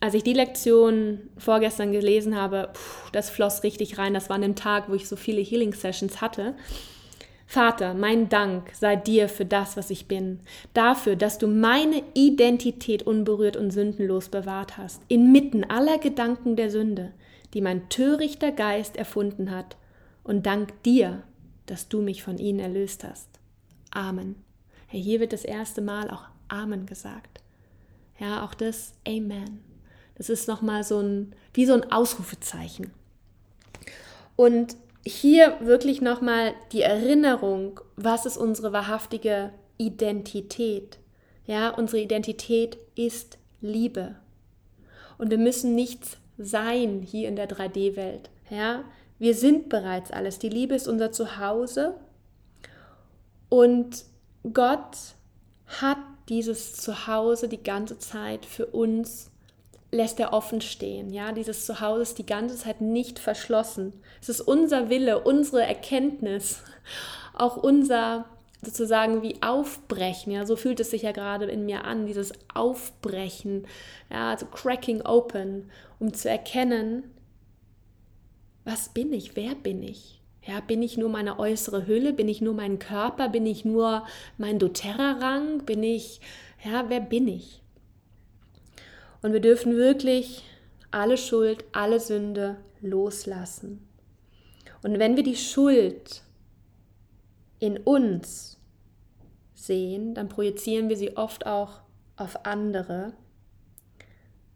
Als 0.00 0.14
ich 0.14 0.22
die 0.22 0.32
Lektion 0.32 1.20
vorgestern 1.36 1.92
gelesen 1.92 2.36
habe, 2.36 2.70
pff, 2.72 3.10
das 3.12 3.30
floss 3.30 3.62
richtig 3.62 3.98
rein. 3.98 4.14
Das 4.14 4.28
war 4.28 4.36
an 4.36 4.42
dem 4.42 4.56
Tag, 4.56 4.88
wo 4.88 4.94
ich 4.94 5.06
so 5.06 5.14
viele 5.14 5.42
Healing 5.42 5.74
Sessions 5.74 6.20
hatte. 6.20 6.54
Vater, 7.46 7.94
mein 7.94 8.28
Dank 8.28 8.70
sei 8.74 8.94
dir 8.94 9.28
für 9.28 9.44
das, 9.44 9.76
was 9.76 9.90
ich 9.90 10.06
bin, 10.06 10.38
dafür, 10.72 11.16
dass 11.16 11.36
du 11.36 11.48
meine 11.48 12.02
Identität 12.14 13.02
unberührt 13.02 13.56
und 13.56 13.72
sündenlos 13.72 14.28
bewahrt 14.28 14.78
hast, 14.78 15.02
inmitten 15.08 15.64
aller 15.64 15.98
Gedanken 15.98 16.54
der 16.54 16.70
Sünde, 16.70 17.12
die 17.52 17.60
mein 17.60 17.88
törichter 17.88 18.52
Geist 18.52 18.96
erfunden 18.96 19.50
hat, 19.50 19.76
und 20.22 20.46
dank 20.46 20.80
dir, 20.84 21.24
dass 21.66 21.88
du 21.88 22.02
mich 22.02 22.22
von 22.22 22.38
ihnen 22.38 22.60
erlöst 22.60 23.02
hast. 23.02 23.28
Amen. 23.90 24.36
Hier 24.86 25.18
wird 25.18 25.32
das 25.32 25.44
erste 25.44 25.82
Mal 25.82 26.08
auch 26.08 26.29
Amen 26.50 26.86
gesagt. 26.86 27.40
Ja, 28.18 28.44
auch 28.44 28.54
das 28.54 28.92
Amen. 29.06 29.64
Das 30.16 30.28
ist 30.28 30.48
nochmal 30.48 30.84
so 30.84 31.00
ein, 31.00 31.34
wie 31.54 31.64
so 31.64 31.72
ein 31.72 31.90
Ausrufezeichen. 31.90 32.92
Und 34.36 34.76
hier 35.04 35.56
wirklich 35.60 36.02
nochmal 36.02 36.54
die 36.72 36.82
Erinnerung, 36.82 37.80
was 37.96 38.26
ist 38.26 38.36
unsere 38.36 38.72
wahrhaftige 38.72 39.52
Identität? 39.78 40.98
Ja, 41.46 41.70
unsere 41.70 42.02
Identität 42.02 42.78
ist 42.94 43.38
Liebe. 43.60 44.16
Und 45.16 45.30
wir 45.30 45.38
müssen 45.38 45.74
nichts 45.74 46.18
sein 46.38 47.02
hier 47.02 47.28
in 47.28 47.36
der 47.36 47.48
3D-Welt. 47.48 48.30
Ja, 48.50 48.84
wir 49.18 49.34
sind 49.34 49.68
bereits 49.68 50.10
alles. 50.10 50.38
Die 50.38 50.48
Liebe 50.48 50.74
ist 50.74 50.88
unser 50.88 51.12
Zuhause. 51.12 51.94
Und 53.48 54.04
Gott 54.52 54.96
hat 55.66 55.98
dieses 56.30 56.74
Zuhause 56.74 57.48
die 57.48 57.62
ganze 57.62 57.98
Zeit 57.98 58.46
für 58.46 58.66
uns 58.66 59.30
lässt 59.90 60.20
er 60.20 60.32
offen 60.32 60.60
stehen. 60.60 61.12
Ja, 61.12 61.32
dieses 61.32 61.66
Zuhause 61.66 62.02
ist 62.02 62.18
die 62.18 62.26
ganze 62.26 62.56
Zeit 62.56 62.80
nicht 62.80 63.18
verschlossen. 63.18 63.92
Es 64.22 64.28
ist 64.28 64.40
unser 64.40 64.88
Wille, 64.88 65.20
unsere 65.20 65.64
Erkenntnis, 65.64 66.62
auch 67.34 67.56
unser 67.56 68.26
sozusagen 68.62 69.22
wie 69.22 69.42
Aufbrechen. 69.42 70.32
Ja, 70.32 70.46
so 70.46 70.54
fühlt 70.54 70.80
es 70.80 70.90
sich 70.90 71.02
ja 71.02 71.12
gerade 71.12 71.46
in 71.46 71.66
mir 71.66 71.84
an, 71.84 72.06
dieses 72.06 72.32
Aufbrechen, 72.54 73.66
ja, 74.10 74.30
also 74.30 74.46
cracking 74.46 75.02
open, 75.02 75.70
um 75.98 76.14
zu 76.14 76.28
erkennen, 76.28 77.04
was 78.64 78.90
bin 78.90 79.12
ich, 79.12 79.34
wer 79.34 79.54
bin 79.54 79.82
ich? 79.82 80.19
Ja, 80.42 80.60
bin 80.60 80.82
ich 80.82 80.96
nur 80.96 81.10
meine 81.10 81.38
äußere 81.38 81.86
Hülle? 81.86 82.12
Bin 82.12 82.28
ich 82.28 82.40
nur 82.40 82.54
mein 82.54 82.78
Körper? 82.78 83.28
Bin 83.28 83.44
ich 83.44 83.64
nur 83.64 84.06
mein 84.38 84.58
doTERRA-Rang? 84.58 85.66
Bin 85.66 85.82
ich, 85.82 86.20
ja, 86.64 86.88
wer 86.88 87.00
bin 87.00 87.28
ich? 87.28 87.62
Und 89.22 89.32
wir 89.32 89.40
dürfen 89.40 89.76
wirklich 89.76 90.44
alle 90.90 91.18
Schuld, 91.18 91.64
alle 91.72 92.00
Sünde 92.00 92.56
loslassen. 92.80 93.86
Und 94.82 94.98
wenn 94.98 95.16
wir 95.16 95.22
die 95.22 95.36
Schuld 95.36 96.22
in 97.58 97.76
uns 97.76 98.58
sehen, 99.54 100.14
dann 100.14 100.30
projizieren 100.30 100.88
wir 100.88 100.96
sie 100.96 101.16
oft 101.18 101.46
auch 101.46 101.80
auf 102.16 102.46
andere 102.46 103.12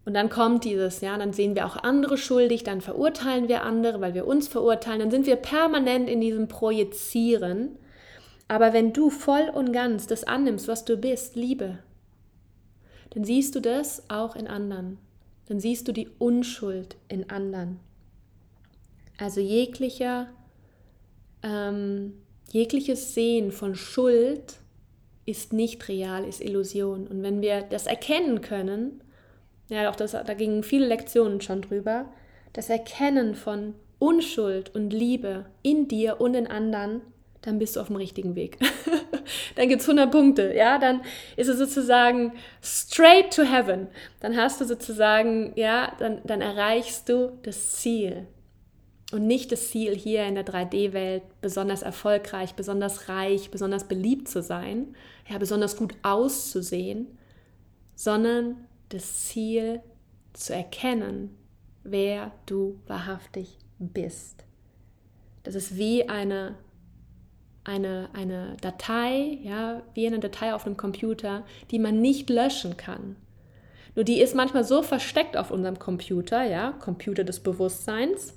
und 0.04 0.12
dann 0.12 0.28
kommt 0.28 0.64
dieses, 0.64 1.00
ja, 1.00 1.16
dann 1.16 1.32
sehen 1.32 1.54
wir 1.54 1.66
auch 1.66 1.76
andere 1.76 2.18
schuldig, 2.18 2.62
dann 2.62 2.82
verurteilen 2.82 3.48
wir 3.48 3.62
andere, 3.62 4.00
weil 4.00 4.14
wir 4.14 4.26
uns 4.26 4.48
verurteilen, 4.48 5.00
dann 5.00 5.10
sind 5.10 5.26
wir 5.26 5.36
permanent 5.36 6.10
in 6.10 6.20
diesem 6.20 6.46
Projizieren. 6.46 7.78
Aber 8.46 8.74
wenn 8.74 8.92
du 8.92 9.08
voll 9.08 9.50
und 9.52 9.72
ganz 9.72 10.06
das 10.06 10.24
annimmst, 10.24 10.68
was 10.68 10.84
du 10.84 10.98
bist, 10.98 11.36
Liebe, 11.36 11.78
dann 13.10 13.24
siehst 13.24 13.54
du 13.54 13.60
das 13.60 14.10
auch 14.10 14.36
in 14.36 14.46
anderen. 14.46 14.98
Dann 15.46 15.60
siehst 15.60 15.88
du 15.88 15.92
die 15.92 16.08
Unschuld 16.18 16.96
in 17.08 17.30
anderen. 17.30 17.80
Also 19.16 19.40
jeglicher, 19.40 20.28
ähm, 21.42 22.14
jegliches 22.50 23.14
Sehen 23.14 23.52
von 23.52 23.74
Schuld 23.74 24.56
ist 25.24 25.54
nicht 25.54 25.88
real, 25.88 26.24
ist 26.24 26.42
Illusion. 26.42 27.06
Und 27.06 27.22
wenn 27.22 27.40
wir 27.40 27.62
das 27.62 27.86
erkennen 27.86 28.42
können, 28.42 29.00
ja, 29.68 29.90
auch 29.90 29.96
das, 29.96 30.12
da 30.12 30.34
gingen 30.34 30.62
viele 30.62 30.86
Lektionen 30.86 31.40
schon 31.40 31.62
drüber. 31.62 32.06
Das 32.52 32.68
Erkennen 32.70 33.34
von 33.34 33.74
Unschuld 33.98 34.74
und 34.74 34.90
Liebe 34.90 35.46
in 35.62 35.88
dir 35.88 36.20
und 36.20 36.34
in 36.34 36.46
anderen, 36.46 37.00
dann 37.42 37.58
bist 37.58 37.76
du 37.76 37.80
auf 37.80 37.88
dem 37.88 37.96
richtigen 37.96 38.34
Weg. 38.34 38.58
dann 39.56 39.68
gibt 39.68 39.82
es 39.82 39.88
100 39.88 40.10
Punkte, 40.10 40.54
ja, 40.54 40.78
dann 40.78 41.02
ist 41.36 41.48
es 41.48 41.58
sozusagen 41.58 42.32
straight 42.62 43.34
to 43.34 43.42
heaven. 43.42 43.88
Dann 44.20 44.36
hast 44.36 44.60
du 44.60 44.64
sozusagen, 44.64 45.52
ja, 45.56 45.92
dann, 45.98 46.20
dann 46.24 46.40
erreichst 46.40 47.08
du 47.08 47.38
das 47.42 47.72
Ziel. 47.72 48.26
Und 49.12 49.26
nicht 49.26 49.52
das 49.52 49.68
Ziel 49.68 49.94
hier 49.94 50.24
in 50.24 50.34
der 50.34 50.46
3D-Welt, 50.46 51.22
besonders 51.40 51.82
erfolgreich, 51.82 52.54
besonders 52.54 53.08
reich, 53.08 53.50
besonders 53.50 53.84
beliebt 53.84 54.28
zu 54.28 54.42
sein, 54.42 54.96
ja, 55.28 55.38
besonders 55.38 55.76
gut 55.76 55.94
auszusehen, 56.02 57.18
sondern 57.94 58.66
das 58.88 59.26
Ziel 59.26 59.80
zu 60.32 60.54
erkennen, 60.54 61.36
wer 61.82 62.32
du 62.46 62.80
wahrhaftig 62.86 63.58
bist. 63.78 64.44
Das 65.42 65.54
ist 65.54 65.76
wie 65.76 66.08
eine, 66.08 66.56
eine, 67.64 68.08
eine 68.12 68.56
Datei, 68.60 69.38
ja, 69.42 69.82
wie 69.94 70.06
eine 70.06 70.18
Datei 70.18 70.54
auf 70.54 70.66
einem 70.66 70.76
Computer, 70.76 71.44
die 71.70 71.78
man 71.78 72.00
nicht 72.00 72.30
löschen 72.30 72.76
kann. 72.76 73.16
Nur 73.94 74.04
die 74.04 74.20
ist 74.20 74.34
manchmal 74.34 74.64
so 74.64 74.82
versteckt 74.82 75.36
auf 75.36 75.50
unserem 75.50 75.78
Computer, 75.78 76.42
ja, 76.44 76.72
Computer 76.72 77.24
des 77.24 77.40
Bewusstseins, 77.40 78.34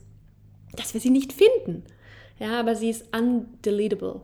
dass 0.75 0.93
wir 0.93 1.01
sie 1.01 1.09
nicht 1.09 1.33
finden. 1.33 1.83
Ja, 2.39 2.59
aber 2.59 2.75
sie 2.75 2.89
ist 2.89 3.15
undeletable. 3.15 4.21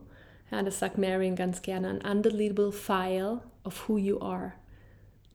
Ja, 0.52 0.62
das 0.62 0.78
sagt 0.78 1.00
Marion 1.00 1.36
ganz 1.36 1.64
gerne, 1.64 1.90
an 1.90 2.18
undeletable 2.18 2.72
file 2.72 3.40
of 3.64 3.88
who 3.88 3.98
you 3.98 4.20
are. 4.22 4.54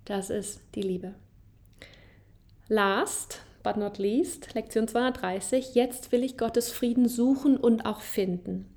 Das 0.09 0.31
ist 0.31 0.63
die 0.75 0.81
Liebe. 0.81 1.15
Last 2.69 3.43
but 3.63 3.77
not 3.77 3.99
least, 3.99 4.55
Lektion 4.55 4.89
230. 4.89 5.75
Jetzt 5.75 6.13
will 6.13 6.25
ich 6.25 6.39
Gottes 6.39 6.73
Frieden 6.73 7.09
suchen 7.09 7.59
und 7.59 7.85
auch 7.85 8.01
finden. 8.01 8.75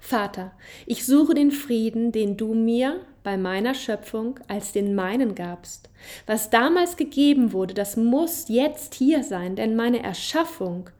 Vater, 0.00 0.52
ich 0.86 1.04
suche 1.04 1.34
den 1.34 1.50
Frieden, 1.50 2.12
den 2.12 2.36
du 2.36 2.54
mir 2.54 3.00
bei 3.24 3.36
meiner 3.36 3.74
Schöpfung 3.74 4.38
als 4.46 4.70
den 4.70 4.94
meinen 4.94 5.34
gabst. 5.34 5.90
Was 6.26 6.48
damals 6.48 6.96
gegeben 6.96 7.52
wurde, 7.52 7.74
das 7.74 7.96
muss 7.96 8.46
jetzt 8.46 8.94
hier 8.94 9.24
sein, 9.24 9.56
denn 9.56 9.74
meine 9.74 10.00
Erschaffung 10.04 10.90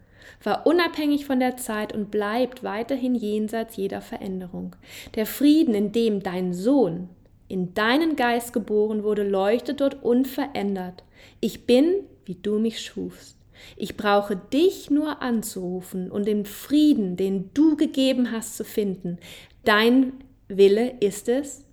war 0.42 0.66
unabhängig 0.66 1.24
von 1.24 1.38
der 1.38 1.56
Zeit 1.56 1.94
und 1.94 2.10
bleibt 2.10 2.64
weiterhin 2.64 3.14
jenseits 3.14 3.76
jeder 3.76 4.00
Veränderung. 4.00 4.74
Der 5.14 5.26
Frieden, 5.26 5.72
in 5.76 5.92
dem 5.92 6.20
dein 6.20 6.52
Sohn, 6.52 7.08
in 7.53 7.74
deinen 7.74 8.16
Geist 8.16 8.53
geboren 8.53 9.05
wurde, 9.05 9.22
leuchtet 9.28 9.80
dort 9.80 10.03
unverändert. 10.03 11.05
Ich 11.40 11.66
bin, 11.66 11.94
wie 12.24 12.34
du 12.34 12.59
mich 12.59 12.80
schufst. 12.80 13.36
Ich 13.76 13.96
brauche 13.96 14.36
dich 14.36 14.90
nur 14.90 15.22
anzurufen 15.22 16.11
und 16.11 16.26
den 16.26 16.46
Frieden, 16.46 17.16
den 17.16 17.50
du 17.55 17.76
gegeben 17.76 18.32
hast, 18.32 18.57
zu 18.57 18.64
finden. 18.64 19.18
Dein 19.64 20.14
Wille 20.48 20.94
ist 21.00 21.28
es, 21.28 21.64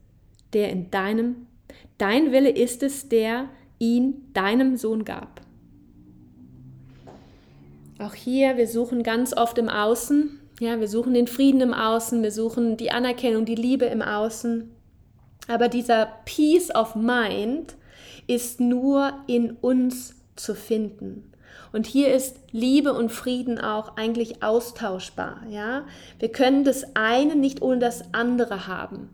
der 0.53 0.69
in 0.69 0.91
deinem, 0.91 1.47
dein 1.97 2.31
Wille 2.31 2.49
ist 2.49 2.83
es, 2.83 3.09
der 3.09 3.49
ihn 3.79 4.31
deinem 4.33 4.77
Sohn 4.77 5.05
gab. 5.05 5.41
Auch 7.99 8.13
hier, 8.13 8.57
wir 8.57 8.67
suchen 8.67 9.03
ganz 9.03 9.35
oft 9.35 9.57
im 9.57 9.69
Außen, 9.69 10.39
ja, 10.59 10.79
wir 10.79 10.87
suchen 10.89 11.13
den 11.13 11.27
Frieden 11.27 11.61
im 11.61 11.73
Außen, 11.73 12.21
wir 12.21 12.31
suchen 12.31 12.75
die 12.75 12.91
Anerkennung, 12.91 13.45
die 13.45 13.55
Liebe 13.55 13.85
im 13.85 14.01
Außen. 14.01 14.69
Aber 15.49 15.67
dieser 15.67 16.07
Peace 16.25 16.73
of 16.73 16.95
Mind 16.95 17.75
ist 18.27 18.59
nur 18.59 19.13
in 19.25 19.51
uns 19.51 20.15
zu 20.35 20.53
finden. 20.53 21.31
Und 21.73 21.87
hier 21.87 22.13
ist 22.13 22.37
Liebe 22.51 22.93
und 22.93 23.11
Frieden 23.11 23.59
auch 23.59 23.97
eigentlich 23.97 24.43
austauschbar. 24.43 25.41
Ja? 25.49 25.85
Wir 26.19 26.31
können 26.31 26.63
das 26.63 26.95
eine 26.95 27.35
nicht 27.35 27.61
ohne 27.63 27.79
das 27.79 28.13
andere 28.13 28.67
haben. 28.67 29.09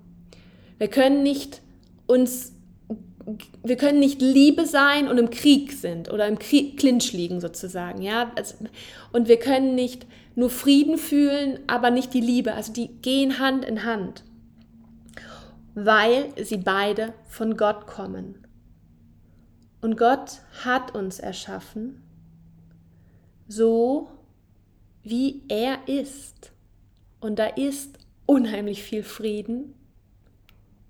Wir 0.78 0.90
können 0.90 1.24
nicht 1.24 1.62
uns, 2.06 2.52
wir 3.64 3.78
können 3.78 4.00
nicht 4.00 4.22
Liebe 4.22 4.66
sein 4.66 5.08
und 5.08 5.18
im 5.18 5.30
Krieg 5.30 5.72
sind 5.72 6.12
oder 6.12 6.28
im 6.28 6.38
Krieg, 6.38 6.78
Clinch 6.78 7.14
liegen 7.14 7.40
sozusagen. 7.40 8.02
Ja? 8.02 8.32
Also, 8.36 8.56
und 9.14 9.30
wir 9.30 9.40
können 9.40 9.74
nicht 9.74 10.06
nur 10.36 10.50
Frieden 10.50 10.98
fühlen, 10.98 11.60
aber 11.68 11.92
nicht 11.92 12.14
die 12.14 12.22
Liebe. 12.22 12.54
Also 12.54 12.74
die 12.74 12.90
gehen 12.90 13.40
Hand 13.40 13.64
in 13.64 13.86
Hand 13.86 14.26
weil 15.76 16.34
sie 16.44 16.58
beide 16.58 17.14
von 17.28 17.58
Gott 17.58 17.86
kommen. 17.86 18.48
Und 19.82 19.98
Gott 19.98 20.42
hat 20.64 20.96
uns 20.96 21.20
erschaffen, 21.20 22.02
so 23.48 24.10
wie 25.04 25.44
er 25.50 25.88
ist. 25.88 26.54
Und 27.20 27.38
da 27.38 27.46
ist 27.46 28.00
unheimlich 28.26 28.84
viel 28.84 29.04
Frieden 29.04 29.76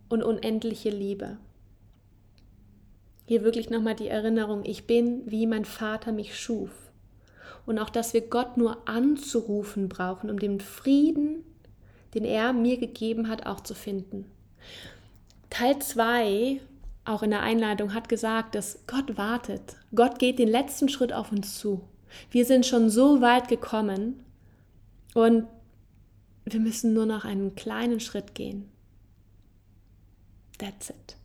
und 0.08 0.24
unendliche 0.24 0.92
Liebe. 0.92 1.40
Hier 3.26 3.44
wirklich 3.44 3.72
nochmal 3.72 3.96
die 3.96 4.08
Erinnerung, 4.08 4.64
ich 4.64 4.86
bin, 4.86 5.24
wie 5.26 5.48
mein 5.48 5.66
Vater 5.66 6.12
mich 6.12 6.40
schuf. 6.40 6.92
Und 7.66 7.80
auch, 7.80 7.90
dass 7.90 8.14
wir 8.14 8.22
Gott 8.22 8.56
nur 8.56 8.88
anzurufen 8.88 9.90
brauchen, 9.90 10.30
um 10.30 10.38
den 10.38 10.62
Frieden, 10.62 11.44
den 12.14 12.24
er 12.24 12.54
mir 12.54 12.78
gegeben 12.78 13.28
hat, 13.28 13.48
auch 13.48 13.62
zu 13.62 13.74
finden. 13.74 14.26
Teil 15.50 15.80
2, 15.80 16.60
auch 17.06 17.24
in 17.24 17.32
der 17.32 17.42
Einleitung, 17.42 17.94
hat 17.94 18.10
gesagt, 18.10 18.56
dass 18.56 18.80
Gott 18.88 19.18
wartet. 19.18 19.78
Gott 19.94 20.20
geht 20.20 20.40
den 20.40 20.50
letzten 20.50 20.90
Schritt 20.90 21.14
auf 21.14 21.32
uns 21.32 21.58
zu. 21.58 21.82
Wir 22.32 22.46
sind 22.46 22.66
schon 22.66 22.90
so 22.90 23.22
weit 23.22 23.48
gekommen 23.48 24.24
und 25.14 25.48
wir 26.46 26.60
müssen 26.60 26.94
nur 26.94 27.06
noch 27.06 27.26
einen 27.26 27.56
kleinen 27.56 28.00
Schritt 28.00 28.36
gehen. 28.36 28.70
That's 30.58 30.90
it. 30.90 31.18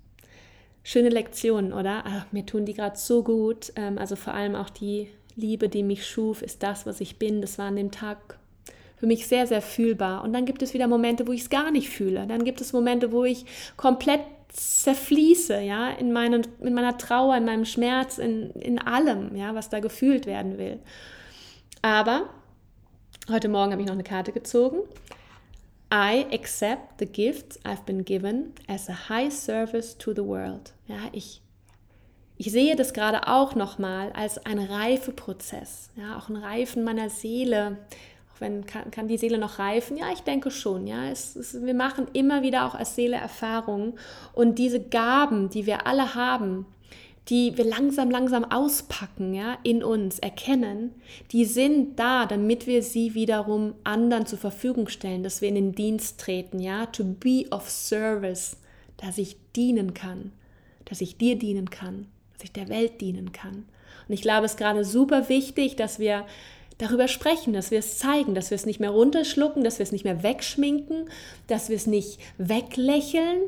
schöne 0.82 1.08
Lektionen, 1.08 1.72
oder? 1.72 2.02
Ach, 2.04 2.26
mir 2.32 2.44
tun 2.44 2.64
die 2.64 2.74
gerade 2.74 2.96
so 2.96 3.22
gut. 3.22 3.72
Ähm, 3.76 3.96
also 3.98 4.16
vor 4.16 4.34
allem 4.34 4.56
auch 4.56 4.70
die 4.70 5.08
Liebe, 5.36 5.68
die 5.68 5.84
mich 5.84 6.06
schuf, 6.06 6.42
ist 6.42 6.62
das, 6.62 6.84
was 6.84 7.00
ich 7.00 7.18
bin. 7.18 7.40
Das 7.40 7.58
war 7.58 7.66
an 7.66 7.76
dem 7.76 7.92
Tag 7.92 8.39
für 9.00 9.06
mich 9.06 9.26
sehr, 9.26 9.46
sehr 9.46 9.62
fühlbar. 9.62 10.22
Und 10.22 10.34
dann 10.34 10.44
gibt 10.44 10.60
es 10.60 10.74
wieder 10.74 10.86
Momente, 10.86 11.26
wo 11.26 11.32
ich 11.32 11.40
es 11.40 11.50
gar 11.50 11.70
nicht 11.70 11.88
fühle. 11.88 12.26
Dann 12.26 12.44
gibt 12.44 12.60
es 12.60 12.74
Momente, 12.74 13.12
wo 13.12 13.24
ich 13.24 13.46
komplett 13.78 14.20
zerfließe, 14.48 15.58
ja, 15.62 15.88
in, 15.88 16.12
meinen, 16.12 16.46
in 16.60 16.74
meiner 16.74 16.98
Trauer, 16.98 17.34
in 17.38 17.46
meinem 17.46 17.64
Schmerz, 17.64 18.18
in, 18.18 18.50
in 18.50 18.78
allem, 18.78 19.34
ja, 19.36 19.54
was 19.54 19.70
da 19.70 19.80
gefühlt 19.80 20.26
werden 20.26 20.58
will. 20.58 20.80
Aber 21.80 22.28
heute 23.30 23.48
Morgen 23.48 23.72
habe 23.72 23.80
ich 23.80 23.88
noch 23.88 23.94
eine 23.94 24.04
Karte 24.04 24.32
gezogen. 24.32 24.80
I 25.90 26.26
accept 26.30 26.98
the 26.98 27.06
gifts 27.06 27.58
I've 27.64 27.84
been 27.86 28.04
given 28.04 28.52
as 28.68 28.90
a 28.90 29.08
high 29.08 29.32
service 29.32 29.96
to 29.96 30.12
the 30.12 30.24
world. 30.24 30.74
Ja, 30.88 30.98
ich, 31.12 31.40
ich 32.36 32.52
sehe 32.52 32.76
das 32.76 32.92
gerade 32.92 33.28
auch 33.28 33.54
nochmal 33.54 34.12
als 34.12 34.44
ein 34.44 34.58
Reifeprozess, 34.58 35.88
ja, 35.96 36.18
auch 36.18 36.28
ein 36.28 36.36
Reifen 36.36 36.84
meiner 36.84 37.08
Seele, 37.08 37.78
wenn 38.40 38.66
kann, 38.66 38.90
kann 38.90 39.08
die 39.08 39.18
Seele 39.18 39.38
noch 39.38 39.58
reifen? 39.58 39.96
Ja, 39.96 40.12
ich 40.12 40.20
denke 40.20 40.50
schon. 40.50 40.86
Ja, 40.86 41.08
es, 41.08 41.36
es, 41.36 41.62
wir 41.62 41.74
machen 41.74 42.06
immer 42.12 42.42
wieder 42.42 42.66
auch 42.66 42.74
als 42.74 42.94
Seele 42.94 43.16
Erfahrungen 43.16 43.94
und 44.32 44.58
diese 44.58 44.80
Gaben, 44.80 45.50
die 45.50 45.66
wir 45.66 45.86
alle 45.86 46.14
haben, 46.14 46.66
die 47.28 47.56
wir 47.56 47.64
langsam, 47.64 48.10
langsam 48.10 48.44
auspacken, 48.44 49.34
ja, 49.34 49.58
in 49.62 49.84
uns 49.84 50.18
erkennen, 50.18 50.94
die 51.30 51.44
sind 51.44 51.98
da, 51.98 52.26
damit 52.26 52.66
wir 52.66 52.82
sie 52.82 53.14
wiederum 53.14 53.74
anderen 53.84 54.26
zur 54.26 54.38
Verfügung 54.38 54.88
stellen, 54.88 55.22
dass 55.22 55.40
wir 55.40 55.48
in 55.48 55.54
den 55.54 55.74
Dienst 55.74 56.18
treten, 56.18 56.58
ja, 56.58 56.86
to 56.86 57.04
be 57.04 57.44
of 57.50 57.70
service, 57.70 58.56
dass 58.96 59.16
ich 59.16 59.36
dienen 59.54 59.94
kann, 59.94 60.32
dass 60.86 61.00
ich 61.00 61.18
dir 61.18 61.38
dienen 61.38 61.70
kann, 61.70 62.06
dass 62.32 62.44
ich 62.44 62.52
der 62.52 62.68
Welt 62.68 63.00
dienen 63.00 63.32
kann. 63.32 63.64
Und 64.08 64.14
ich 64.14 64.22
glaube, 64.22 64.46
es 64.46 64.52
ist 64.52 64.58
gerade 64.58 64.84
super 64.84 65.28
wichtig, 65.28 65.76
dass 65.76 66.00
wir 66.00 66.26
darüber 66.80 67.08
sprechen, 67.08 67.52
dass 67.52 67.70
wir 67.70 67.78
es 67.78 67.98
zeigen, 67.98 68.34
dass 68.34 68.50
wir 68.50 68.54
es 68.54 68.64
nicht 68.64 68.80
mehr 68.80 68.90
runterschlucken, 68.90 69.62
dass 69.62 69.78
wir 69.78 69.84
es 69.84 69.92
nicht 69.92 70.04
mehr 70.04 70.22
wegschminken, 70.22 71.10
dass 71.46 71.68
wir 71.68 71.76
es 71.76 71.86
nicht 71.86 72.18
weglächeln, 72.38 73.42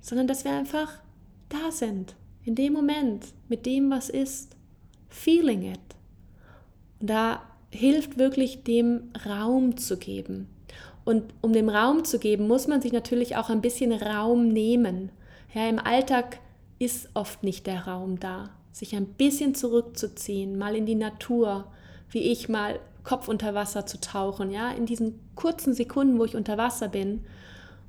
sondern 0.00 0.26
dass 0.26 0.44
wir 0.44 0.52
einfach 0.52 1.00
da 1.48 1.70
sind, 1.70 2.14
in 2.44 2.54
dem 2.54 2.72
Moment, 2.72 3.26
mit 3.48 3.66
dem, 3.66 3.90
was 3.90 4.08
ist, 4.08 4.56
feeling 5.08 5.70
it. 5.70 5.80
Und 7.00 7.10
da 7.10 7.42
hilft 7.70 8.16
wirklich 8.16 8.62
dem 8.62 9.10
Raum 9.26 9.76
zu 9.76 9.98
geben. 9.98 10.48
Und 11.04 11.34
um 11.42 11.52
dem 11.52 11.68
Raum 11.68 12.04
zu 12.04 12.18
geben, 12.18 12.48
muss 12.48 12.66
man 12.66 12.80
sich 12.80 12.92
natürlich 12.92 13.36
auch 13.36 13.50
ein 13.50 13.60
bisschen 13.60 13.92
Raum 13.92 14.48
nehmen. 14.48 15.10
Ja, 15.54 15.68
Im 15.68 15.78
Alltag 15.78 16.40
ist 16.78 17.10
oft 17.14 17.42
nicht 17.42 17.66
der 17.66 17.86
Raum 17.86 18.18
da. 18.18 18.50
Sich 18.72 18.96
ein 18.96 19.06
bisschen 19.06 19.54
zurückzuziehen, 19.54 20.58
mal 20.58 20.74
in 20.74 20.86
die 20.86 20.94
Natur, 20.94 21.70
wie 22.10 22.30
ich 22.30 22.48
mal 22.48 22.78
Kopf 23.04 23.28
unter 23.28 23.54
Wasser 23.54 23.86
zu 23.86 24.00
tauchen, 24.00 24.50
ja, 24.50 24.70
in 24.70 24.86
diesen 24.86 25.20
kurzen 25.34 25.74
Sekunden, 25.74 26.18
wo 26.18 26.24
ich 26.24 26.36
unter 26.36 26.58
Wasser 26.58 26.88
bin, 26.88 27.24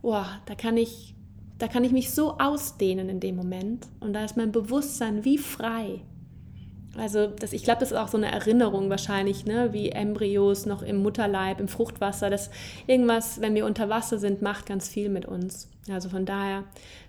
oh, 0.02 0.24
da 0.46 0.56
kann 0.56 0.78
ich, 0.78 1.16
da 1.58 1.68
kann 1.68 1.84
ich 1.84 1.92
mich 1.92 2.12
so 2.12 2.38
ausdehnen 2.38 3.10
in 3.10 3.20
dem 3.20 3.36
Moment 3.36 3.88
und 4.00 4.14
da 4.14 4.24
ist 4.24 4.38
mein 4.38 4.52
Bewusstsein 4.52 5.26
wie 5.26 5.38
frei. 5.38 6.02
Also 6.96 7.28
das, 7.28 7.54
ich 7.54 7.64
glaube, 7.64 7.80
das 7.80 7.92
ist 7.92 7.98
auch 7.98 8.08
so 8.08 8.18
eine 8.18 8.32
Erinnerung 8.32 8.90
wahrscheinlich, 8.90 9.46
ne, 9.46 9.72
wie 9.72 9.90
Embryos 9.90 10.66
noch 10.66 10.82
im 10.82 10.98
Mutterleib, 10.98 11.60
im 11.60 11.68
Fruchtwasser, 11.68 12.30
dass 12.30 12.50
irgendwas, 12.88 13.40
wenn 13.40 13.54
wir 13.54 13.66
unter 13.66 13.90
Wasser 13.90 14.18
sind, 14.18 14.42
macht 14.42 14.66
ganz 14.66 14.88
viel 14.88 15.10
mit 15.10 15.26
uns. 15.26 15.70
Also 15.90 16.10
von 16.10 16.26
daher, 16.26 16.64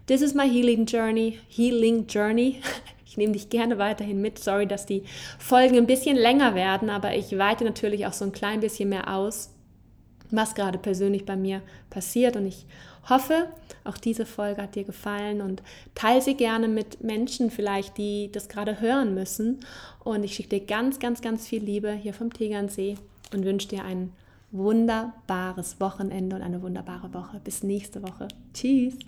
this 0.06 0.20
is 0.20 0.34
my 0.34 0.48
healing 0.48 0.86
journey, 0.86 1.38
healing 1.48 2.06
journey. 2.06 2.60
Ich 3.08 3.16
nehme 3.16 3.32
dich 3.32 3.48
gerne 3.48 3.78
weiterhin 3.78 4.20
mit. 4.20 4.38
Sorry, 4.38 4.66
dass 4.66 4.84
die 4.84 5.02
Folgen 5.38 5.78
ein 5.78 5.86
bisschen 5.86 6.16
länger 6.16 6.54
werden, 6.54 6.90
aber 6.90 7.16
ich 7.16 7.38
weite 7.38 7.64
natürlich 7.64 8.06
auch 8.06 8.12
so 8.12 8.26
ein 8.26 8.32
klein 8.32 8.60
bisschen 8.60 8.90
mehr 8.90 9.12
aus, 9.14 9.50
was 10.30 10.54
gerade 10.54 10.78
persönlich 10.78 11.24
bei 11.24 11.34
mir 11.34 11.62
passiert. 11.88 12.36
Und 12.36 12.46
ich 12.46 12.66
hoffe, 13.08 13.48
auch 13.84 13.96
diese 13.96 14.26
Folge 14.26 14.62
hat 14.62 14.74
dir 14.74 14.84
gefallen 14.84 15.40
und 15.40 15.62
teile 15.94 16.20
sie 16.20 16.34
gerne 16.34 16.68
mit 16.68 17.02
Menschen 17.02 17.50
vielleicht, 17.50 17.96
die 17.96 18.30
das 18.30 18.50
gerade 18.50 18.78
hören 18.82 19.14
müssen. 19.14 19.60
Und 20.04 20.22
ich 20.22 20.34
schicke 20.34 20.60
dir 20.60 20.66
ganz, 20.66 20.98
ganz, 20.98 21.22
ganz 21.22 21.48
viel 21.48 21.64
Liebe 21.64 21.92
hier 21.92 22.12
vom 22.12 22.30
Tegernsee 22.30 22.96
und 23.32 23.42
wünsche 23.46 23.68
dir 23.68 23.84
ein 23.84 24.12
wunderbares 24.50 25.80
Wochenende 25.80 26.36
und 26.36 26.42
eine 26.42 26.60
wunderbare 26.60 27.14
Woche. 27.14 27.40
Bis 27.42 27.62
nächste 27.62 28.02
Woche. 28.02 28.28
Tschüss. 28.52 29.07